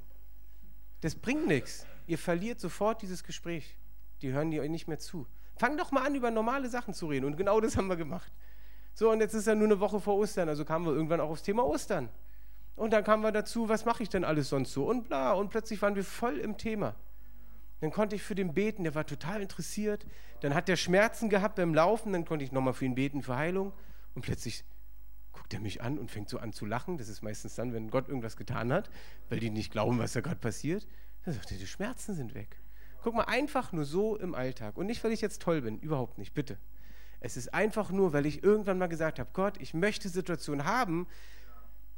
Das 1.01 1.17
bringt 1.17 1.49
nichts. 1.49 1.87
Ihr 2.07 2.19
verliert 2.19 2.61
sofort 2.61 3.03
dieses 3.03 3.25
Gespräch. 3.25 3.77
Die 4.23 4.33
hören 4.33 4.51
dir 4.51 4.69
nicht 4.69 4.87
mehr 4.87 4.99
zu. 4.99 5.27
Fang 5.57 5.77
doch 5.77 5.91
mal 5.91 6.07
an, 6.07 6.15
über 6.15 6.31
normale 6.31 6.69
Sachen 6.69 6.95
zu 6.95 7.09
reden. 7.09 7.27
Und 7.27 7.37
genau 7.37 7.61
das 7.61 7.77
haben 7.77 7.89
wir 7.89 7.97
gemacht. 7.97 8.33
So, 8.99 9.13
und 9.13 9.21
jetzt 9.21 9.33
ist 9.33 9.47
ja 9.47 9.55
nur 9.55 9.69
eine 9.69 9.79
Woche 9.79 10.01
vor 10.01 10.17
Ostern, 10.17 10.49
also 10.49 10.65
kamen 10.65 10.85
wir 10.85 10.93
irgendwann 10.93 11.21
auch 11.21 11.31
aufs 11.31 11.45
Thema 11.45 11.65
Ostern. 11.65 12.09
Und 12.75 12.93
dann 12.93 13.05
kamen 13.05 13.23
wir 13.23 13.31
dazu, 13.31 13.69
was 13.69 13.85
mache 13.85 14.03
ich 14.03 14.09
denn 14.09 14.25
alles 14.25 14.49
sonst 14.49 14.73
so? 14.73 14.91
Und 14.91 15.07
bla, 15.07 15.35
und 15.35 15.51
plötzlich 15.51 15.81
waren 15.83 15.95
wir 15.95 16.03
voll 16.03 16.39
im 16.39 16.59
Thema. 16.59 16.97
Dann 17.81 17.93
konnte 17.93 18.17
ich 18.17 18.25
für 18.25 18.35
den 18.35 18.55
beten, 18.55 18.83
der 18.83 18.97
war 18.97 19.07
total 19.07 19.41
interessiert. 19.41 20.05
Dann 20.41 20.53
hat 20.53 20.67
der 20.67 20.75
Schmerzen 20.75 21.29
gehabt 21.29 21.55
beim 21.55 21.75
Laufen, 21.75 22.13
dann 22.13 22.25
konnte 22.25 22.45
ich 22.45 22.51
nochmal 22.51 22.73
für 22.73 22.87
ihn 22.87 22.97
beten, 22.97 23.23
für 23.23 23.37
Heilung. 23.37 23.73
Und 24.17 24.23
plötzlich 24.23 24.65
guckt 25.31 25.55
er 25.55 25.61
mich 25.61 25.81
an 25.81 25.97
und 25.97 26.11
fängt 26.11 26.29
so 26.29 26.41
an 26.41 26.53
zu 26.53 26.67
lachen. 26.67 26.99
Das 26.99 27.09
ist 27.09 27.23
meistens 27.23 27.55
dann, 27.55 27.73
wenn 27.73 27.91
Gott 27.91 28.09
irgendwas 28.09 28.37
getan 28.37 28.73
hat, 28.73 28.91
weil 29.29 29.39
die 29.39 29.51
nicht 29.51 29.71
glauben, 29.71 30.01
was 30.01 30.15
da 30.15 30.23
gerade 30.23 30.41
passiert. 30.41 30.89
Dann 31.25 31.35
sagt 31.35 31.53
er, 31.53 31.59
die 31.59 31.69
Schmerzen 31.69 32.15
sind 32.15 32.35
weg. 32.35 32.61
Guck 33.05 33.15
mal, 33.15 33.27
einfach 33.27 33.71
nur 33.71 33.85
so 33.85 34.17
im 34.17 34.35
Alltag. 34.35 34.77
Und 34.77 34.87
nicht, 34.87 35.05
weil 35.05 35.13
ich 35.13 35.21
jetzt 35.21 35.41
toll 35.41 35.63
bin, 35.63 35.79
überhaupt 35.79 36.19
nicht, 36.19 36.35
bitte. 36.35 36.59
Es 37.21 37.37
ist 37.37 37.53
einfach 37.53 37.91
nur, 37.91 38.13
weil 38.13 38.27
ich 38.27 38.43
irgendwann 38.43 38.79
mal 38.79 38.87
gesagt 38.87 39.19
habe, 39.19 39.31
Gott, 39.33 39.61
ich 39.61 39.75
möchte 39.75 40.09
Situationen 40.09 40.65
haben, 40.65 41.07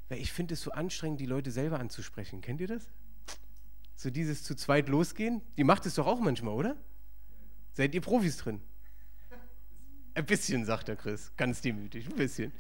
weil 0.09 0.19
ich 0.19 0.33
finde 0.33 0.55
es 0.55 0.63
so 0.63 0.73
anstrengend, 0.73 1.21
die 1.21 1.27
Leute 1.27 1.51
selber 1.51 1.79
anzusprechen. 1.79 2.41
Kennt 2.41 2.61
ihr 2.61 2.69
das? 2.69 2.89
So 3.97 4.11
dieses 4.11 4.43
zu 4.45 4.55
zweit 4.55 4.89
losgehen. 4.89 5.43
Die 5.57 5.65
macht 5.65 5.85
es 5.87 5.95
doch 5.95 6.07
auch 6.07 6.21
manchmal, 6.21 6.55
oder? 6.55 6.77
Seid 7.73 7.95
ihr 7.95 8.01
Profis 8.01 8.39
drin? 8.39 8.61
Ein 10.15 10.27
bisschen, 10.27 10.65
sagt 10.65 10.89
der 10.89 10.97
Chris, 10.97 11.33
ganz 11.37 11.61
demütig, 11.61 12.07
ein 12.09 12.17
bisschen. 12.17 12.53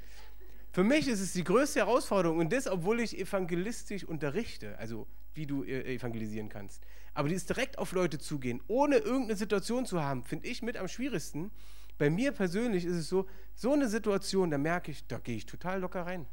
Für 0.72 0.84
mich 0.84 1.08
ist 1.08 1.20
es 1.20 1.32
die 1.32 1.42
größte 1.42 1.80
Herausforderung 1.80 2.38
und 2.38 2.52
das, 2.52 2.68
obwohl 2.68 3.00
ich 3.00 3.18
evangelistisch 3.18 4.04
unterrichte, 4.04 4.78
also 4.78 5.08
wie 5.34 5.46
du 5.46 5.64
äh, 5.64 5.94
evangelisieren 5.94 6.48
kannst. 6.48 6.84
Aber 7.12 7.28
dieses 7.28 7.46
direkt 7.46 7.78
auf 7.78 7.92
Leute 7.92 8.18
zugehen, 8.18 8.62
ohne 8.68 8.98
irgendeine 8.98 9.36
Situation 9.36 9.84
zu 9.84 10.00
haben, 10.00 10.22
finde 10.22 10.46
ich 10.46 10.62
mit 10.62 10.76
am 10.76 10.86
schwierigsten. 10.86 11.50
Bei 12.00 12.08
mir 12.08 12.32
persönlich 12.32 12.86
ist 12.86 12.96
es 12.96 13.10
so, 13.10 13.26
so 13.54 13.74
eine 13.74 13.86
Situation, 13.86 14.50
da 14.50 14.56
merke 14.56 14.90
ich, 14.90 15.06
da 15.06 15.18
gehe 15.18 15.36
ich 15.36 15.44
total 15.44 15.80
locker 15.80 16.06
rein. 16.06 16.24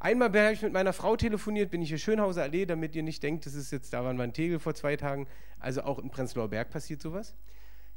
Einmal 0.00 0.30
habe 0.30 0.52
ich 0.52 0.62
mit 0.62 0.72
meiner 0.72 0.92
Frau 0.92 1.16
telefoniert, 1.16 1.70
bin 1.70 1.80
ich 1.80 1.90
hier 1.90 1.98
Schönhauser 1.98 2.42
Allee, 2.42 2.66
damit 2.66 2.96
ihr 2.96 3.04
nicht 3.04 3.22
denkt, 3.22 3.46
das 3.46 3.54
ist 3.54 3.70
jetzt, 3.70 3.92
da 3.92 4.02
waren 4.02 4.16
wir 4.16 4.24
in 4.24 4.32
Tegel 4.32 4.58
vor 4.58 4.74
zwei 4.74 4.96
Tagen, 4.96 5.28
also 5.60 5.82
auch 5.82 6.00
in 6.00 6.10
Prenzlauer 6.10 6.48
Berg 6.48 6.70
passiert 6.70 7.00
sowas. 7.00 7.36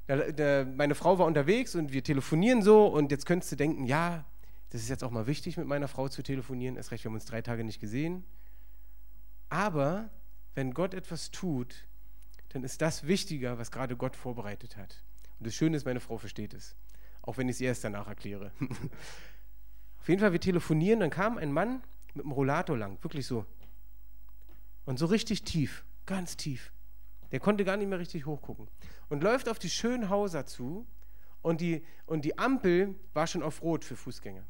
Da, 0.05 0.17
da, 0.17 0.63
meine 0.63 0.93
Frau 0.93 1.17
war 1.17 1.25
unterwegs 1.25 1.73
und 1.73 1.93
wir 1.93 2.03
telefonieren 2.03 2.61
so 2.61 2.85
und 2.85 3.09
jetzt 3.09 3.25
könntest 3.25 3.51
du 3.51 3.55
denken, 3.55 3.85
ja, 3.85 4.23
das 4.69 4.81
ist 4.81 4.89
jetzt 4.89 5.03
auch 5.03 5.09
mal 5.09 5.25
wichtig, 5.25 5.57
mit 5.57 5.65
meiner 5.65 5.87
Frau 5.87 6.09
zu 6.09 6.21
telefonieren. 6.21 6.75
Erst 6.75 6.91
recht, 6.91 7.03
wir 7.03 7.09
haben 7.09 7.15
uns 7.15 7.25
drei 7.25 7.41
Tage 7.41 7.63
nicht 7.63 7.79
gesehen. 7.79 8.23
Aber 9.49 10.11
wenn 10.53 10.75
Gott 10.75 10.93
etwas 10.93 11.31
tut, 11.31 11.87
dann 12.49 12.63
ist 12.63 12.83
das 12.83 13.07
wichtiger, 13.07 13.57
was 13.57 13.71
gerade 13.71 13.97
Gott 13.97 14.15
vorbereitet 14.15 14.77
hat. 14.77 15.03
Und 15.41 15.47
das 15.47 15.55
Schöne 15.55 15.75
ist, 15.75 15.85
meine 15.85 15.99
Frau 15.99 16.19
versteht 16.19 16.53
es. 16.53 16.75
Auch 17.23 17.37
wenn 17.37 17.49
ich 17.49 17.55
es 17.55 17.61
erst 17.61 17.83
danach 17.83 18.07
erkläre. 18.07 18.51
Auf 19.99 20.07
jeden 20.07 20.21
Fall, 20.21 20.33
wir 20.33 20.39
telefonieren, 20.39 20.99
dann 20.99 21.09
kam 21.09 21.39
ein 21.39 21.51
Mann 21.51 21.81
mit 22.13 22.25
einem 22.25 22.31
Rollator 22.31 22.77
lang, 22.77 23.03
wirklich 23.03 23.25
so. 23.25 23.47
Und 24.85 24.99
so 24.99 25.07
richtig 25.07 25.41
tief, 25.41 25.83
ganz 26.05 26.37
tief. 26.37 26.71
Der 27.31 27.39
konnte 27.39 27.65
gar 27.65 27.75
nicht 27.75 27.87
mehr 27.87 27.97
richtig 27.97 28.27
hochgucken. 28.27 28.67
Und 29.09 29.23
läuft 29.23 29.49
auf 29.49 29.57
die 29.57 29.71
Schönhauser 29.71 30.45
zu 30.45 30.85
und 31.41 31.59
die, 31.59 31.83
und 32.05 32.23
die 32.23 32.37
Ampel 32.37 32.93
war 33.15 33.25
schon 33.25 33.41
auf 33.41 33.63
Rot 33.63 33.83
für 33.83 33.95
Fußgänger. 33.95 34.45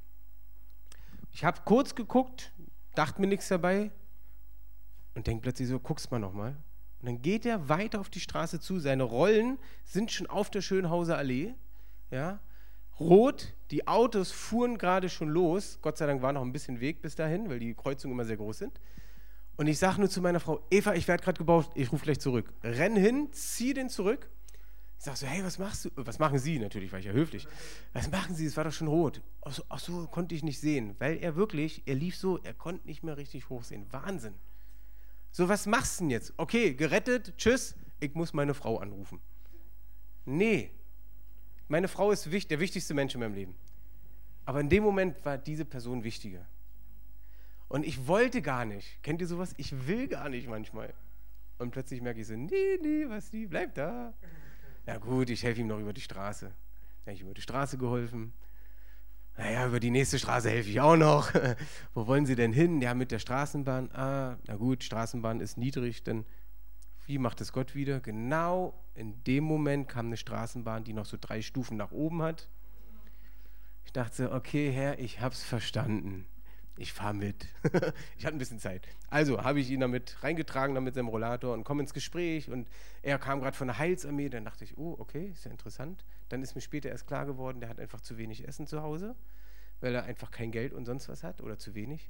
Ich 1.31 1.45
habe 1.45 1.61
kurz 1.63 1.95
geguckt, 1.95 2.51
dachte 2.95 3.21
mir 3.21 3.27
nichts 3.27 3.47
dabei 3.47 3.91
und 5.15 5.25
denke 5.25 5.43
plötzlich 5.43 5.69
so, 5.69 5.79
guck's 5.79 6.11
mal 6.11 6.19
nochmal. 6.19 6.57
Und 7.01 7.07
dann 7.07 7.21
geht 7.21 7.45
er 7.45 7.69
weiter 7.69 7.99
auf 7.99 8.09
die 8.09 8.19
Straße 8.19 8.59
zu. 8.59 8.79
Seine 8.79 9.03
Rollen 9.03 9.57
sind 9.83 10.11
schon 10.11 10.27
auf 10.27 10.49
der 10.49 10.61
Schönhauser 10.61 11.17
Allee. 11.17 11.53
Ja, 12.11 12.39
rot, 12.99 13.53
die 13.71 13.87
Autos 13.87 14.31
fuhren 14.31 14.77
gerade 14.77 15.09
schon 15.09 15.29
los. 15.29 15.79
Gott 15.81 15.97
sei 15.97 16.05
Dank 16.05 16.21
war 16.21 16.33
noch 16.33 16.41
ein 16.41 16.51
bisschen 16.51 16.79
Weg 16.79 17.01
bis 17.01 17.15
dahin, 17.15 17.49
weil 17.49 17.59
die 17.59 17.73
Kreuzungen 17.73 18.13
immer 18.13 18.25
sehr 18.25 18.37
groß 18.37 18.59
sind. 18.59 18.79
Und 19.57 19.67
ich 19.67 19.79
sage 19.79 19.99
nur 19.99 20.09
zu 20.09 20.21
meiner 20.21 20.39
Frau, 20.39 20.61
Eva, 20.69 20.93
ich 20.93 21.07
werde 21.07 21.23
gerade 21.23 21.37
gebaut, 21.37 21.69
ich 21.75 21.91
rufe 21.91 22.03
gleich 22.03 22.19
zurück. 22.19 22.53
Renn 22.63 22.95
hin, 22.95 23.29
zieh 23.31 23.73
den 23.73 23.89
zurück 23.89 24.29
ich 25.01 25.05
sage 25.05 25.17
so, 25.17 25.25
hey, 25.25 25.43
was 25.43 25.57
machst 25.57 25.85
du? 25.85 25.89
Was 25.95 26.19
machen 26.19 26.37
Sie? 26.37 26.59
Natürlich 26.59 26.91
war 26.91 26.99
ich 26.99 27.05
ja 27.05 27.11
höflich. 27.11 27.47
Was 27.91 28.11
machen 28.11 28.35
Sie? 28.35 28.45
Es 28.45 28.55
war 28.55 28.65
doch 28.65 28.71
schon 28.71 28.87
rot. 28.87 29.19
Ach 29.41 29.51
so, 29.51 29.63
ach 29.67 29.79
so, 29.79 30.05
konnte 30.05 30.35
ich 30.35 30.43
nicht 30.43 30.59
sehen. 30.59 30.95
Weil 30.99 31.17
er 31.17 31.35
wirklich, 31.35 31.81
er 31.87 31.95
lief 31.95 32.15
so, 32.15 32.37
er 32.37 32.53
konnte 32.53 32.85
nicht 32.85 33.01
mehr 33.01 33.17
richtig 33.17 33.49
hochsehen. 33.49 33.87
Wahnsinn. 33.89 34.35
So, 35.31 35.47
was 35.47 35.65
machst 35.65 35.99
du 35.99 36.03
denn 36.03 36.11
jetzt? 36.11 36.33
Okay, 36.37 36.73
gerettet, 36.73 37.33
tschüss, 37.37 37.75
ich 37.99 38.13
muss 38.15 38.33
meine 38.33 38.53
Frau 38.53 38.77
anrufen. 38.77 39.19
Nee, 40.25 40.71
meine 41.67 41.87
Frau 41.87 42.11
ist 42.11 42.25
der 42.25 42.59
wichtigste 42.59 42.93
Mensch 42.93 43.13
in 43.13 43.21
meinem 43.21 43.33
Leben. 43.33 43.55
Aber 44.45 44.59
in 44.59 44.67
dem 44.67 44.83
Moment 44.83 45.23
war 45.23 45.37
diese 45.37 45.63
Person 45.63 46.03
wichtiger. 46.03 46.45
Und 47.69 47.85
ich 47.85 48.07
wollte 48.07 48.41
gar 48.41 48.65
nicht. 48.65 49.01
Kennt 49.01 49.21
ihr 49.21 49.27
sowas? 49.27 49.53
Ich 49.55 49.87
will 49.87 50.09
gar 50.09 50.27
nicht 50.27 50.49
manchmal. 50.49 50.93
Und 51.57 51.71
plötzlich 51.71 52.01
merke 52.01 52.19
ich 52.19 52.27
so, 52.27 52.35
nee, 52.35 52.77
nee, 52.81 53.05
was 53.07 53.29
die, 53.29 53.45
bleib 53.45 53.75
da. 53.75 54.13
Ja 54.85 54.97
gut, 54.97 55.29
ich 55.29 55.43
helfe 55.43 55.61
ihm 55.61 55.67
noch 55.67 55.79
über 55.79 55.93
die 55.93 56.01
Straße. 56.01 56.47
Dann 56.47 56.55
habe 57.05 57.13
ich 57.13 57.21
ihm 57.21 57.27
über 57.27 57.35
die 57.35 57.41
Straße 57.41 57.77
geholfen. 57.77 58.33
Naja, 59.41 59.65
über 59.65 59.79
die 59.79 59.89
nächste 59.89 60.19
Straße 60.19 60.51
helfe 60.51 60.69
ich 60.69 60.79
auch 60.81 60.95
noch. 60.95 61.33
Wo 61.95 62.05
wollen 62.05 62.27
Sie 62.27 62.35
denn 62.35 62.53
hin? 62.53 62.79
Ja, 62.79 62.93
mit 62.93 63.09
der 63.09 63.17
Straßenbahn. 63.17 63.89
Ah, 63.91 64.37
na 64.45 64.55
gut, 64.55 64.83
Straßenbahn 64.83 65.39
ist 65.39 65.57
niedrig, 65.57 66.03
dann 66.03 66.25
wie 67.07 67.17
macht 67.17 67.41
es 67.41 67.51
Gott 67.51 67.73
wieder? 67.73 67.99
Genau 68.01 68.79
in 68.93 69.23
dem 69.23 69.43
Moment 69.43 69.89
kam 69.89 70.05
eine 70.05 70.17
Straßenbahn, 70.17 70.83
die 70.83 70.93
noch 70.93 71.05
so 71.05 71.17
drei 71.19 71.41
Stufen 71.41 71.75
nach 71.75 71.91
oben 71.91 72.21
hat. 72.21 72.49
Ich 73.83 73.91
dachte 73.91 74.31
okay, 74.31 74.69
Herr, 74.69 74.99
ich 74.99 75.21
hab's 75.21 75.41
verstanden 75.41 76.27
ich 76.81 76.93
fahre 76.93 77.13
mit. 77.13 77.47
ich 78.17 78.25
hatte 78.25 78.35
ein 78.35 78.39
bisschen 78.39 78.59
Zeit. 78.59 78.87
Also 79.09 79.43
habe 79.43 79.59
ich 79.59 79.69
ihn 79.69 79.79
damit 79.79 80.17
reingetragen, 80.23 80.75
dann 80.75 80.83
mit 80.83 80.95
seinem 80.95 81.07
Rollator 81.07 81.53
und 81.53 81.63
komme 81.63 81.81
ins 81.81 81.93
Gespräch. 81.93 82.49
Und 82.49 82.67
er 83.01 83.19
kam 83.19 83.39
gerade 83.39 83.55
von 83.55 83.67
der 83.67 83.77
Heilsarmee. 83.77 84.29
Dann 84.29 84.45
dachte 84.45 84.63
ich, 84.63 84.77
oh, 84.77 84.95
okay, 84.97 85.29
ist 85.31 85.45
ja 85.45 85.51
interessant. 85.51 86.03
Dann 86.31 86.41
ist 86.41 86.55
mir 86.55 86.61
später 86.61 86.89
erst 86.89 87.07
klar 87.07 87.25
geworden, 87.25 87.59
der 87.59 87.69
hat 87.69 87.79
einfach 87.79 88.01
zu 88.01 88.17
wenig 88.17 88.47
Essen 88.47 88.67
zu 88.67 88.81
Hause, 88.81 89.15
weil 89.79 89.93
er 89.95 90.03
einfach 90.03 90.31
kein 90.31 90.51
Geld 90.51 90.73
und 90.73 90.85
sonst 90.85 91.09
was 91.09 91.23
hat 91.23 91.41
oder 91.41 91.57
zu 91.57 91.75
wenig. 91.75 92.09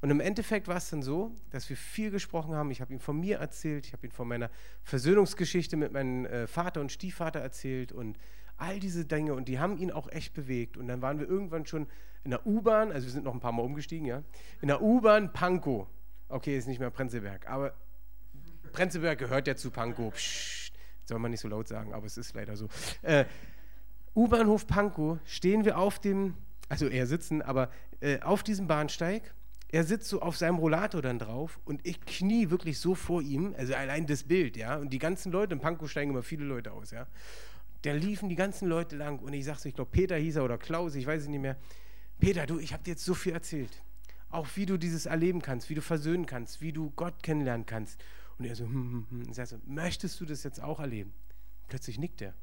Und 0.00 0.10
im 0.10 0.20
Endeffekt 0.20 0.68
war 0.68 0.76
es 0.76 0.90
dann 0.90 1.02
so, 1.02 1.34
dass 1.50 1.68
wir 1.70 1.76
viel 1.76 2.10
gesprochen 2.10 2.54
haben. 2.54 2.70
Ich 2.70 2.82
habe 2.82 2.92
ihm 2.92 3.00
von 3.00 3.18
mir 3.18 3.38
erzählt, 3.38 3.86
ich 3.86 3.92
habe 3.94 4.06
ihm 4.06 4.10
von 4.10 4.28
meiner 4.28 4.50
Versöhnungsgeschichte 4.82 5.76
mit 5.76 5.92
meinem 5.92 6.26
äh, 6.26 6.46
Vater 6.46 6.82
und 6.82 6.92
Stiefvater 6.92 7.40
erzählt 7.40 7.90
und 7.90 8.18
all 8.56 8.80
diese 8.80 9.06
Dinge. 9.06 9.34
Und 9.34 9.48
die 9.48 9.58
haben 9.58 9.78
ihn 9.78 9.90
auch 9.90 10.08
echt 10.10 10.34
bewegt. 10.34 10.76
Und 10.76 10.88
dann 10.88 11.00
waren 11.00 11.20
wir 11.20 11.28
irgendwann 11.28 11.64
schon 11.64 11.86
in 12.22 12.32
der 12.32 12.46
U-Bahn, 12.46 12.92
also 12.92 13.06
wir 13.06 13.12
sind 13.12 13.24
noch 13.24 13.34
ein 13.34 13.40
paar 13.40 13.52
Mal 13.52 13.62
umgestiegen, 13.62 14.06
ja, 14.06 14.22
in 14.60 14.68
der 14.68 14.82
U-Bahn 14.82 15.32
Pankow. 15.32 15.86
Okay, 16.28 16.56
ist 16.56 16.66
nicht 16.66 16.80
mehr 16.80 16.90
Prenzlberg, 16.90 17.48
aber 17.48 17.74
Prenzlberg 18.72 19.18
gehört 19.18 19.46
ja 19.46 19.56
zu 19.56 19.70
Pankow. 19.70 20.12
Psst, 20.12 20.72
soll 21.04 21.18
man 21.18 21.30
nicht 21.30 21.40
so 21.40 21.48
laut 21.48 21.68
sagen, 21.68 21.92
aber 21.92 22.06
es 22.06 22.16
ist 22.16 22.34
leider 22.34 22.56
so. 22.56 22.68
Äh, 23.02 23.26
U-Bahnhof 24.16 24.66
Pankow 24.66 25.18
stehen 25.24 25.64
wir 25.64 25.78
auf 25.78 25.98
dem, 25.98 26.34
also 26.68 26.86
er 26.86 27.06
sitzen, 27.06 27.42
aber 27.42 27.70
äh, 28.00 28.20
auf 28.20 28.42
diesem 28.42 28.66
Bahnsteig. 28.66 29.34
Er 29.68 29.82
sitzt 29.82 30.08
so 30.08 30.22
auf 30.22 30.36
seinem 30.36 30.58
Rollator 30.58 31.02
dann 31.02 31.18
drauf 31.18 31.58
und 31.64 31.84
ich 31.84 32.00
knie 32.02 32.50
wirklich 32.50 32.78
so 32.78 32.94
vor 32.94 33.22
ihm, 33.22 33.56
also 33.58 33.74
allein 33.74 34.06
das 34.06 34.22
Bild, 34.22 34.56
ja. 34.56 34.76
Und 34.76 34.92
die 34.92 35.00
ganzen 35.00 35.32
Leute, 35.32 35.54
in 35.54 35.60
Pankow 35.60 35.90
steigen 35.90 36.12
immer 36.12 36.22
viele 36.22 36.44
Leute 36.44 36.70
aus, 36.70 36.92
ja. 36.92 37.08
Da 37.82 37.92
liefen 37.92 38.28
die 38.28 38.36
ganzen 38.36 38.68
Leute 38.68 38.96
lang 38.96 39.18
und 39.18 39.32
ich 39.32 39.44
sag's, 39.44 39.64
ich 39.64 39.74
glaube 39.74 39.90
Peter 39.90 40.16
hieß 40.16 40.36
er 40.36 40.44
oder 40.44 40.58
Klaus, 40.58 40.94
ich 40.94 41.06
weiß 41.06 41.22
es 41.22 41.28
nicht 41.28 41.40
mehr. 41.40 41.56
Peter, 42.20 42.46
du, 42.46 42.60
ich 42.60 42.72
habe 42.72 42.84
dir 42.84 42.92
jetzt 42.92 43.04
so 43.04 43.14
viel 43.14 43.32
erzählt. 43.32 43.82
Auch 44.30 44.46
wie 44.54 44.66
du 44.66 44.76
dieses 44.76 45.06
erleben 45.06 45.42
kannst, 45.42 45.68
wie 45.70 45.74
du 45.74 45.82
versöhnen 45.82 46.26
kannst, 46.26 46.60
wie 46.60 46.72
du 46.72 46.90
Gott 46.94 47.22
kennenlernen 47.24 47.66
kannst. 47.66 48.00
Und 48.38 48.44
er 48.44 48.54
so, 48.54 48.64
hm, 48.64 48.72
hm, 48.72 49.06
hm. 49.10 49.26
Und 49.26 49.34
sagt 49.34 49.48
so, 49.48 49.58
möchtest 49.66 50.20
du 50.20 50.24
das 50.24 50.44
jetzt 50.44 50.62
auch 50.62 50.78
erleben? 50.78 51.12
Plötzlich 51.68 51.98
nickt 51.98 52.22
er. 52.22 52.34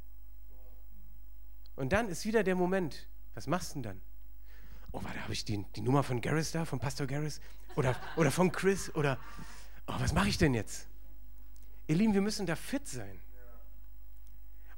Und 1.82 1.94
dann 1.94 2.08
ist 2.10 2.26
wieder 2.26 2.44
der 2.44 2.56
Moment, 2.56 3.08
was 3.34 3.48
machst 3.48 3.72
du 3.72 3.74
denn 3.76 3.84
dann? 3.84 4.02
Oh, 4.92 5.04
warte, 5.04 5.22
habe 5.24 5.34
ich 5.34 5.46
die, 5.46 5.66
die 5.76 5.82
Nummer 5.82 6.04
von 6.04 6.22
Garris 6.22 6.52
da, 6.52 6.66
von 6.66 6.80
Pastor 6.80 7.08
Garris? 7.08 7.42
Oder, 7.76 7.96
oder 8.18 8.30
von 8.30 8.52
Chris? 8.52 8.94
Oder, 8.96 9.18
oh, 9.88 9.96
was 9.98 10.14
mache 10.14 10.30
ich 10.30 10.38
denn 10.38 10.54
jetzt? 10.54 10.88
Ihr 11.88 11.96
Lieben, 11.96 12.14
wir 12.14 12.22
müssen 12.22 12.46
da 12.46 12.56
fit 12.56 12.88
sein. 12.88 13.20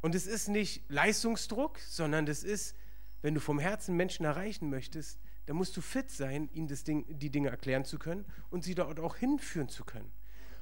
Und 0.01 0.16
es 0.16 0.28
ist 0.28 0.47
nicht 0.47 0.84
Leistungsdruck, 0.89 1.80
sondern 1.80 2.26
das 2.26 2.43
ist 2.43 2.76
wenn 3.24 3.34
du 3.34 3.39
vom 3.39 3.58
Herzen 3.58 3.95
Menschen 3.95 4.26
erreichen 4.26 4.70
möchtest, 4.70 5.20
dann 5.45 5.56
musst 5.56 5.76
du 5.76 5.82
fit 5.82 6.12
sein, 6.12 6.49
ihnen 6.54 6.68
das 6.68 6.84
Ding, 6.84 7.06
die 7.08 7.30
Dinge 7.30 7.49
erklären 7.49 7.86
zu 7.86 7.97
können 7.97 8.26
und 8.49 8.64
sie 8.64 8.76
dort 8.76 8.99
auch 8.99 9.16
hinführen 9.16 9.70
zu 9.70 9.84
können. 9.86 10.12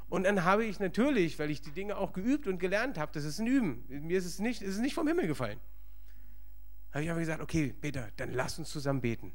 Und 0.09 0.23
dann 0.23 0.43
habe 0.43 0.65
ich 0.65 0.79
natürlich, 0.79 1.39
weil 1.39 1.49
ich 1.49 1.61
die 1.61 1.71
Dinge 1.71 1.97
auch 1.97 2.13
geübt 2.13 2.47
und 2.47 2.59
gelernt 2.59 2.97
habe, 2.97 3.11
das 3.13 3.23
ist 3.23 3.39
ein 3.39 3.47
Üben. 3.47 3.83
Mir 3.87 4.17
ist 4.17 4.25
es 4.25 4.39
nicht, 4.39 4.61
ist 4.61 4.75
es 4.75 4.79
nicht 4.79 4.93
vom 4.93 5.07
Himmel 5.07 5.25
gefallen. 5.27 5.59
Habe 6.91 7.03
ich 7.03 7.09
aber 7.09 7.19
gesagt, 7.19 7.41
okay, 7.41 7.73
Peter, 7.79 8.09
dann 8.17 8.33
lass 8.33 8.59
uns 8.59 8.69
zusammen 8.69 9.01
beten. 9.01 9.33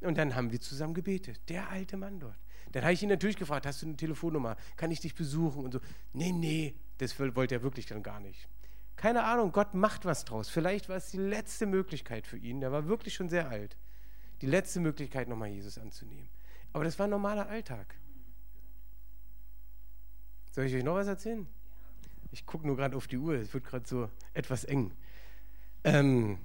Und 0.00 0.16
dann 0.16 0.34
haben 0.34 0.52
wir 0.52 0.60
zusammen 0.60 0.94
gebetet. 0.94 1.40
Der 1.48 1.70
alte 1.70 1.96
Mann 1.96 2.20
dort. 2.20 2.38
Dann 2.72 2.82
habe 2.82 2.92
ich 2.92 3.02
ihn 3.02 3.08
natürlich 3.08 3.36
gefragt, 3.36 3.66
hast 3.66 3.82
du 3.82 3.86
eine 3.86 3.96
Telefonnummer? 3.96 4.56
Kann 4.76 4.90
ich 4.90 5.00
dich 5.00 5.14
besuchen? 5.14 5.64
Und 5.64 5.72
so, 5.72 5.80
nee, 6.12 6.32
nee, 6.32 6.74
das 6.98 7.18
wollte 7.18 7.54
er 7.54 7.62
wirklich 7.62 7.86
dann 7.86 8.02
gar 8.02 8.20
nicht. 8.20 8.48
Keine 8.96 9.24
Ahnung, 9.24 9.52
Gott 9.52 9.74
macht 9.74 10.04
was 10.04 10.24
draus. 10.24 10.48
Vielleicht 10.48 10.88
war 10.88 10.96
es 10.96 11.10
die 11.10 11.18
letzte 11.18 11.66
Möglichkeit 11.66 12.26
für 12.26 12.36
ihn. 12.36 12.60
Der 12.60 12.72
war 12.72 12.86
wirklich 12.88 13.14
schon 13.14 13.28
sehr 13.28 13.48
alt. 13.48 13.76
Die 14.40 14.46
letzte 14.46 14.80
Möglichkeit, 14.80 15.28
nochmal 15.28 15.48
Jesus 15.48 15.78
anzunehmen. 15.78 16.28
Aber 16.72 16.84
das 16.84 16.98
war 16.98 17.06
ein 17.06 17.10
normaler 17.10 17.48
Alltag. 17.48 17.94
Soll 20.50 20.66
ich 20.66 20.74
euch 20.74 20.84
noch 20.84 20.94
was 20.94 21.06
erzählen? 21.06 21.46
Ich 22.30 22.44
gucke 22.44 22.66
nur 22.66 22.76
gerade 22.76 22.96
auf 22.96 23.06
die 23.06 23.16
Uhr, 23.16 23.34
es 23.34 23.54
wird 23.54 23.64
gerade 23.64 23.88
so 23.88 24.10
etwas 24.34 24.64
eng. 24.64 24.92
Ähm, 25.84 26.38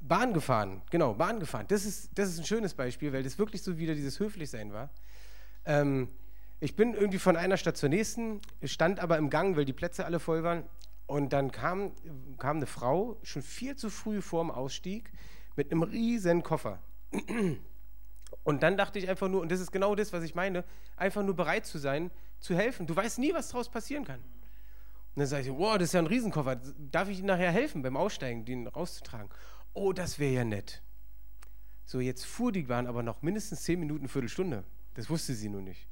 Bahn 0.00 0.32
gefahren, 0.32 0.82
genau, 0.90 1.14
Bahn 1.14 1.40
gefahren. 1.40 1.66
Das 1.68 1.84
ist, 1.84 2.10
das 2.14 2.30
ist 2.30 2.38
ein 2.38 2.44
schönes 2.44 2.74
Beispiel, 2.74 3.12
weil 3.12 3.22
das 3.22 3.38
wirklich 3.38 3.62
so 3.62 3.78
wieder 3.78 3.94
dieses 3.94 4.20
Höflichsein 4.20 4.72
war. 4.72 4.90
Ähm, 5.64 6.08
ich 6.60 6.76
bin 6.76 6.94
irgendwie 6.94 7.18
von 7.18 7.36
einer 7.36 7.56
Stadt 7.56 7.76
zur 7.76 7.88
nächsten, 7.88 8.40
stand 8.64 9.00
aber 9.00 9.18
im 9.18 9.30
Gang, 9.30 9.56
weil 9.56 9.64
die 9.64 9.72
Plätze 9.72 10.04
alle 10.04 10.18
voll 10.18 10.42
waren. 10.42 10.64
Und 11.06 11.32
dann 11.32 11.52
kam, 11.52 11.92
kam 12.38 12.56
eine 12.56 12.66
Frau 12.66 13.16
schon 13.22 13.42
viel 13.42 13.76
zu 13.76 13.90
früh 13.90 14.20
vorm 14.20 14.50
Ausstieg 14.50 15.10
mit 15.56 15.72
einem 15.72 15.82
riesen 15.82 16.42
Koffer. 16.42 16.80
Und 18.42 18.62
dann 18.62 18.76
dachte 18.76 18.98
ich 18.98 19.08
einfach 19.08 19.28
nur, 19.28 19.40
und 19.40 19.50
das 19.50 19.60
ist 19.60 19.72
genau 19.72 19.94
das, 19.94 20.12
was 20.12 20.22
ich 20.22 20.34
meine, 20.34 20.64
einfach 20.96 21.22
nur 21.22 21.34
bereit 21.34 21.66
zu 21.66 21.78
sein, 21.78 22.10
zu 22.40 22.54
helfen. 22.54 22.86
Du 22.86 22.94
weißt 22.94 23.18
nie, 23.18 23.32
was 23.32 23.48
daraus 23.48 23.68
passieren 23.68 24.04
kann. 24.04 24.20
Und 24.20 25.20
dann 25.22 25.26
sage 25.26 25.44
ich, 25.44 25.50
wow, 25.50 25.78
das 25.78 25.88
ist 25.88 25.92
ja 25.94 26.00
ein 26.00 26.06
Riesenkoffer. 26.06 26.56
Darf 26.90 27.08
ich 27.08 27.18
Ihnen 27.18 27.26
nachher 27.26 27.50
helfen 27.50 27.82
beim 27.82 27.96
Aussteigen, 27.96 28.44
den 28.44 28.66
rauszutragen? 28.66 29.30
Oh, 29.72 29.92
das 29.92 30.18
wäre 30.18 30.32
ja 30.32 30.44
nett. 30.44 30.82
So, 31.84 32.00
jetzt 32.00 32.26
fuhr 32.26 32.52
die 32.52 32.64
Bahn 32.64 32.86
aber 32.86 33.02
noch 33.02 33.22
mindestens 33.22 33.62
zehn 33.62 33.80
Minuten, 33.80 34.08
Viertelstunde. 34.08 34.64
Das 34.94 35.08
wusste 35.08 35.34
sie 35.34 35.48
nur 35.48 35.62
nicht. 35.62 35.86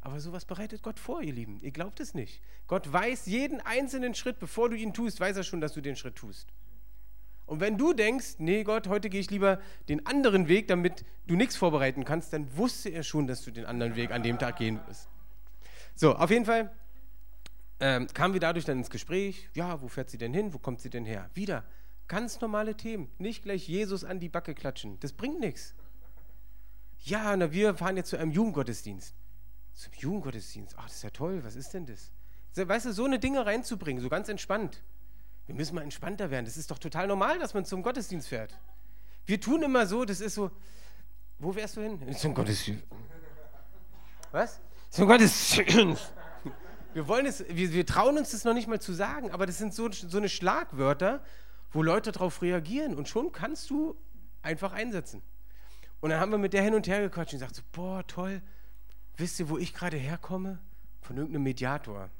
Aber 0.00 0.18
sowas 0.18 0.44
bereitet 0.44 0.82
Gott 0.82 0.98
vor, 0.98 1.22
ihr 1.22 1.32
Lieben. 1.32 1.60
Ihr 1.60 1.70
glaubt 1.70 2.00
es 2.00 2.14
nicht. 2.14 2.40
Gott 2.66 2.92
weiß 2.92 3.26
jeden 3.26 3.60
einzelnen 3.60 4.14
Schritt, 4.14 4.38
bevor 4.38 4.68
du 4.68 4.76
ihn 4.76 4.92
tust, 4.92 5.20
weiß 5.20 5.36
er 5.36 5.44
schon, 5.44 5.60
dass 5.60 5.74
du 5.74 5.80
den 5.80 5.94
Schritt 5.94 6.16
tust. 6.16 6.48
Und 7.46 7.60
wenn 7.60 7.76
du 7.76 7.92
denkst, 7.92 8.36
nee 8.38 8.64
Gott, 8.64 8.88
heute 8.88 9.10
gehe 9.10 9.20
ich 9.20 9.30
lieber 9.30 9.60
den 9.88 10.06
anderen 10.06 10.48
Weg, 10.48 10.68
damit 10.68 11.04
du 11.26 11.36
nichts 11.36 11.54
vorbereiten 11.56 12.04
kannst, 12.04 12.32
dann 12.32 12.56
wusste 12.56 12.88
er 12.88 13.02
schon, 13.02 13.26
dass 13.26 13.42
du 13.42 13.50
den 13.50 13.66
anderen 13.66 13.94
Weg 13.94 14.10
an 14.10 14.22
dem 14.22 14.38
Tag 14.38 14.56
gehen 14.56 14.80
wirst. 14.86 15.08
So, 15.94 16.14
auf 16.16 16.30
jeden 16.30 16.46
Fall 16.46 16.72
ähm, 17.78 18.06
kamen 18.14 18.32
wir 18.32 18.40
dadurch 18.40 18.64
dann 18.64 18.78
ins 18.78 18.90
Gespräch. 18.90 19.50
Ja, 19.54 19.82
wo 19.82 19.88
fährt 19.88 20.08
sie 20.08 20.18
denn 20.18 20.32
hin? 20.32 20.54
Wo 20.54 20.58
kommt 20.58 20.80
sie 20.80 20.88
denn 20.90 21.04
her? 21.04 21.28
Wieder 21.34 21.64
ganz 22.08 22.40
normale 22.40 22.76
Themen. 22.76 23.08
Nicht 23.18 23.42
gleich 23.42 23.68
Jesus 23.68 24.04
an 24.04 24.20
die 24.20 24.28
Backe 24.28 24.54
klatschen. 24.54 24.98
Das 25.00 25.12
bringt 25.12 25.40
nichts. 25.40 25.74
Ja, 27.04 27.36
na, 27.36 27.52
wir 27.52 27.74
fahren 27.74 27.96
jetzt 27.96 28.10
zu 28.10 28.16
einem 28.16 28.30
Jugendgottesdienst. 28.30 29.14
Zum 29.74 29.92
Jugendgottesdienst? 29.94 30.74
Ach, 30.78 30.84
das 30.84 30.96
ist 30.96 31.02
ja 31.02 31.10
toll. 31.10 31.42
Was 31.44 31.56
ist 31.56 31.72
denn 31.74 31.86
das? 31.86 32.12
Weißt 32.54 32.86
du, 32.86 32.92
so 32.92 33.04
eine 33.04 33.18
Dinge 33.18 33.44
reinzubringen, 33.44 34.02
so 34.02 34.08
ganz 34.08 34.28
entspannt. 34.28 34.82
Wir 35.46 35.54
müssen 35.54 35.74
mal 35.74 35.82
entspannter 35.82 36.30
werden. 36.30 36.44
Das 36.44 36.56
ist 36.56 36.70
doch 36.70 36.78
total 36.78 37.06
normal, 37.06 37.38
dass 37.38 37.54
man 37.54 37.64
zum 37.64 37.82
Gottesdienst 37.82 38.28
fährt. 38.28 38.58
Wir 39.26 39.40
tun 39.40 39.62
immer 39.62 39.86
so, 39.86 40.04
das 40.04 40.20
ist 40.20 40.34
so. 40.34 40.50
Wo 41.38 41.54
wärst 41.54 41.76
du 41.76 41.80
hin? 41.80 42.14
Zum 42.14 42.34
Gottesdienst. 42.34 42.84
Was? 44.30 44.60
Zum 44.90 45.08
Gottesdienst. 45.08 46.12
Wir, 46.94 47.08
wollen 47.08 47.26
es, 47.26 47.44
wir, 47.48 47.72
wir 47.72 47.86
trauen 47.86 48.18
uns 48.18 48.30
das 48.32 48.44
noch 48.44 48.54
nicht 48.54 48.68
mal 48.68 48.80
zu 48.80 48.92
sagen, 48.92 49.30
aber 49.30 49.46
das 49.46 49.58
sind 49.58 49.74
so, 49.74 49.90
so 49.90 50.18
eine 50.18 50.28
Schlagwörter, 50.28 51.24
wo 51.72 51.82
Leute 51.82 52.12
darauf 52.12 52.42
reagieren 52.42 52.94
und 52.94 53.08
schon 53.08 53.32
kannst 53.32 53.70
du 53.70 53.96
einfach 54.42 54.72
einsetzen. 54.72 55.22
Und 56.00 56.10
dann 56.10 56.20
haben 56.20 56.32
wir 56.32 56.38
mit 56.38 56.52
der 56.52 56.62
hin 56.62 56.74
und 56.74 56.86
her 56.86 57.00
gequatscht 57.00 57.32
und 57.32 57.38
gesagt 57.40 57.56
so, 57.56 57.62
boah, 57.72 58.06
toll, 58.06 58.42
wisst 59.16 59.40
ihr, 59.40 59.48
wo 59.48 59.58
ich 59.58 59.72
gerade 59.72 59.96
herkomme? 59.96 60.58
Von 61.00 61.16
irgendeinem 61.16 61.44
Mediator. 61.44 62.10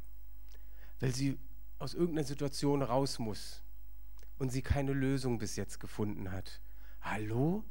Weil 1.00 1.14
sie 1.14 1.38
aus 1.78 1.94
irgendeiner 1.94 2.26
Situation 2.26 2.82
raus 2.82 3.18
muss 3.18 3.62
und 4.38 4.50
sie 4.50 4.62
keine 4.62 4.92
Lösung 4.92 5.38
bis 5.38 5.56
jetzt 5.56 5.80
gefunden 5.80 6.32
hat. 6.32 6.60
Hallo? 7.00 7.64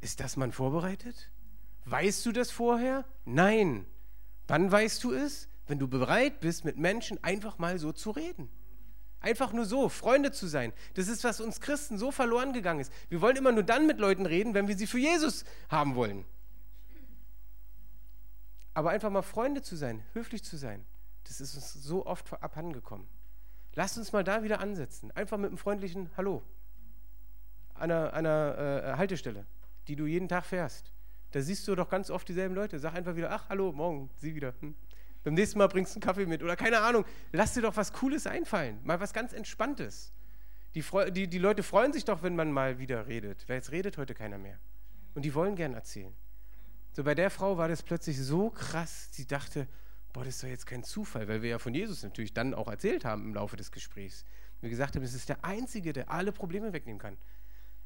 Ist 0.00 0.20
das 0.20 0.36
man 0.36 0.52
vorbereitet? 0.52 1.30
Weißt 1.84 2.24
du 2.26 2.32
das 2.32 2.50
vorher? 2.50 3.04
Nein. 3.24 3.86
Wann 4.46 4.70
weißt 4.70 5.02
du 5.04 5.12
es? 5.12 5.48
Wenn 5.66 5.78
du 5.78 5.88
bereit 5.88 6.40
bist, 6.40 6.64
mit 6.64 6.76
Menschen 6.76 7.22
einfach 7.22 7.58
mal 7.58 7.78
so 7.78 7.92
zu 7.92 8.10
reden. 8.10 8.48
Einfach 9.22 9.52
nur 9.52 9.64
so, 9.64 9.88
Freunde 9.88 10.32
zu 10.32 10.48
sein. 10.48 10.72
Das 10.94 11.06
ist, 11.06 11.22
was 11.22 11.40
uns 11.40 11.60
Christen 11.60 11.96
so 11.96 12.10
verloren 12.10 12.52
gegangen 12.52 12.80
ist. 12.80 12.92
Wir 13.08 13.20
wollen 13.20 13.36
immer 13.36 13.52
nur 13.52 13.62
dann 13.62 13.86
mit 13.86 13.98
Leuten 13.98 14.26
reden, 14.26 14.52
wenn 14.52 14.66
wir 14.66 14.76
sie 14.76 14.88
für 14.88 14.98
Jesus 14.98 15.44
haben 15.68 15.94
wollen. 15.94 16.24
Aber 18.74 18.90
einfach 18.90 19.10
mal 19.10 19.22
Freunde 19.22 19.62
zu 19.62 19.76
sein, 19.76 20.02
höflich 20.12 20.42
zu 20.42 20.56
sein, 20.56 20.84
das 21.24 21.40
ist 21.40 21.54
uns 21.54 21.72
so 21.72 22.04
oft 22.04 22.32
abhandengekommen. 22.42 23.06
Lasst 23.74 23.96
uns 23.96 24.12
mal 24.12 24.24
da 24.24 24.42
wieder 24.42 24.60
ansetzen. 24.60 25.12
Einfach 25.12 25.38
mit 25.38 25.48
einem 25.48 25.58
freundlichen 25.58 26.10
Hallo. 26.16 26.42
An 27.74 27.90
einer, 27.90 28.12
einer 28.12 28.58
äh, 28.58 28.96
Haltestelle, 28.96 29.46
die 29.88 29.96
du 29.96 30.06
jeden 30.06 30.28
Tag 30.28 30.44
fährst. 30.44 30.92
Da 31.30 31.40
siehst 31.40 31.66
du 31.68 31.74
doch 31.74 31.88
ganz 31.88 32.10
oft 32.10 32.28
dieselben 32.28 32.54
Leute. 32.54 32.78
Sag 32.78 32.94
einfach 32.94 33.16
wieder, 33.16 33.30
ach, 33.30 33.48
hallo, 33.48 33.72
morgen, 33.72 34.10
sie 34.16 34.34
wieder. 34.34 34.52
Hm. 34.60 34.74
Beim 35.24 35.34
nächsten 35.34 35.58
Mal 35.58 35.68
bringst 35.68 35.94
du 35.94 35.96
einen 35.96 36.02
Kaffee 36.02 36.26
mit 36.26 36.42
oder 36.42 36.56
keine 36.56 36.80
Ahnung. 36.80 37.04
Lass 37.32 37.54
dir 37.54 37.62
doch 37.62 37.76
was 37.76 37.92
Cooles 37.92 38.26
einfallen. 38.26 38.80
Mal 38.82 39.00
was 39.00 39.12
ganz 39.12 39.32
Entspanntes. 39.32 40.12
Die, 40.74 40.84
die, 41.10 41.28
die 41.28 41.38
Leute 41.38 41.62
freuen 41.62 41.92
sich 41.92 42.04
doch, 42.04 42.22
wenn 42.22 42.34
man 42.34 42.50
mal 42.50 42.78
wieder 42.78 43.06
redet. 43.06 43.48
Weil 43.48 43.56
jetzt 43.56 43.72
redet 43.72 43.98
heute 43.98 44.14
keiner 44.14 44.38
mehr. 44.38 44.58
Und 45.14 45.24
die 45.24 45.34
wollen 45.34 45.54
gern 45.54 45.74
erzählen. 45.74 46.14
So 46.92 47.04
bei 47.04 47.14
der 47.14 47.30
Frau 47.30 47.56
war 47.56 47.68
das 47.68 47.82
plötzlich 47.82 48.18
so 48.18 48.50
krass, 48.50 49.08
sie 49.12 49.26
dachte, 49.26 49.66
boah, 50.12 50.24
das 50.24 50.34
ist 50.34 50.42
doch 50.42 50.48
jetzt 50.48 50.66
kein 50.66 50.84
Zufall, 50.84 51.26
weil 51.26 51.40
wir 51.40 51.50
ja 51.50 51.58
von 51.58 51.72
Jesus 51.72 52.02
natürlich 52.02 52.34
dann 52.34 52.52
auch 52.52 52.68
erzählt 52.68 53.04
haben 53.04 53.24
im 53.24 53.34
Laufe 53.34 53.56
des 53.56 53.72
Gesprächs. 53.72 54.24
Wir 54.60 54.68
gesagt 54.68 54.94
haben, 54.94 55.02
es 55.02 55.14
ist 55.14 55.28
der 55.28 55.42
Einzige, 55.44 55.92
der 55.92 56.10
alle 56.10 56.32
Probleme 56.32 56.72
wegnehmen 56.72 57.00
kann. 57.00 57.16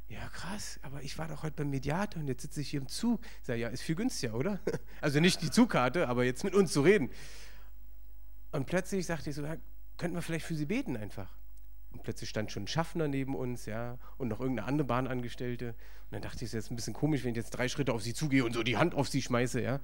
Ja, 0.09 0.29
krass, 0.29 0.79
aber 0.83 1.03
ich 1.03 1.19
war 1.19 1.27
doch 1.27 1.43
heute 1.43 1.57
beim 1.57 1.71
Mediator 1.71 2.21
und 2.23 2.29
jetzt 2.29 2.43
sitze 2.43 2.61
ich 2.61 2.71
hier 2.71 2.81
im 2.81 2.87
Zug. 2.87 3.21
Ich 3.41 3.47
sage, 3.47 3.61
ja, 3.61 3.69
ist 3.69 3.83
viel 3.83 3.97
günstiger, 3.97 4.35
oder? 4.35 4.61
Also 5.01 5.21
nicht 5.21 5.43
die 5.43 5.51
Zugkarte, 5.51 6.09
aber 6.09 6.25
jetzt 6.25 6.45
mit 6.45 6.55
uns 6.55 6.73
zu 6.73 6.83
reden. 6.83 7.11
Und 8.53 8.67
plötzlich 8.67 9.05
sagte 9.07 9.31
ich 9.31 9.37
so, 9.37 9.45
ja, 9.45 9.57
könnten 9.97 10.17
wir 10.17 10.23
vielleicht 10.23 10.47
für 10.47 10.55
Sie 10.55 10.67
beten 10.67 10.97
einfach. 10.97 11.35
Und 11.91 12.03
plötzlich 12.03 12.29
stand 12.29 12.53
schon 12.53 12.65
ein 12.65 12.69
Schaffner 12.69 13.09
neben 13.09 13.35
uns, 13.35 13.67
ja, 13.67 13.99
und 14.17 14.29
noch 14.29 14.41
irgendeine 14.41 14.69
andere 14.69 14.87
Bahnangestellte. 14.87 15.71
Und 15.71 16.13
dann 16.13 16.23
dachte 16.23 16.37
ich, 16.37 16.43
es 16.43 16.49
ist 16.49 16.55
jetzt 16.55 16.71
ein 16.71 16.77
bisschen 16.77 16.95
komisch, 16.95 17.25
wenn 17.25 17.31
ich 17.31 17.37
jetzt 17.37 17.51
drei 17.51 17.69
Schritte 17.69 17.93
auf 17.93 18.03
sie 18.03 18.15
zugehe 18.15 18.45
und 18.45 18.53
so 18.53 18.63
die 18.63 18.77
Hand 18.77 18.95
auf 18.95 19.09
sie 19.09 19.23
schmeiße, 19.23 19.61
ja. 19.61 19.81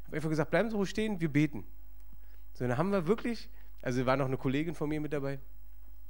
Ich 0.00 0.06
habe 0.06 0.16
einfach 0.16 0.30
gesagt, 0.30 0.50
bleiben 0.50 0.70
Sie 0.70 0.76
ruhig 0.76 0.88
stehen, 0.88 1.20
wir 1.20 1.30
beten. 1.30 1.64
So, 2.54 2.66
dann 2.66 2.78
haben 2.78 2.90
wir 2.90 3.06
wirklich, 3.06 3.50
also 3.82 4.06
war 4.06 4.16
noch 4.16 4.26
eine 4.26 4.38
Kollegin 4.38 4.74
von 4.74 4.88
mir 4.88 5.00
mit 5.00 5.12
dabei, 5.12 5.40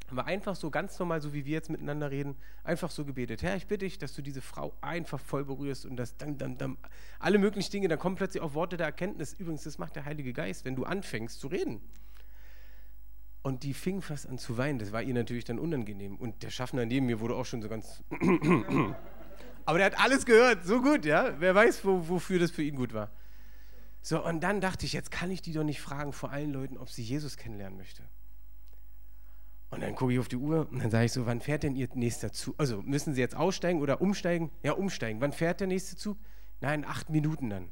haben 0.08 0.16
wir 0.16 0.26
einfach 0.26 0.54
so 0.54 0.70
ganz 0.70 0.98
normal, 0.98 1.20
so 1.20 1.32
wie 1.32 1.44
wir 1.44 1.52
jetzt 1.52 1.70
miteinander 1.70 2.10
reden, 2.10 2.36
einfach 2.64 2.90
so 2.90 3.04
gebetet. 3.04 3.42
Herr, 3.42 3.56
ich 3.56 3.66
bitte 3.66 3.84
dich, 3.84 3.98
dass 3.98 4.14
du 4.14 4.22
diese 4.22 4.40
Frau 4.40 4.72
einfach 4.80 5.20
voll 5.20 5.44
berührst 5.44 5.86
und 5.86 5.96
das 5.96 6.16
dann, 6.16 6.38
dann, 6.38 6.56
dann, 6.58 6.76
alle 7.18 7.38
möglichen 7.38 7.70
Dinge, 7.72 7.88
dann 7.88 7.98
kommen 7.98 8.16
plötzlich 8.16 8.42
auch 8.42 8.54
Worte 8.54 8.76
der 8.76 8.86
Erkenntnis. 8.86 9.32
Übrigens, 9.32 9.64
das 9.64 9.78
macht 9.78 9.96
der 9.96 10.04
Heilige 10.04 10.32
Geist, 10.32 10.64
wenn 10.64 10.76
du 10.76 10.84
anfängst 10.84 11.40
zu 11.40 11.48
reden. 11.48 11.80
Und 13.42 13.62
die 13.62 13.74
fing 13.74 14.02
fast 14.02 14.28
an 14.28 14.38
zu 14.38 14.58
weinen. 14.58 14.78
Das 14.78 14.90
war 14.90 15.02
ihr 15.02 15.14
natürlich 15.14 15.44
dann 15.44 15.58
unangenehm. 15.58 16.16
Und 16.16 16.42
der 16.42 16.50
Schaffner 16.50 16.84
neben 16.84 17.06
mir 17.06 17.20
wurde 17.20 17.36
auch 17.36 17.46
schon 17.46 17.62
so 17.62 17.68
ganz. 17.68 18.02
Aber 19.64 19.78
der 19.78 19.86
hat 19.86 20.00
alles 20.00 20.26
gehört, 20.26 20.64
so 20.64 20.82
gut, 20.82 21.04
ja. 21.04 21.34
Wer 21.38 21.54
weiß, 21.54 21.84
wo, 21.84 22.08
wofür 22.08 22.38
das 22.38 22.50
für 22.50 22.62
ihn 22.62 22.76
gut 22.76 22.92
war. 22.92 23.10
So, 24.02 24.24
und 24.24 24.40
dann 24.40 24.60
dachte 24.60 24.86
ich, 24.86 24.92
jetzt 24.92 25.10
kann 25.10 25.32
ich 25.32 25.42
die 25.42 25.52
doch 25.52 25.64
nicht 25.64 25.80
fragen 25.80 26.12
vor 26.12 26.30
allen 26.30 26.52
Leuten, 26.52 26.76
ob 26.76 26.90
sie 26.90 27.02
Jesus 27.02 27.36
kennenlernen 27.36 27.76
möchte. 27.76 28.04
Und 29.70 29.82
dann 29.82 29.94
gucke 29.94 30.12
ich 30.12 30.18
auf 30.18 30.28
die 30.28 30.36
Uhr 30.36 30.68
und 30.70 30.78
dann 30.78 30.90
sage 30.90 31.06
ich 31.06 31.12
so, 31.12 31.26
wann 31.26 31.40
fährt 31.40 31.64
denn 31.64 31.74
Ihr 31.74 31.88
nächster 31.94 32.32
Zug? 32.32 32.54
Also 32.58 32.82
müssen 32.82 33.14
Sie 33.14 33.20
jetzt 33.20 33.34
aussteigen 33.34 33.80
oder 33.80 34.00
umsteigen? 34.00 34.50
Ja, 34.62 34.72
umsteigen. 34.72 35.20
Wann 35.20 35.32
fährt 35.32 35.60
der 35.60 35.66
nächste 35.66 35.96
Zug? 35.96 36.18
Nein, 36.60 36.84
acht 36.84 37.10
Minuten 37.10 37.50
dann. 37.50 37.70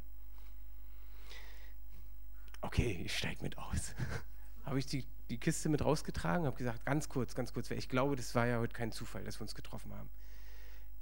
Okay, 2.60 3.02
ich 3.04 3.16
steige 3.16 3.42
mit 3.42 3.58
aus. 3.58 3.94
habe 4.64 4.78
ich 4.78 4.86
die, 4.86 5.06
die 5.30 5.38
Kiste 5.38 5.68
mit 5.68 5.84
rausgetragen, 5.84 6.46
habe 6.46 6.56
gesagt, 6.56 6.84
ganz 6.84 7.08
kurz, 7.08 7.34
ganz 7.34 7.52
kurz, 7.52 7.70
weil 7.70 7.78
ich 7.78 7.88
glaube, 7.88 8.16
das 8.16 8.34
war 8.34 8.46
ja 8.46 8.58
heute 8.58 8.72
kein 8.72 8.90
Zufall, 8.90 9.22
dass 9.24 9.38
wir 9.38 9.42
uns 9.42 9.54
getroffen 9.54 9.94
haben. 9.94 10.10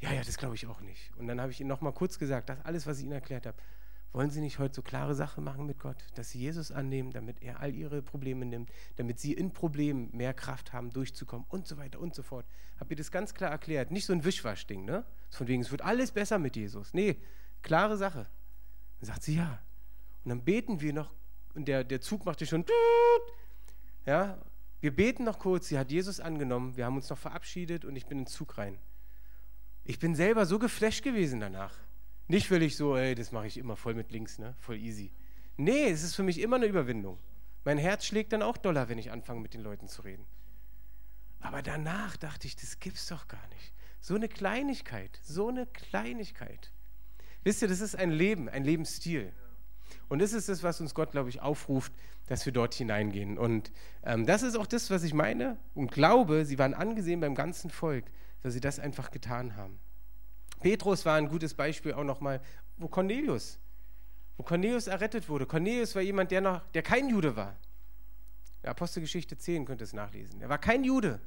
Ja, 0.01 0.13
ja, 0.13 0.23
das 0.23 0.37
glaube 0.37 0.57
ich 0.57 0.67
auch 0.67 0.81
nicht. 0.81 1.13
Und 1.17 1.29
dann 1.29 1.41
habe 1.41 1.53
ich 1.53 1.61
Ihnen 1.61 1.69
nochmal 1.69 1.93
kurz 1.93 2.19
gesagt, 2.19 2.49
das 2.49 2.61
alles, 2.65 2.87
was 2.87 2.99
ich 2.99 3.05
Ihnen 3.05 3.13
erklärt 3.13 3.47
habe, 3.47 3.57
Wollen 4.13 4.31
Sie 4.31 4.41
nicht 4.41 4.59
heute 4.59 4.75
so 4.75 4.83
klare 4.83 5.15
Sachen 5.15 5.43
machen 5.43 5.65
mit 5.65 5.79
Gott, 5.79 5.97
dass 6.15 6.31
Sie 6.31 6.39
Jesus 6.39 6.71
annehmen, 6.71 7.13
damit 7.13 7.43
er 7.43 7.61
all 7.61 7.75
Ihre 7.75 8.03
Probleme 8.03 8.45
nimmt, 8.45 8.71
damit 8.97 9.19
Sie 9.19 9.33
in 9.33 9.53
Problemen 9.53 10.15
mehr 10.15 10.35
Kraft 10.35 10.75
haben, 10.75 10.91
durchzukommen 10.91 11.47
und 11.49 11.67
so 11.67 11.79
weiter 11.79 11.99
und 11.99 12.15
so 12.15 12.23
fort. 12.23 12.45
Habt 12.79 12.91
ihr 12.91 12.97
das 12.97 13.11
ganz 13.11 13.33
klar 13.33 13.51
erklärt? 13.51 13.91
Nicht 13.91 14.05
so 14.05 14.13
ein 14.13 14.25
Wischwaschding, 14.25 14.85
ne? 14.85 15.05
Von 15.31 15.49
wegen, 15.49 15.63
es 15.63 15.71
wird 15.71 15.81
alles 15.81 16.13
besser 16.13 16.39
mit 16.39 16.57
Jesus. 16.57 16.93
Nee, 16.93 17.17
klare 17.63 17.97
Sache. 17.97 18.27
Dann 19.01 19.07
sagt 19.07 19.23
sie 19.23 19.37
ja. 19.37 19.61
Und 20.25 20.29
dann 20.29 20.45
beten 20.45 20.81
wir 20.83 20.93
noch, 20.93 21.15
und 21.55 21.67
der, 21.67 21.83
der 21.83 22.01
Zug 22.03 22.27
machte 22.27 22.45
schon, 22.45 22.67
ja, 24.05 24.39
wir 24.81 24.95
beten 24.95 25.25
noch 25.25 25.39
kurz, 25.39 25.69
sie 25.69 25.79
hat 25.79 25.91
Jesus 25.91 26.21
angenommen, 26.21 26.77
wir 26.77 26.85
haben 26.85 26.97
uns 26.97 27.09
noch 27.09 27.19
verabschiedet 27.19 27.85
und 27.85 27.97
ich 27.97 28.07
bin 28.07 28.19
in 28.19 28.25
den 28.25 28.31
Zug 28.31 28.59
rein. 28.59 28.79
Ich 29.85 29.99
bin 29.99 30.15
selber 30.15 30.45
so 30.45 30.59
geflasht 30.59 31.03
gewesen 31.03 31.41
danach. 31.41 31.75
Nicht 32.29 32.51
weil 32.51 32.63
ich 32.63 32.77
so, 32.77 32.97
ey, 32.97 33.15
das 33.15 33.33
mache 33.33 33.47
ich 33.47 33.59
immer 33.59 33.77
voll 33.77 33.95
mit 33.95 34.11
links, 34.11 34.39
ne? 34.39 34.55
Voll 34.59 34.77
easy. 34.77 35.13
Nee, 35.57 35.91
es 35.91 36.03
ist 36.03 36.15
für 36.15 36.23
mich 36.23 36.41
immer 36.41 36.57
eine 36.57 36.67
Überwindung. 36.67 37.19
Mein 37.65 37.79
Herz 37.79 38.07
schlägt 38.07 38.33
dann 38.33 38.43
auch 38.43 38.57
doller, 38.57 38.89
wenn 38.89 38.99
ich 38.99 39.11
anfange, 39.11 39.41
mit 39.41 39.55
den 39.55 39.61
Leuten 39.61 39.89
zu 39.89 40.03
reden. 40.03 40.27
Aber 41.41 41.63
danach 41.63 42.17
dachte 42.17 42.47
ich, 42.47 42.57
das 42.57 42.79
gibt's 42.79 43.07
doch 43.09 43.29
gar 43.29 43.47
nicht. 43.49 43.73
So 44.01 44.15
eine 44.15 44.29
Kleinigkeit, 44.29 45.21
so 45.23 45.49
eine 45.49 45.67
Kleinigkeit. 45.67 46.73
Wisst 47.45 47.63
ihr, 47.63 47.69
das 47.69 47.81
ist 47.81 47.97
ein 47.97 48.11
Leben, 48.11 48.49
ein 48.49 48.65
Lebensstil. 48.65 49.33
Und 50.09 50.21
das 50.21 50.33
ist 50.33 50.49
das, 50.49 50.63
was 50.63 50.81
uns 50.81 50.95
Gott, 50.95 51.11
glaube 51.11 51.29
ich, 51.29 51.41
aufruft, 51.41 51.93
dass 52.27 52.47
wir 52.47 52.53
dort 52.53 52.75
hineingehen. 52.75 53.39
Und 53.39 53.73
ähm, 54.05 54.27
das 54.27 54.43
ist 54.43 54.57
auch 54.57 54.67
das, 54.67 54.91
was 54.91 55.03
ich 55.03 55.15
meine 55.15 55.59
und 55.75 55.93
glaube, 55.93 56.45
sie 56.45 56.59
waren 56.59 56.75
angesehen 56.75 57.21
beim 57.21 57.35
ganzen 57.35 57.71
Volk, 57.71 58.07
dass 58.43 58.55
sie 58.55 58.61
das 58.61 58.79
einfach 58.79 59.11
getan 59.11 59.57
haben. 59.57 59.79
Petrus 60.63 61.05
war 61.05 61.17
ein 61.17 61.29
gutes 61.29 61.55
Beispiel 61.55 61.93
auch 61.93 62.05
nochmal, 62.05 62.41
wo 62.77 62.89
Cornelius, 62.89 63.59
wo 64.37 64.43
Cornelius 64.43 64.87
errettet 64.87 65.29
wurde. 65.29 65.45
Cornelius 65.45 65.95
war 65.95 66.03
jemand, 66.03 66.31
der, 66.31 66.41
noch, 66.41 66.61
der 66.73 66.83
kein 66.83 67.09
Jude 67.09 67.37
war. 67.37 67.57
Der 68.63 68.71
Apostelgeschichte 68.71 69.37
10 69.37 69.65
könnt 69.65 69.81
ihr 69.81 69.85
es 69.85 69.93
nachlesen. 69.93 70.41
Er 70.41 70.49
war 70.49 70.59
kein 70.59 70.85
Jude. 70.85 71.21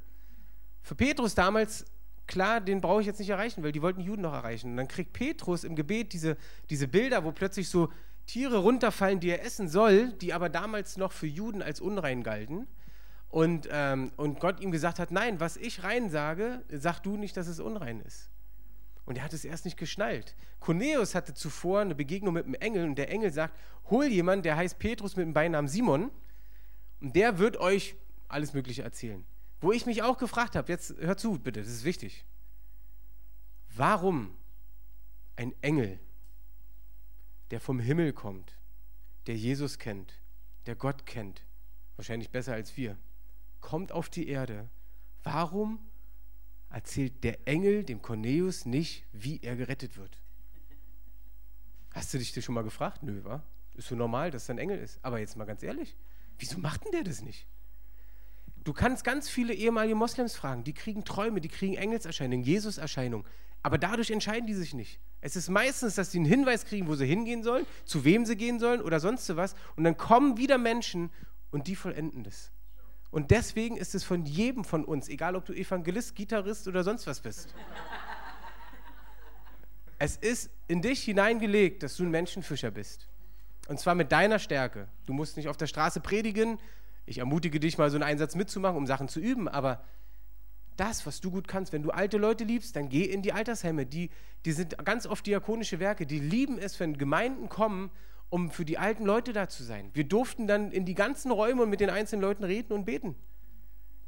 Für 0.82 0.94
Petrus 0.94 1.34
damals, 1.34 1.84
klar, 2.26 2.60
den 2.60 2.80
brauche 2.80 3.02
ich 3.02 3.06
jetzt 3.06 3.18
nicht 3.18 3.28
erreichen, 3.28 3.62
weil 3.62 3.72
die 3.72 3.82
wollten 3.82 4.00
Juden 4.00 4.22
noch 4.22 4.32
erreichen. 4.32 4.70
Und 4.70 4.76
dann 4.78 4.88
kriegt 4.88 5.12
Petrus 5.12 5.64
im 5.64 5.76
Gebet 5.76 6.12
diese, 6.12 6.36
diese 6.70 6.88
Bilder, 6.88 7.24
wo 7.24 7.32
plötzlich 7.32 7.68
so 7.68 7.92
Tiere 8.26 8.58
runterfallen, 8.58 9.20
die 9.20 9.28
er 9.28 9.44
essen 9.44 9.68
soll, 9.68 10.12
die 10.14 10.32
aber 10.32 10.48
damals 10.48 10.96
noch 10.96 11.12
für 11.12 11.26
Juden 11.26 11.62
als 11.62 11.80
unrein 11.80 12.22
galten. 12.22 12.66
Und, 13.28 13.68
ähm, 13.70 14.12
und 14.16 14.40
Gott 14.40 14.60
ihm 14.60 14.70
gesagt 14.70 14.98
hat, 14.98 15.10
nein, 15.10 15.40
was 15.40 15.56
ich 15.56 15.82
rein 15.82 16.10
sage, 16.10 16.62
sag 16.70 17.00
du 17.00 17.16
nicht, 17.16 17.36
dass 17.36 17.48
es 17.48 17.60
unrein 17.60 18.00
ist. 18.00 18.30
Und 19.06 19.18
er 19.18 19.24
hat 19.24 19.32
es 19.32 19.44
erst 19.44 19.64
nicht 19.64 19.76
geschnallt. 19.76 20.36
Cornelius 20.60 21.14
hatte 21.14 21.32
zuvor 21.32 21.80
eine 21.80 21.94
Begegnung 21.94 22.34
mit 22.34 22.44
einem 22.44 22.54
Engel 22.54 22.84
und 22.84 22.96
der 22.96 23.08
Engel 23.08 23.32
sagt, 23.32 23.54
hol 23.88 24.06
jemanden, 24.06 24.42
der 24.42 24.56
heißt 24.56 24.78
Petrus 24.78 25.16
mit 25.16 25.24
dem 25.24 25.32
Beinamen 25.32 25.68
Simon 25.68 26.10
und 27.00 27.16
der 27.16 27.38
wird 27.38 27.56
euch 27.56 27.94
alles 28.28 28.52
Mögliche 28.52 28.82
erzählen. 28.82 29.24
Wo 29.60 29.72
ich 29.72 29.86
mich 29.86 30.02
auch 30.02 30.18
gefragt 30.18 30.56
habe, 30.56 30.70
jetzt 30.70 30.94
hör 30.98 31.16
zu 31.16 31.38
bitte, 31.38 31.60
das 31.60 31.70
ist 31.70 31.84
wichtig. 31.84 32.24
Warum 33.74 34.34
ein 35.36 35.54
Engel 35.62 36.00
der 37.50 37.60
vom 37.60 37.78
Himmel 37.78 38.12
kommt, 38.12 38.58
der 39.26 39.36
Jesus 39.36 39.78
kennt, 39.78 40.20
der 40.66 40.74
Gott 40.74 41.06
kennt, 41.06 41.44
wahrscheinlich 41.96 42.30
besser 42.30 42.54
als 42.54 42.76
wir, 42.76 42.98
kommt 43.60 43.92
auf 43.92 44.08
die 44.08 44.28
Erde. 44.28 44.68
Warum 45.22 45.78
erzählt 46.70 47.24
der 47.24 47.46
Engel 47.46 47.84
dem 47.84 48.02
Cornelius 48.02 48.66
nicht, 48.66 49.04
wie 49.12 49.40
er 49.42 49.56
gerettet 49.56 49.96
wird? 49.96 50.18
Hast 51.92 52.12
du 52.12 52.18
dich 52.18 52.32
das 52.32 52.44
schon 52.44 52.54
mal 52.54 52.64
gefragt? 52.64 53.02
Nö, 53.02 53.24
wa? 53.24 53.42
Ist 53.74 53.88
so 53.88 53.94
normal, 53.94 54.30
dass 54.30 54.44
es 54.44 54.50
ein 54.50 54.58
Engel 54.58 54.78
ist. 54.78 54.98
Aber 55.02 55.18
jetzt 55.18 55.36
mal 55.36 55.44
ganz 55.44 55.62
ehrlich, 55.62 55.96
wieso 56.38 56.58
macht 56.58 56.84
denn 56.84 56.92
der 56.92 57.04
das 57.04 57.22
nicht? 57.22 57.46
Du 58.64 58.72
kannst 58.72 59.04
ganz 59.04 59.28
viele 59.28 59.54
ehemalige 59.54 59.94
Moslems 59.94 60.34
fragen, 60.34 60.64
die 60.64 60.74
kriegen 60.74 61.04
Träume, 61.04 61.40
die 61.40 61.48
kriegen 61.48 61.74
Engelserscheinungen, 61.74 62.44
Jesuserscheinungen. 62.44 63.26
Aber 63.62 63.78
dadurch 63.78 64.10
entscheiden 64.10 64.46
die 64.46 64.54
sich 64.54 64.74
nicht. 64.74 65.00
Es 65.20 65.36
ist 65.36 65.48
meistens, 65.48 65.94
dass 65.94 66.12
sie 66.12 66.18
einen 66.18 66.26
Hinweis 66.26 66.64
kriegen, 66.64 66.86
wo 66.88 66.94
sie 66.94 67.06
hingehen 67.06 67.42
sollen, 67.42 67.66
zu 67.84 68.04
wem 68.04 68.26
sie 68.26 68.36
gehen 68.36 68.58
sollen 68.58 68.82
oder 68.82 69.00
sonst 69.00 69.34
was. 69.36 69.54
Und 69.76 69.84
dann 69.84 69.96
kommen 69.96 70.36
wieder 70.36 70.58
Menschen 70.58 71.10
und 71.50 71.66
die 71.66 71.76
vollenden 71.76 72.24
das. 72.24 72.50
Und 73.10 73.30
deswegen 73.30 73.76
ist 73.76 73.94
es 73.94 74.04
von 74.04 74.24
jedem 74.26 74.64
von 74.64 74.84
uns, 74.84 75.08
egal 75.08 75.36
ob 75.36 75.44
du 75.44 75.52
Evangelist, 75.52 76.14
Gitarrist 76.14 76.68
oder 76.68 76.84
sonst 76.84 77.06
was 77.06 77.20
bist. 77.20 77.54
es 79.98 80.16
ist 80.16 80.50
in 80.68 80.82
dich 80.82 81.02
hineingelegt, 81.02 81.82
dass 81.82 81.96
du 81.96 82.04
ein 82.04 82.10
Menschenfischer 82.10 82.70
bist. 82.70 83.08
Und 83.68 83.80
zwar 83.80 83.94
mit 83.94 84.12
deiner 84.12 84.38
Stärke. 84.38 84.88
Du 85.06 85.12
musst 85.12 85.36
nicht 85.36 85.48
auf 85.48 85.56
der 85.56 85.66
Straße 85.66 86.00
predigen. 86.00 86.58
Ich 87.04 87.18
ermutige 87.18 87.60
dich 87.60 87.78
mal, 87.78 87.90
so 87.90 87.96
einen 87.96 88.04
Einsatz 88.04 88.34
mitzumachen, 88.34 88.76
um 88.76 88.86
Sachen 88.86 89.08
zu 89.08 89.20
üben. 89.20 89.48
Aber 89.48 89.84
das, 90.76 91.06
was 91.06 91.20
du 91.20 91.30
gut 91.30 91.48
kannst. 91.48 91.72
Wenn 91.72 91.82
du 91.82 91.90
alte 91.90 92.18
Leute 92.18 92.44
liebst, 92.44 92.76
dann 92.76 92.88
geh 92.88 93.04
in 93.04 93.22
die 93.22 93.32
Altersheime. 93.32 93.86
Die, 93.86 94.10
die 94.44 94.52
sind 94.52 94.76
ganz 94.84 95.06
oft 95.06 95.26
diakonische 95.26 95.80
Werke. 95.80 96.06
Die 96.06 96.20
lieben 96.20 96.58
es, 96.58 96.78
wenn 96.78 96.98
Gemeinden 96.98 97.48
kommen, 97.48 97.90
um 98.28 98.50
für 98.50 98.64
die 98.64 98.78
alten 98.78 99.04
Leute 99.04 99.32
da 99.32 99.48
zu 99.48 99.62
sein. 99.62 99.90
Wir 99.94 100.04
durften 100.04 100.46
dann 100.46 100.72
in 100.72 100.84
die 100.84 100.94
ganzen 100.94 101.30
Räume 101.30 101.66
mit 101.66 101.80
den 101.80 101.90
einzelnen 101.90 102.22
Leuten 102.22 102.44
reden 102.44 102.72
und 102.72 102.84
beten. 102.84 103.14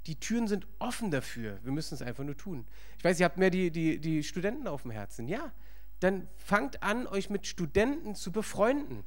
Die 0.07 0.19
Türen 0.19 0.49
sind 0.49 0.66
offen 0.79 1.11
dafür. 1.11 1.59
Wir 1.62 1.73
müssen 1.73 1.95
es 1.95 2.03
einfach 2.03 2.25
nur 2.25 2.37
tun. 2.37 2.66
Ich 2.99 3.05
weiß, 3.05 3.21
ihr 3.21 3.25
habt 3.25 3.37
mehr 3.37 3.51
die, 3.51 3.71
die, 3.71 3.99
die 3.99 4.23
Studenten 4.23 4.66
auf 4.66 4.83
dem 4.83 4.91
Herzen. 4.91 5.29
Ja, 5.29 5.53
dann 6.01 6.29
fangt 6.37 6.83
an, 6.83 7.07
euch 7.07 7.31
mit 7.31 7.47
Studenten 7.47 8.14
zu 8.14 8.33
befreunden. 8.33 9.05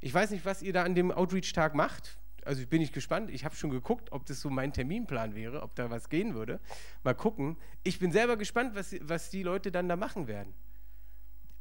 Ich 0.00 0.12
weiß 0.12 0.30
nicht, 0.30 0.44
was 0.44 0.62
ihr 0.62 0.72
da 0.72 0.84
an 0.84 0.94
dem 0.94 1.10
Outreach-Tag 1.10 1.74
macht 1.74 2.18
also 2.44 2.66
bin 2.66 2.82
ich 2.82 2.92
gespannt. 2.92 3.30
Ich 3.30 3.44
habe 3.44 3.56
schon 3.56 3.70
geguckt, 3.70 4.12
ob 4.12 4.26
das 4.26 4.40
so 4.40 4.50
mein 4.50 4.72
Terminplan 4.72 5.34
wäre, 5.34 5.62
ob 5.62 5.74
da 5.74 5.90
was 5.90 6.08
gehen 6.08 6.34
würde. 6.34 6.60
Mal 7.02 7.14
gucken. 7.14 7.56
Ich 7.82 7.98
bin 7.98 8.12
selber 8.12 8.36
gespannt, 8.36 8.74
was, 8.74 8.94
was 9.00 9.30
die 9.30 9.42
Leute 9.42 9.72
dann 9.72 9.88
da 9.88 9.96
machen 9.96 10.26
werden. 10.26 10.54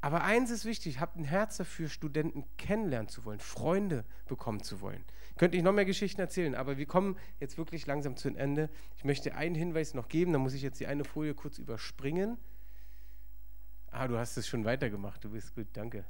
Aber 0.03 0.25
eins 0.25 0.51
ist 0.51 0.65
wichtig, 0.65 0.99
habt 0.99 1.15
ein 1.15 1.23
Herz 1.23 1.55
dafür, 1.55 1.87
Studenten 1.87 2.43
kennenlernen 2.57 3.07
zu 3.07 3.23
wollen, 3.23 3.39
Freunde 3.39 4.03
bekommen 4.27 4.61
zu 4.61 4.81
wollen. 4.81 5.01
Könnte 5.37 5.55
ich 5.55 5.63
noch 5.63 5.71
mehr 5.71 5.85
Geschichten 5.85 6.19
erzählen, 6.19 6.55
aber 6.55 6.77
wir 6.77 6.85
kommen 6.85 7.15
jetzt 7.39 7.57
wirklich 7.57 7.85
langsam 7.85 8.17
zu 8.17 8.27
einem 8.27 8.35
Ende. 8.35 8.69
Ich 8.97 9.05
möchte 9.05 9.33
einen 9.33 9.55
Hinweis 9.55 9.93
noch 9.93 10.09
geben, 10.09 10.33
da 10.33 10.39
muss 10.39 10.55
ich 10.55 10.61
jetzt 10.61 10.81
die 10.81 10.87
eine 10.87 11.05
Folie 11.05 11.33
kurz 11.33 11.57
überspringen. 11.57 12.37
Ah, 13.91 14.09
du 14.09 14.17
hast 14.17 14.35
es 14.35 14.45
schon 14.45 14.65
weitergemacht, 14.65 15.23
du 15.23 15.29
bist 15.29 15.55
gut, 15.55 15.67
danke. 15.71 16.03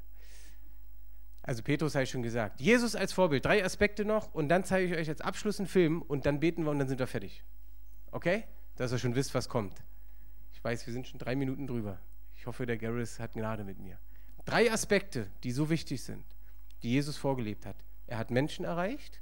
Also 1.44 1.62
Petrus 1.62 1.94
habe 1.94 2.06
ich 2.06 2.10
schon 2.10 2.24
gesagt. 2.24 2.62
Jesus 2.62 2.96
als 2.96 3.14
Vorbild, 3.14 3.46
drei 3.46 3.64
Aspekte 3.64 4.06
noch 4.06 4.34
und 4.34 4.50
dann 4.50 4.64
zeige 4.64 4.92
ich 4.92 5.00
euch 5.00 5.10
als 5.10 5.22
Abschluss 5.22 5.60
einen 5.60 5.68
Film 5.68 6.02
und 6.02 6.26
dann 6.26 6.40
beten 6.40 6.64
wir 6.64 6.72
und 6.72 6.80
dann 6.80 6.88
sind 6.88 6.98
wir 6.98 7.06
fertig. 7.06 7.44
Okay? 8.10 8.46
Dass 8.76 8.92
ihr 8.92 8.98
schon 8.98 9.14
wisst, 9.14 9.36
was 9.36 9.50
kommt. 9.50 9.84
Ich 10.52 10.64
weiß, 10.64 10.88
wir 10.88 10.94
sind 10.94 11.08
schon 11.08 11.20
drei 11.20 11.36
Minuten 11.36 11.68
drüber. 11.68 12.00
Ich 12.44 12.48
hoffe, 12.48 12.66
der 12.66 12.78
Garris 12.78 13.22
hat 13.22 13.36
Gnade 13.36 13.64
mit 13.64 13.80
mir. 13.80 13.98
Drei 14.44 14.70
Aspekte, 14.70 15.32
die 15.46 15.54
so 15.54 15.70
wichtig 15.70 16.04
sind, 16.04 16.26
die 16.82 16.90
Jesus 16.90 17.16
vorgelebt 17.16 17.66
hat. 17.66 17.78
Er 18.06 18.18
hat 18.18 18.32
Menschen 18.32 18.66
erreicht, 18.66 19.22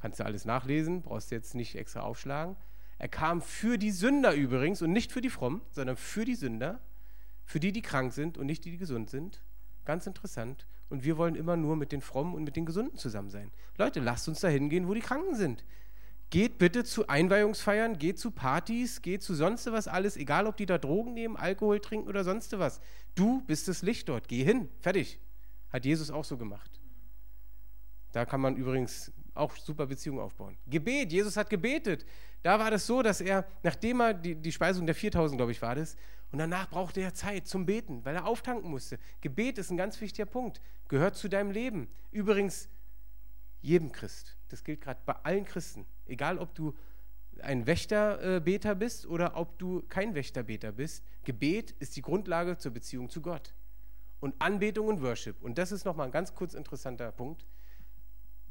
kannst 0.00 0.20
du 0.20 0.24
alles 0.24 0.44
nachlesen, 0.44 1.02
brauchst 1.02 1.32
du 1.32 1.34
jetzt 1.34 1.56
nicht 1.56 1.74
extra 1.74 2.02
aufschlagen. 2.02 2.54
Er 2.98 3.08
kam 3.08 3.42
für 3.42 3.76
die 3.76 3.90
Sünder 3.90 4.34
übrigens 4.34 4.82
und 4.82 4.92
nicht 4.92 5.10
für 5.10 5.20
die 5.20 5.30
Frommen, 5.30 5.62
sondern 5.72 5.96
für 5.96 6.24
die 6.24 6.36
Sünder, 6.36 6.80
für 7.44 7.58
die, 7.58 7.72
die 7.72 7.82
krank 7.82 8.12
sind 8.12 8.38
und 8.38 8.46
nicht 8.46 8.64
die, 8.64 8.70
die 8.70 8.78
gesund 8.78 9.10
sind. 9.10 9.42
Ganz 9.84 10.06
interessant 10.06 10.64
und 10.90 11.02
wir 11.02 11.16
wollen 11.16 11.34
immer 11.34 11.56
nur 11.56 11.74
mit 11.74 11.90
den 11.90 12.02
Frommen 12.02 12.36
und 12.36 12.44
mit 12.44 12.54
den 12.54 12.66
Gesunden 12.66 12.96
zusammen 12.96 13.30
sein. 13.30 13.50
Leute, 13.78 13.98
lasst 13.98 14.28
uns 14.28 14.38
da 14.38 14.46
hingehen, 14.46 14.86
wo 14.86 14.94
die 14.94 15.00
Kranken 15.00 15.34
sind. 15.34 15.64
Geht 16.34 16.58
bitte 16.58 16.82
zu 16.82 17.06
Einweihungsfeiern, 17.06 17.96
geht 17.96 18.18
zu 18.18 18.32
Partys, 18.32 19.02
geht 19.02 19.22
zu 19.22 19.34
sonst 19.34 19.70
was 19.70 19.86
alles, 19.86 20.16
egal 20.16 20.48
ob 20.48 20.56
die 20.56 20.66
da 20.66 20.78
Drogen 20.78 21.14
nehmen, 21.14 21.36
Alkohol 21.36 21.78
trinken 21.78 22.08
oder 22.08 22.24
sonst 22.24 22.58
was. 22.58 22.80
Du 23.14 23.42
bist 23.42 23.68
das 23.68 23.82
Licht 23.82 24.08
dort, 24.08 24.26
geh 24.26 24.42
hin, 24.42 24.68
fertig. 24.80 25.20
Hat 25.72 25.84
Jesus 25.84 26.10
auch 26.10 26.24
so 26.24 26.36
gemacht. 26.36 26.80
Da 28.10 28.24
kann 28.24 28.40
man 28.40 28.56
übrigens 28.56 29.12
auch 29.32 29.54
super 29.56 29.86
Beziehungen 29.86 30.18
aufbauen. 30.18 30.58
Gebet, 30.66 31.12
Jesus 31.12 31.36
hat 31.36 31.48
gebetet. 31.50 32.04
Da 32.42 32.58
war 32.58 32.72
das 32.72 32.84
so, 32.84 33.00
dass 33.00 33.20
er, 33.20 33.46
nachdem 33.62 34.00
er 34.00 34.12
die, 34.12 34.34
die 34.34 34.50
Speisung 34.50 34.86
der 34.86 34.96
4000, 34.96 35.38
glaube 35.38 35.52
ich, 35.52 35.62
war 35.62 35.76
das, 35.76 35.94
und 36.32 36.38
danach 36.40 36.68
brauchte 36.68 37.00
er 37.00 37.14
Zeit 37.14 37.46
zum 37.46 37.64
Beten, 37.64 38.04
weil 38.04 38.16
er 38.16 38.26
auftanken 38.26 38.68
musste. 38.72 38.98
Gebet 39.20 39.58
ist 39.58 39.70
ein 39.70 39.76
ganz 39.76 40.00
wichtiger 40.00 40.26
Punkt, 40.26 40.60
gehört 40.88 41.14
zu 41.14 41.28
deinem 41.28 41.52
Leben. 41.52 41.86
Übrigens, 42.10 42.68
jedem 43.64 43.92
Christ. 43.92 44.36
Das 44.48 44.62
gilt 44.62 44.82
gerade 44.82 45.00
bei 45.06 45.14
allen 45.22 45.44
Christen. 45.44 45.86
Egal, 46.06 46.38
ob 46.38 46.54
du 46.54 46.74
ein 47.40 47.66
Wächterbeter 47.66 48.74
bist 48.74 49.06
oder 49.06 49.36
ob 49.36 49.58
du 49.58 49.82
kein 49.88 50.14
Wächterbeter 50.14 50.72
bist. 50.72 51.02
Gebet 51.24 51.72
ist 51.78 51.96
die 51.96 52.02
Grundlage 52.02 52.58
zur 52.58 52.72
Beziehung 52.72 53.08
zu 53.08 53.20
Gott. 53.22 53.54
Und 54.20 54.34
Anbetung 54.40 54.88
und 54.88 55.02
Worship. 55.02 55.42
Und 55.42 55.58
das 55.58 55.72
ist 55.72 55.84
nochmal 55.84 56.06
ein 56.06 56.12
ganz 56.12 56.34
kurz 56.34 56.54
interessanter 56.54 57.10
Punkt. 57.10 57.46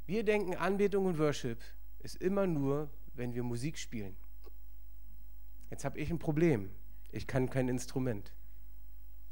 Wir 0.05 0.23
denken, 0.23 0.55
Anbetung 0.55 1.05
und 1.05 1.17
Worship 1.17 1.61
ist 1.99 2.21
immer 2.21 2.47
nur, 2.47 2.89
wenn 3.13 3.33
wir 3.33 3.43
Musik 3.43 3.77
spielen. 3.77 4.17
Jetzt 5.69 5.85
habe 5.85 5.99
ich 5.99 6.09
ein 6.09 6.19
Problem. 6.19 6.71
Ich 7.11 7.27
kann 7.27 7.49
kein 7.49 7.69
Instrument. 7.69 8.33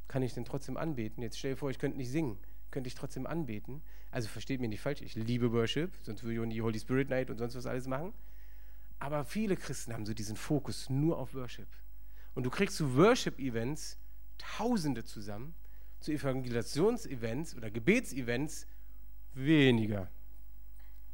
Kann 0.07 0.23
ich 0.23 0.33
denn 0.33 0.45
trotzdem 0.45 0.77
anbeten? 0.77 1.21
Jetzt 1.23 1.39
stell 1.39 1.51
dir 1.51 1.57
vor, 1.57 1.71
ich 1.71 1.79
könnte 1.79 1.97
nicht 1.97 2.11
singen. 2.11 2.37
Könnte 2.71 2.87
ich 2.87 2.95
trotzdem 2.95 3.27
anbeten. 3.27 3.81
Also 4.09 4.27
versteht 4.27 4.59
mich 4.59 4.69
nicht 4.69 4.81
falsch, 4.81 5.01
ich 5.01 5.15
liebe 5.15 5.51
Worship, 5.51 5.91
sonst 6.01 6.23
würde 6.23 6.33
ich 6.33 6.39
auch 6.39 6.45
nie 6.45 6.61
Holy 6.61 6.79
Spirit 6.79 7.09
Night 7.09 7.29
und 7.29 7.37
sonst 7.37 7.55
was 7.55 7.65
alles 7.65 7.87
machen. 7.87 8.13
Aber 8.99 9.25
viele 9.25 9.55
Christen 9.55 9.93
haben 9.93 10.05
so 10.05 10.13
diesen 10.13 10.35
Fokus 10.35 10.89
nur 10.89 11.17
auf 11.17 11.33
Worship. 11.33 11.67
Und 12.33 12.43
du 12.43 12.49
kriegst 12.49 12.77
zu 12.77 12.95
Worship-Events 12.95 13.97
Tausende 14.37 15.03
zusammen, 15.03 15.53
zu 15.99 16.11
Evangelisationsevents 16.11 17.55
oder 17.55 17.69
Gebetsevents 17.69 18.65
weniger. 19.33 20.09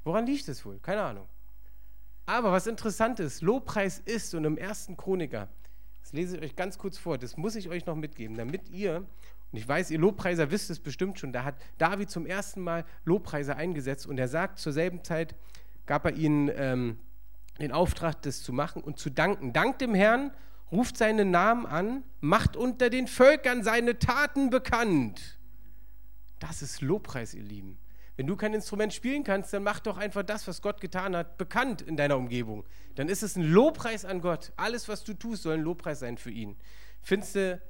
Woran 0.06 0.26
liegt 0.26 0.48
es 0.48 0.64
wohl? 0.64 0.80
Keine 0.80 1.02
Ahnung. 1.02 1.28
Aber 2.26 2.52
was 2.52 2.68
interessant 2.68 3.20
ist, 3.20 3.42
Lobpreis 3.42 4.00
ist 4.00 4.34
und 4.34 4.46
im 4.46 4.58
ersten 4.58 4.96
Chroniker, 4.96 5.50
das 6.02 6.14
lese 6.14 6.38
ich 6.38 6.44
euch 6.44 6.56
ganz 6.56 6.78
kurz 6.78 6.98
vor, 6.98 7.18
das 7.18 7.36
muss 7.36 7.56
ich 7.56 7.70
euch 7.70 7.86
noch 7.86 7.96
mitgeben, 7.96 8.38
damit 8.38 8.70
ihr, 8.70 9.06
und 9.52 9.58
ich 9.58 9.68
weiß, 9.68 9.92
ihr 9.92 10.00
Lobpreiser 10.00 10.52
wisst 10.52 10.70
es 10.70 10.80
bestimmt 10.80 11.20
schon, 11.20 11.32
da 11.32 11.44
hat 11.44 11.56
David 11.78 12.10
zum 12.10 12.26
ersten 12.26 12.62
Mal 12.62 12.86
Lobpreiser 13.06 13.56
eingesetzt 13.56 14.06
und 14.06 14.18
er 14.18 14.28
sagt, 14.28 14.60
zur 14.60 14.74
selben 14.74 15.04
Zeit 15.04 15.36
gab 15.86 16.06
er 16.06 16.14
ihnen 16.14 16.52
ähm, 16.54 17.00
den 17.60 17.72
Auftrag, 17.72 18.22
das 18.24 18.44
zu 18.44 18.54
machen 18.54 18.84
und 18.84 19.00
zu 19.00 19.10
danken. 19.10 19.54
Dankt 19.54 19.82
dem 19.82 19.96
Herrn, 19.96 20.32
ruft 20.72 20.98
seinen 20.98 21.32
Namen 21.32 21.66
an, 21.66 22.04
macht 22.20 22.58
unter 22.58 22.90
den 22.90 23.08
Völkern 23.08 23.64
seine 23.64 23.98
Taten 23.98 24.50
bekannt. 24.50 25.38
Das 26.40 26.62
ist 26.62 26.82
Lobpreis, 26.82 27.34
ihr 27.34 27.44
Lieben. 27.44 27.80
Wenn 28.18 28.28
du 28.28 28.36
kein 28.36 28.54
Instrument 28.54 28.94
spielen 28.94 29.24
kannst, 29.24 29.54
dann 29.54 29.64
mach 29.64 29.80
doch 29.80 29.98
einfach 29.98 30.24
das, 30.24 30.48
was 30.48 30.62
Gott 30.62 30.82
getan 30.82 31.16
hat, 31.16 31.38
bekannt 31.38 31.82
in 31.84 31.96
deiner 31.96 32.18
Umgebung. 32.18 32.66
Dann 32.96 33.10
ist 33.10 33.22
es 33.24 33.36
ein 33.36 33.44
Lobpreis 33.44 34.06
an 34.06 34.22
Gott. 34.22 34.52
Alles, 34.58 34.88
was 34.88 35.04
du 35.04 35.14
tust, 35.14 35.44
soll 35.44 35.54
ein 35.54 35.62
Lobpreis 35.62 36.00
sein 36.00 36.18
für 36.18 36.32
ihn. 36.32 36.56
Findest 37.02 37.36
du 37.36 37.62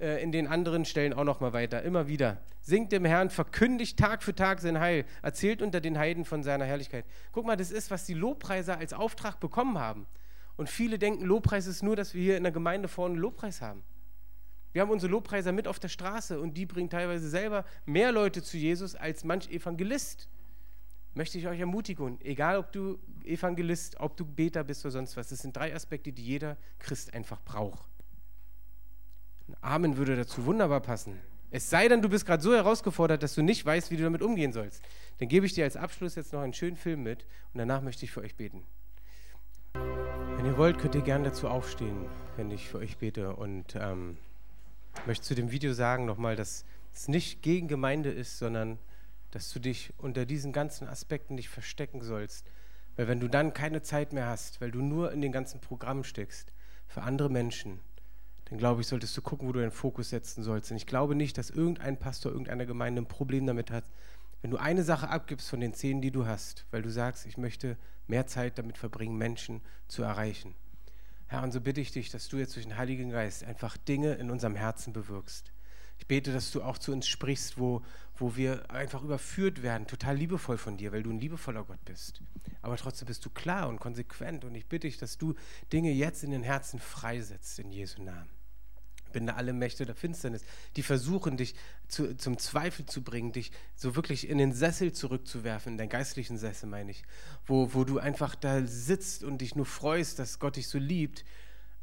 äh, 0.00 0.22
in 0.22 0.32
den 0.32 0.46
anderen 0.46 0.84
Stellen 0.84 1.12
auch 1.12 1.24
noch 1.24 1.40
mal 1.40 1.52
weiter, 1.52 1.82
immer 1.82 2.08
wieder. 2.08 2.38
Singt 2.60 2.92
dem 2.92 3.04
Herrn, 3.04 3.30
verkündigt 3.30 3.98
Tag 3.98 4.22
für 4.22 4.34
Tag 4.34 4.60
sein 4.60 4.78
Heil, 4.80 5.04
erzählt 5.22 5.62
unter 5.62 5.80
den 5.80 5.98
Heiden 5.98 6.24
von 6.24 6.42
seiner 6.42 6.64
Herrlichkeit. 6.64 7.04
Guck 7.32 7.46
mal, 7.46 7.56
das 7.56 7.70
ist, 7.70 7.90
was 7.90 8.04
die 8.06 8.14
Lobpreiser 8.14 8.78
als 8.78 8.92
Auftrag 8.92 9.40
bekommen 9.40 9.78
haben. 9.78 10.06
Und 10.56 10.68
viele 10.68 10.98
denken, 10.98 11.24
Lobpreis 11.24 11.66
ist 11.66 11.82
nur, 11.82 11.96
dass 11.96 12.14
wir 12.14 12.22
hier 12.22 12.36
in 12.36 12.42
der 12.42 12.52
Gemeinde 12.52 12.88
vorne 12.88 13.16
Lobpreis 13.16 13.62
haben. 13.62 13.82
Wir 14.72 14.82
haben 14.82 14.90
unsere 14.90 15.10
Lobpreiser 15.10 15.52
mit 15.52 15.66
auf 15.66 15.78
der 15.78 15.88
Straße 15.88 16.38
und 16.38 16.54
die 16.54 16.66
bringen 16.66 16.90
teilweise 16.90 17.28
selber 17.28 17.64
mehr 17.86 18.12
Leute 18.12 18.42
zu 18.42 18.56
Jesus 18.56 18.94
als 18.94 19.24
manch 19.24 19.48
Evangelist. 19.50 20.28
Möchte 21.14 21.38
ich 21.38 21.48
euch 21.48 21.58
ermutigen, 21.58 22.20
egal 22.20 22.58
ob 22.58 22.72
du 22.72 22.98
Evangelist, 23.24 23.98
ob 23.98 24.16
du 24.16 24.24
Beter 24.24 24.62
bist 24.62 24.84
oder 24.84 24.92
sonst 24.92 25.16
was, 25.16 25.28
das 25.28 25.40
sind 25.40 25.56
drei 25.56 25.74
Aspekte, 25.74 26.12
die 26.12 26.22
jeder 26.22 26.56
Christ 26.78 27.14
einfach 27.14 27.42
braucht. 27.42 27.87
Amen 29.60 29.96
würde 29.96 30.16
dazu 30.16 30.44
wunderbar 30.46 30.80
passen. 30.80 31.18
Es 31.50 31.70
sei 31.70 31.88
denn, 31.88 32.02
du 32.02 32.08
bist 32.08 32.26
gerade 32.26 32.42
so 32.42 32.54
herausgefordert, 32.54 33.22
dass 33.22 33.34
du 33.34 33.42
nicht 33.42 33.64
weißt, 33.64 33.90
wie 33.90 33.96
du 33.96 34.02
damit 34.02 34.20
umgehen 34.20 34.52
sollst. 34.52 34.82
Dann 35.18 35.28
gebe 35.28 35.46
ich 35.46 35.54
dir 35.54 35.64
als 35.64 35.76
Abschluss 35.76 36.14
jetzt 36.14 36.32
noch 36.32 36.40
einen 36.40 36.52
schönen 36.52 36.76
Film 36.76 37.02
mit 37.02 37.24
und 37.54 37.58
danach 37.58 37.80
möchte 37.80 38.04
ich 38.04 38.10
für 38.10 38.20
euch 38.20 38.36
beten. 38.36 38.66
Wenn 39.72 40.44
ihr 40.44 40.58
wollt, 40.58 40.78
könnt 40.78 40.94
ihr 40.94 41.00
gerne 41.00 41.24
dazu 41.24 41.48
aufstehen, 41.48 42.06
wenn 42.36 42.50
ich 42.50 42.68
für 42.68 42.78
euch 42.78 42.98
bete 42.98 43.34
und 43.34 43.74
ähm, 43.76 44.18
möchte 45.06 45.24
zu 45.24 45.34
dem 45.34 45.50
Video 45.50 45.72
sagen 45.72 46.04
nochmal, 46.04 46.36
dass 46.36 46.64
es 46.92 47.08
nicht 47.08 47.42
gegen 47.42 47.66
Gemeinde 47.66 48.10
ist, 48.10 48.38
sondern 48.38 48.78
dass 49.30 49.52
du 49.52 49.58
dich 49.58 49.92
unter 49.98 50.26
diesen 50.26 50.52
ganzen 50.52 50.86
Aspekten 50.86 51.34
nicht 51.34 51.48
verstecken 51.48 52.02
sollst. 52.02 52.46
Weil 52.96 53.08
wenn 53.08 53.20
du 53.20 53.28
dann 53.28 53.54
keine 53.54 53.82
Zeit 53.82 54.12
mehr 54.12 54.26
hast, 54.26 54.60
weil 54.60 54.70
du 54.70 54.82
nur 54.82 55.12
in 55.12 55.20
den 55.20 55.32
ganzen 55.32 55.60
Programmen 55.60 56.04
steckst, 56.04 56.52
für 56.88 57.02
andere 57.02 57.30
Menschen, 57.30 57.80
dann 58.50 58.58
glaube 58.58 58.80
ich, 58.80 58.86
solltest 58.86 59.16
du 59.16 59.22
gucken, 59.22 59.46
wo 59.46 59.52
du 59.52 59.60
deinen 59.60 59.70
Fokus 59.70 60.10
setzen 60.10 60.42
sollst. 60.42 60.70
Und 60.70 60.78
ich 60.78 60.86
glaube 60.86 61.14
nicht, 61.14 61.36
dass 61.36 61.50
irgendein 61.50 61.98
Pastor 61.98 62.32
irgendeiner 62.32 62.66
Gemeinde 62.66 63.02
ein 63.02 63.08
Problem 63.08 63.46
damit 63.46 63.70
hat, 63.70 63.84
wenn 64.40 64.50
du 64.50 64.56
eine 64.56 64.84
Sache 64.84 65.08
abgibst 65.08 65.50
von 65.50 65.60
den 65.60 65.74
zehn, 65.74 66.00
die 66.00 66.10
du 66.10 66.26
hast, 66.26 66.64
weil 66.70 66.82
du 66.82 66.90
sagst, 66.90 67.26
ich 67.26 67.36
möchte 67.36 67.76
mehr 68.06 68.26
Zeit 68.26 68.58
damit 68.58 68.78
verbringen, 68.78 69.18
Menschen 69.18 69.60
zu 69.88 70.02
erreichen. 70.02 70.54
Herr, 71.26 71.42
und 71.42 71.52
so 71.52 71.60
bitte 71.60 71.80
ich 71.80 71.92
dich, 71.92 72.10
dass 72.10 72.28
du 72.28 72.38
jetzt 72.38 72.56
durch 72.56 72.64
den 72.64 72.78
Heiligen 72.78 73.10
Geist 73.10 73.44
einfach 73.44 73.76
Dinge 73.76 74.14
in 74.14 74.30
unserem 74.30 74.54
Herzen 74.54 74.92
bewirkst. 74.92 75.52
Ich 75.98 76.06
bete, 76.06 76.32
dass 76.32 76.52
du 76.52 76.62
auch 76.62 76.78
zu 76.78 76.92
uns 76.92 77.08
sprichst, 77.08 77.58
wo, 77.58 77.82
wo 78.16 78.36
wir 78.36 78.70
einfach 78.70 79.02
überführt 79.02 79.62
werden, 79.62 79.88
total 79.88 80.16
liebevoll 80.16 80.56
von 80.56 80.76
dir, 80.76 80.92
weil 80.92 81.02
du 81.02 81.10
ein 81.10 81.20
liebevoller 81.20 81.64
Gott 81.64 81.84
bist. 81.84 82.22
Aber 82.62 82.76
trotzdem 82.76 83.06
bist 83.06 83.26
du 83.26 83.30
klar 83.30 83.68
und 83.68 83.80
konsequent. 83.80 84.44
Und 84.44 84.54
ich 84.54 84.66
bitte 84.66 84.86
dich, 84.86 84.96
dass 84.96 85.18
du 85.18 85.34
Dinge 85.72 85.90
jetzt 85.90 86.22
in 86.22 86.30
den 86.30 86.44
Herzen 86.44 86.78
freisetzt, 86.78 87.58
in 87.58 87.72
Jesu 87.72 88.02
Namen 88.02 88.37
binde 89.12 89.34
alle 89.34 89.52
Mächte 89.52 89.86
der 89.86 89.94
Finsternis, 89.94 90.42
die 90.76 90.82
versuchen, 90.82 91.36
dich 91.36 91.54
zu, 91.88 92.16
zum 92.16 92.38
Zweifel 92.38 92.86
zu 92.86 93.02
bringen, 93.02 93.32
dich 93.32 93.50
so 93.74 93.96
wirklich 93.96 94.28
in 94.28 94.38
den 94.38 94.52
Sessel 94.52 94.92
zurückzuwerfen, 94.92 95.72
in 95.72 95.78
deinen 95.78 95.88
geistlichen 95.88 96.38
Sessel 96.38 96.68
meine 96.68 96.90
ich, 96.90 97.04
wo, 97.46 97.74
wo 97.74 97.84
du 97.84 97.98
einfach 97.98 98.34
da 98.34 98.64
sitzt 98.66 99.24
und 99.24 99.38
dich 99.38 99.56
nur 99.56 99.66
freust, 99.66 100.18
dass 100.18 100.38
Gott 100.38 100.56
dich 100.56 100.68
so 100.68 100.78
liebt, 100.78 101.24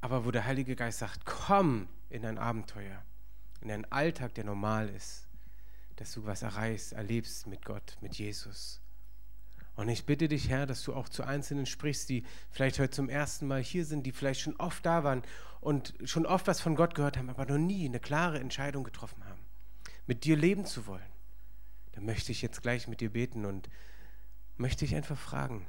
aber 0.01 0.25
wo 0.25 0.31
der 0.31 0.45
Heilige 0.45 0.75
Geist 0.75 0.99
sagt, 0.99 1.25
komm 1.25 1.87
in 2.09 2.25
ein 2.25 2.37
Abenteuer, 2.37 3.03
in 3.61 3.71
einen 3.71 3.85
Alltag, 3.91 4.35
der 4.35 4.43
normal 4.43 4.89
ist, 4.89 5.27
dass 5.95 6.13
du 6.13 6.25
was 6.25 6.41
erreichst, 6.41 6.93
erlebst 6.93 7.47
mit 7.47 7.65
Gott, 7.65 7.97
mit 8.01 8.15
Jesus. 8.15 8.81
Und 9.75 9.89
ich 9.89 10.05
bitte 10.05 10.27
dich, 10.27 10.49
Herr, 10.49 10.65
dass 10.65 10.83
du 10.83 10.93
auch 10.93 11.09
zu 11.09 11.23
Einzelnen 11.23 11.65
sprichst, 11.65 12.07
die 12.07 12.23
vielleicht 12.49 12.79
heute 12.79 12.91
zum 12.91 13.09
ersten 13.09 13.45
Mal 13.45 13.61
hier 13.61 13.85
sind, 13.85 14.05
die 14.05 14.13
vielleicht 14.13 14.41
schon 14.41 14.55
oft 14.55 14.85
da 14.85 15.03
waren 15.03 15.21
und 15.65 15.95
schon 16.03 16.27
oft 16.27 16.45
was 16.45 16.61
von 16.61 16.75
Gott 16.75 16.93
gehört 16.93 17.17
haben, 17.17 17.31
aber 17.31 17.47
noch 17.47 17.57
nie 17.57 17.85
eine 17.85 17.99
klare 17.99 18.39
Entscheidung 18.39 18.83
getroffen 18.83 19.25
haben, 19.25 19.41
mit 20.05 20.23
dir 20.23 20.37
leben 20.37 20.63
zu 20.63 20.85
wollen. 20.85 21.09
Da 21.93 22.01
möchte 22.01 22.31
ich 22.31 22.43
jetzt 22.43 22.61
gleich 22.61 22.87
mit 22.87 23.01
dir 23.01 23.11
beten 23.11 23.45
und 23.45 23.67
möchte 24.57 24.85
ich 24.85 24.93
einfach 24.93 25.17
fragen, 25.17 25.65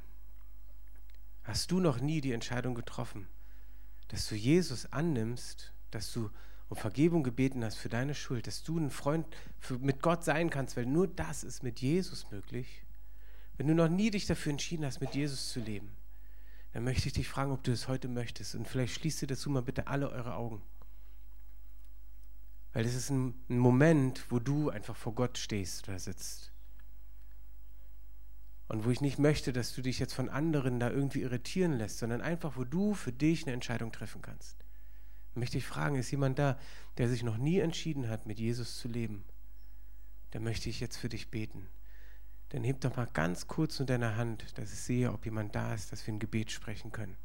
hast 1.41 1.71
du 1.71 1.79
noch 1.79 1.99
nie 1.99 2.21
die 2.21 2.31
Entscheidung 2.31 2.75
getroffen, 2.75 3.27
dass 4.09 4.29
du 4.29 4.35
Jesus 4.35 4.85
annimmst, 4.93 5.73
dass 5.89 6.13
du 6.13 6.29
um 6.69 6.77
Vergebung 6.77 7.23
gebeten 7.23 7.65
hast 7.65 7.77
für 7.77 7.89
deine 7.89 8.13
Schuld, 8.13 8.45
dass 8.45 8.61
du 8.61 8.77
ein 8.77 8.91
Freund 8.91 9.25
für, 9.57 9.79
mit 9.79 10.03
Gott 10.03 10.23
sein 10.23 10.51
kannst, 10.51 10.77
weil 10.77 10.85
nur 10.85 11.07
das 11.07 11.43
ist 11.43 11.63
mit 11.63 11.81
Jesus 11.81 12.29
möglich? 12.29 12.83
Wenn 13.57 13.65
du 13.65 13.73
noch 13.73 13.89
nie 13.89 14.11
dich 14.11 14.27
dafür 14.27 14.51
entschieden 14.51 14.85
hast, 14.85 15.01
mit 15.01 15.15
Jesus 15.15 15.49
zu 15.49 15.59
leben, 15.59 15.89
dann 16.77 16.83
möchte 16.83 17.07
ich 17.07 17.13
dich 17.13 17.27
fragen, 17.27 17.51
ob 17.51 17.63
du 17.63 17.71
es 17.71 17.87
heute 17.87 18.07
möchtest. 18.07 18.53
Und 18.53 18.67
vielleicht 18.67 18.93
schließt 18.93 19.23
ihr 19.23 19.27
dazu 19.27 19.49
mal 19.49 19.63
bitte 19.63 19.87
alle 19.87 20.11
eure 20.11 20.35
Augen. 20.35 20.61
Weil 22.71 22.85
es 22.85 22.93
ist 22.93 23.09
ein, 23.09 23.33
Moment, 23.47 24.23
wo 24.29 24.37
du 24.37 24.69
einfach 24.69 24.95
vor 24.95 25.15
Gott 25.15 25.39
stehst 25.39 25.89
oder 25.89 25.97
sitzt. 25.97 26.51
Und 28.67 28.85
wo 28.85 28.91
ich 28.91 29.01
nicht 29.01 29.17
möchte, 29.17 29.53
dass 29.53 29.73
du 29.73 29.81
dich 29.81 29.97
jetzt 29.97 30.13
von 30.13 30.29
anderen 30.29 30.79
da 30.79 30.91
irgendwie 30.91 31.23
irritieren 31.23 31.73
lässt, 31.73 31.97
sondern 31.97 32.21
einfach, 32.21 32.57
wo 32.57 32.63
du 32.63 32.93
für 32.93 33.11
dich 33.11 33.47
eine 33.47 33.53
Entscheidung 33.53 33.91
treffen 33.91 34.21
kannst. 34.21 34.63
Möchte 35.33 35.57
ich 35.57 35.65
fragen, 35.65 35.95
ist 35.95 36.11
jemand 36.11 36.37
da, 36.37 36.59
der 36.99 37.09
sich 37.09 37.23
noch 37.23 37.37
nie 37.37 37.57
entschieden 37.57 38.07
hat, 38.07 38.27
mit 38.27 38.37
Jesus 38.37 38.77
zu 38.77 38.87
leben? 38.87 39.25
Dann 40.29 40.43
möchte 40.43 40.69
ich 40.69 40.79
jetzt 40.79 40.97
für 40.97 41.09
dich 41.09 41.31
beten 41.31 41.67
dann 42.49 42.63
heb 42.63 42.81
doch 42.81 42.95
mal 42.95 43.07
ganz 43.07 43.47
kurz 43.47 43.79
nur 43.79 43.85
deine 43.85 44.15
Hand, 44.15 44.57
dass 44.57 44.71
ich 44.71 44.79
sehe, 44.79 45.11
ob 45.11 45.25
jemand 45.25 45.55
da 45.55 45.73
ist, 45.73 45.91
dass 45.91 46.05
wir 46.07 46.13
ein 46.13 46.19
Gebet 46.19 46.51
sprechen 46.51 46.91
können. 46.91 47.17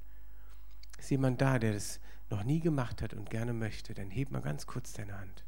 Ist 0.99 1.11
jemand 1.11 1.41
da, 1.41 1.59
der 1.59 1.75
das 1.75 2.01
noch 2.31 2.45
nie 2.45 2.61
gemacht 2.61 3.03
hat 3.03 3.15
und 3.15 3.31
gerne 3.31 3.53
möchte, 3.53 3.95
dann 3.95 4.11
heb 4.11 4.31
mal 4.31 4.41
ganz 4.41 4.67
kurz 4.67 4.93
deine 4.93 5.19
Hand. 5.19 5.45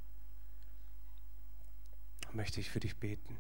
Dann 2.22 2.36
möchte 2.36 2.60
ich 2.60 2.70
für 2.70 2.80
dich 2.80 2.96
beten. 2.96 3.38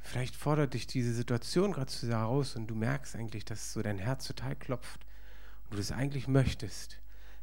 Vielleicht 0.00 0.36
fordert 0.36 0.74
dich 0.74 0.86
diese 0.86 1.12
Situation 1.12 1.72
gerade 1.72 1.90
zu 1.90 2.08
heraus 2.08 2.56
und 2.56 2.68
du 2.68 2.74
merkst 2.74 3.14
eigentlich, 3.16 3.44
dass 3.44 3.72
so 3.72 3.82
dein 3.82 3.98
Herz 3.98 4.26
total 4.26 4.56
klopft 4.56 5.04
und 5.64 5.72
du 5.72 5.76
das 5.78 5.92
eigentlich 5.92 6.28
möchtest 6.28 6.98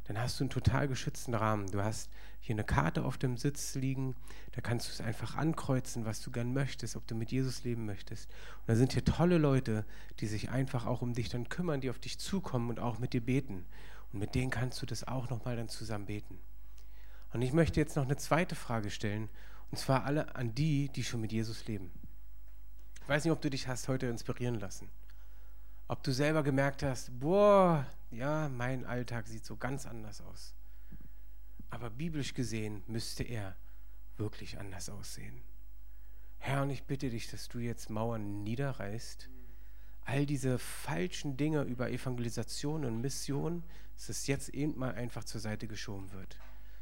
dann 0.06 0.18
hast 0.18 0.38
du 0.38 0.44
einen 0.44 0.50
total 0.50 0.88
geschützten 0.88 1.34
Rahmen. 1.34 1.70
Du 1.70 1.82
hast 1.82 2.10
hier 2.40 2.54
eine 2.54 2.64
Karte 2.64 3.04
auf 3.04 3.18
dem 3.18 3.36
Sitz 3.36 3.74
liegen, 3.74 4.14
da 4.52 4.60
kannst 4.60 4.86
du 4.86 4.92
es 4.92 5.00
einfach 5.00 5.34
ankreuzen, 5.34 6.04
was 6.04 6.20
du 6.20 6.30
gern 6.30 6.52
möchtest, 6.52 6.96
ob 6.96 7.06
du 7.08 7.16
mit 7.16 7.32
Jesus 7.32 7.64
leben 7.64 7.86
möchtest. 7.86 8.30
Und 8.30 8.68
da 8.68 8.76
sind 8.76 8.92
hier 8.92 9.04
tolle 9.04 9.38
Leute, 9.38 9.84
die 10.20 10.28
sich 10.28 10.50
einfach 10.50 10.86
auch 10.86 11.02
um 11.02 11.12
dich 11.12 11.28
dann 11.28 11.48
kümmern, 11.48 11.80
die 11.80 11.90
auf 11.90 11.98
dich 11.98 12.18
zukommen 12.18 12.70
und 12.70 12.78
auch 12.78 12.98
mit 12.98 13.12
dir 13.12 13.20
beten. 13.20 13.64
Und 14.12 14.20
mit 14.20 14.34
denen 14.36 14.50
kannst 14.50 14.80
du 14.80 14.86
das 14.86 15.08
auch 15.08 15.28
nochmal 15.28 15.56
dann 15.56 15.68
zusammen 15.68 16.06
beten. 16.06 16.38
Und 17.32 17.42
ich 17.42 17.52
möchte 17.52 17.80
jetzt 17.80 17.96
noch 17.96 18.04
eine 18.04 18.16
zweite 18.16 18.54
Frage 18.54 18.90
stellen, 18.90 19.28
und 19.72 19.78
zwar 19.78 20.04
alle 20.04 20.36
an 20.36 20.54
die, 20.54 20.88
die 20.88 21.02
schon 21.02 21.20
mit 21.20 21.32
Jesus 21.32 21.66
leben. 21.66 21.90
Ich 23.02 23.08
weiß 23.08 23.24
nicht, 23.24 23.32
ob 23.32 23.40
du 23.40 23.50
dich 23.50 23.66
hast 23.66 23.88
heute 23.88 24.06
inspirieren 24.06 24.60
lassen. 24.60 24.88
Ob 25.88 26.02
du 26.02 26.12
selber 26.12 26.42
gemerkt 26.42 26.82
hast, 26.82 27.18
boah, 27.20 27.86
ja, 28.10 28.48
mein 28.48 28.84
Alltag 28.84 29.28
sieht 29.28 29.44
so 29.44 29.56
ganz 29.56 29.86
anders 29.86 30.20
aus. 30.20 30.54
Aber 31.70 31.90
biblisch 31.90 32.34
gesehen 32.34 32.82
müsste 32.86 33.22
er 33.22 33.56
wirklich 34.16 34.58
anders 34.58 34.88
aussehen. 34.88 35.42
Herr, 36.38 36.62
und 36.62 36.70
ich 36.70 36.84
bitte 36.84 37.10
dich, 37.10 37.30
dass 37.30 37.48
du 37.48 37.58
jetzt 37.58 37.90
Mauern 37.90 38.42
niederreißt. 38.42 39.28
All 40.04 40.26
diese 40.26 40.58
falschen 40.58 41.36
Dinge 41.36 41.62
über 41.62 41.90
Evangelisation 41.90 42.84
und 42.84 43.00
Mission, 43.00 43.62
dass 43.96 44.08
es 44.08 44.26
jetzt 44.26 44.50
eben 44.50 44.78
mal 44.78 44.94
einfach 44.94 45.24
zur 45.24 45.40
Seite 45.40 45.66
geschoben 45.66 46.12
wird. 46.12 46.38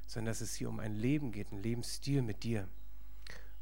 sondern 0.06 0.30
dass 0.30 0.40
es 0.40 0.54
hier 0.54 0.68
um 0.68 0.80
ein 0.80 0.94
Leben 0.94 1.32
geht, 1.32 1.52
ein 1.52 1.62
Lebensstil 1.62 2.22
mit 2.22 2.42
dir. 2.42 2.68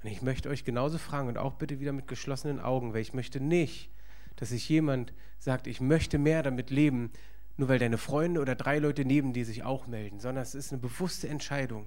Und 0.02 0.10
ich 0.10 0.22
möchte 0.22 0.48
euch 0.48 0.64
genauso 0.64 0.98
fragen 0.98 1.28
und 1.28 1.38
auch 1.38 1.54
bitte 1.54 1.80
wieder 1.80 1.92
mit 1.92 2.08
geschlossenen 2.08 2.60
Augen, 2.60 2.92
weil 2.92 3.00
ich 3.00 3.14
möchte 3.14 3.40
nicht, 3.40 3.90
dass 4.36 4.50
sich 4.50 4.68
jemand 4.68 5.12
sagt, 5.38 5.66
ich 5.66 5.80
möchte 5.80 6.18
mehr 6.18 6.42
damit 6.42 6.70
leben, 6.70 7.10
nur 7.56 7.68
weil 7.68 7.78
deine 7.78 7.98
Freunde 7.98 8.40
oder 8.40 8.54
drei 8.54 8.78
Leute 8.78 9.04
neben 9.04 9.32
dir 9.32 9.44
sich 9.44 9.62
auch 9.62 9.86
melden, 9.86 10.20
sondern 10.20 10.42
es 10.42 10.54
ist 10.54 10.72
eine 10.72 10.80
bewusste 10.80 11.28
Entscheidung, 11.28 11.86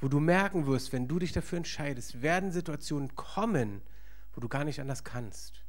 wo 0.00 0.08
du 0.08 0.20
merken 0.20 0.66
wirst, 0.66 0.92
wenn 0.92 1.08
du 1.08 1.18
dich 1.18 1.32
dafür 1.32 1.58
entscheidest, 1.58 2.22
werden 2.22 2.52
Situationen 2.52 3.14
kommen, 3.14 3.82
wo 4.34 4.40
du 4.40 4.48
gar 4.48 4.64
nicht 4.64 4.80
anders 4.80 5.04
kannst. 5.04 5.62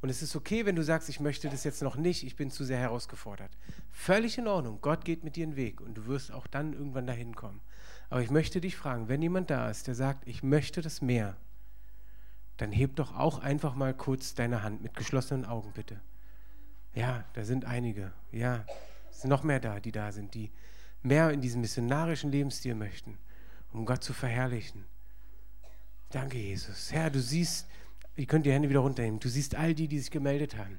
Und 0.00 0.08
es 0.08 0.20
ist 0.20 0.34
okay, 0.34 0.66
wenn 0.66 0.74
du 0.74 0.82
sagst, 0.82 1.08
ich 1.08 1.20
möchte 1.20 1.48
das 1.48 1.62
jetzt 1.62 1.80
noch 1.80 1.94
nicht, 1.94 2.24
ich 2.24 2.34
bin 2.34 2.50
zu 2.50 2.64
sehr 2.64 2.78
herausgefordert. 2.78 3.56
Völlig 3.92 4.36
in 4.36 4.48
Ordnung. 4.48 4.78
Gott 4.80 5.04
geht 5.04 5.22
mit 5.22 5.36
dir 5.36 5.46
einen 5.46 5.54
Weg 5.54 5.80
und 5.80 5.94
du 5.94 6.06
wirst 6.06 6.32
auch 6.32 6.48
dann 6.48 6.72
irgendwann 6.72 7.06
dahin 7.06 7.36
kommen. 7.36 7.60
Aber 8.10 8.20
ich 8.20 8.30
möchte 8.30 8.60
dich 8.60 8.76
fragen, 8.76 9.08
wenn 9.08 9.22
jemand 9.22 9.50
da 9.50 9.70
ist, 9.70 9.86
der 9.86 9.94
sagt, 9.94 10.26
ich 10.26 10.42
möchte 10.42 10.82
das 10.82 11.02
mehr, 11.02 11.36
dann 12.62 12.70
heb 12.70 12.94
doch 12.94 13.18
auch 13.18 13.40
einfach 13.40 13.74
mal 13.74 13.92
kurz 13.92 14.34
deine 14.34 14.62
Hand 14.62 14.82
mit 14.82 14.94
geschlossenen 14.94 15.44
Augen, 15.44 15.72
bitte. 15.72 16.00
Ja, 16.94 17.24
da 17.32 17.44
sind 17.44 17.64
einige. 17.64 18.12
Ja, 18.30 18.64
es 19.10 19.22
sind 19.22 19.30
noch 19.30 19.42
mehr 19.42 19.58
da, 19.58 19.80
die 19.80 19.90
da 19.90 20.12
sind, 20.12 20.34
die 20.34 20.52
mehr 21.02 21.30
in 21.30 21.40
diesem 21.40 21.60
missionarischen 21.60 22.30
Lebensstil 22.30 22.76
möchten, 22.76 23.18
um 23.72 23.84
Gott 23.84 24.04
zu 24.04 24.12
verherrlichen. 24.12 24.84
Danke, 26.10 26.38
Jesus. 26.38 26.92
Herr, 26.92 27.10
du 27.10 27.20
siehst, 27.20 27.66
ihr 28.14 28.26
könnt 28.26 28.46
die 28.46 28.52
Hände 28.52 28.68
wieder 28.68 28.80
runternehmen. 28.80 29.18
Du 29.18 29.28
siehst 29.28 29.56
all 29.56 29.74
die, 29.74 29.88
die 29.88 29.98
sich 29.98 30.12
gemeldet 30.12 30.56
haben. 30.56 30.78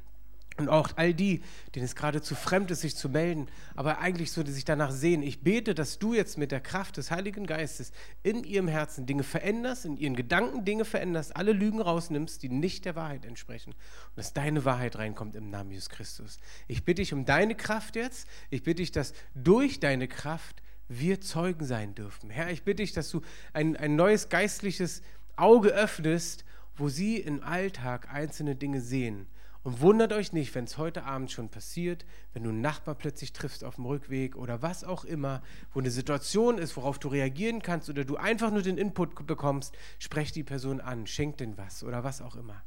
Und 0.57 0.69
auch 0.69 0.89
all 0.97 1.13
die, 1.13 1.41
denen 1.73 1.85
es 1.85 1.95
gerade 1.95 2.21
zu 2.21 2.35
fremd 2.35 2.69
ist, 2.69 2.81
sich 2.81 2.95
zu 2.95 3.09
melden, 3.09 3.47
aber 3.75 3.99
eigentlich 3.99 4.31
so, 4.31 4.43
die 4.43 4.51
sich 4.51 4.65
danach 4.65 4.91
sehen. 4.91 5.23
Ich 5.23 5.41
bete, 5.41 5.73
dass 5.73 5.97
du 5.97 6.13
jetzt 6.13 6.37
mit 6.37 6.51
der 6.51 6.61
Kraft 6.61 6.97
des 6.97 7.09
Heiligen 7.09 7.47
Geistes 7.47 7.91
in 8.21 8.43
ihrem 8.43 8.67
Herzen 8.67 9.05
Dinge 9.05 9.23
veränderst, 9.23 9.85
in 9.85 9.97
ihren 9.97 10.15
Gedanken 10.15 10.63
Dinge 10.63 10.85
veränderst, 10.85 11.35
alle 11.35 11.53
Lügen 11.53 11.81
rausnimmst, 11.81 12.43
die 12.43 12.49
nicht 12.49 12.85
der 12.85 12.95
Wahrheit 12.95 13.25
entsprechen. 13.25 13.71
Und 13.71 14.17
dass 14.17 14.33
deine 14.33 14.63
Wahrheit 14.63 14.97
reinkommt 14.97 15.35
im 15.35 15.49
Namen 15.49 15.71
Jesus 15.71 15.89
Christus. 15.89 16.39
Ich 16.67 16.85
bitte 16.85 17.01
dich 17.01 17.13
um 17.13 17.25
deine 17.25 17.55
Kraft 17.55 17.95
jetzt. 17.95 18.27
Ich 18.51 18.63
bitte 18.63 18.83
dich, 18.83 18.91
dass 18.91 19.13
durch 19.33 19.79
deine 19.79 20.07
Kraft 20.07 20.61
wir 20.87 21.19
Zeugen 21.21 21.65
sein 21.65 21.95
dürfen. 21.95 22.29
Herr, 22.29 22.51
ich 22.51 22.63
bitte 22.63 22.83
dich, 22.83 22.93
dass 22.93 23.09
du 23.09 23.21
ein, 23.53 23.75
ein 23.75 23.95
neues 23.95 24.29
geistliches 24.29 25.01
Auge 25.35 25.69
öffnest 25.69 26.45
wo 26.75 26.89
sie 26.89 27.17
im 27.17 27.43
Alltag 27.43 28.09
einzelne 28.11 28.55
Dinge 28.55 28.81
sehen. 28.81 29.27
Und 29.63 29.79
wundert 29.79 30.11
euch 30.11 30.33
nicht, 30.33 30.53
wenn 30.55 30.65
es 30.65 30.77
heute 30.77 31.05
Abend 31.05 31.31
schon 31.31 31.47
passiert, 31.47 32.05
wenn 32.33 32.43
du 32.43 32.49
einen 32.49 32.59
Nachbar 32.59 32.95
plötzlich 32.95 33.31
triffst 33.31 33.63
auf 33.63 33.75
dem 33.75 33.85
Rückweg 33.85 34.35
oder 34.35 34.61
was 34.61 34.83
auch 34.83 35.05
immer, 35.05 35.41
wo 35.73 35.79
eine 35.79 35.89
Situation 35.89 36.57
ist, 36.57 36.75
worauf 36.75 36.99
du 36.99 37.07
reagieren 37.07 37.61
kannst 37.61 37.89
oder 37.89 38.03
du 38.03 38.17
einfach 38.17 38.51
nur 38.51 38.61
den 38.61 38.77
Input 38.77 39.25
bekommst, 39.25 39.73
sprech 39.99 40.33
die 40.33 40.43
Person 40.43 40.81
an, 40.81 41.07
schenk 41.07 41.37
den 41.37 41.57
was 41.57 41.81
oder 41.83 42.03
was 42.03 42.21
auch 42.21 42.35
immer. 42.35 42.61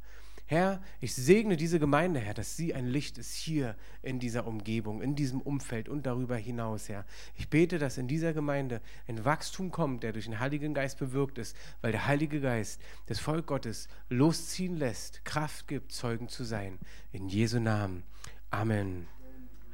Herr, 0.49 0.81
ich 1.01 1.13
segne 1.13 1.57
diese 1.57 1.77
Gemeinde, 1.77 2.21
Herr, 2.21 2.33
dass 2.33 2.55
sie 2.55 2.73
ein 2.73 2.87
Licht 2.87 3.17
ist 3.17 3.33
hier 3.33 3.75
in 4.01 4.17
dieser 4.17 4.47
Umgebung, 4.47 5.01
in 5.01 5.13
diesem 5.13 5.41
Umfeld 5.41 5.89
und 5.89 6.05
darüber 6.05 6.37
hinaus, 6.37 6.87
Herr. 6.87 7.05
Ich 7.35 7.49
bete, 7.49 7.79
dass 7.79 7.97
in 7.97 8.07
dieser 8.07 8.31
Gemeinde 8.33 8.81
ein 9.09 9.25
Wachstum 9.25 9.71
kommt, 9.71 10.03
der 10.03 10.13
durch 10.13 10.25
den 10.25 10.39
Heiligen 10.39 10.73
Geist 10.73 10.99
bewirkt 10.99 11.37
ist, 11.37 11.55
weil 11.81 11.91
der 11.91 12.07
Heilige 12.07 12.39
Geist 12.39 12.81
das 13.07 13.19
Volk 13.19 13.45
Gottes 13.45 13.89
losziehen 14.07 14.77
lässt, 14.77 15.25
Kraft 15.25 15.67
gibt, 15.67 15.91
Zeugen 15.91 16.29
zu 16.29 16.45
sein. 16.45 16.79
In 17.11 17.27
Jesu 17.27 17.59
Namen. 17.59 18.03
Amen. 18.49 19.16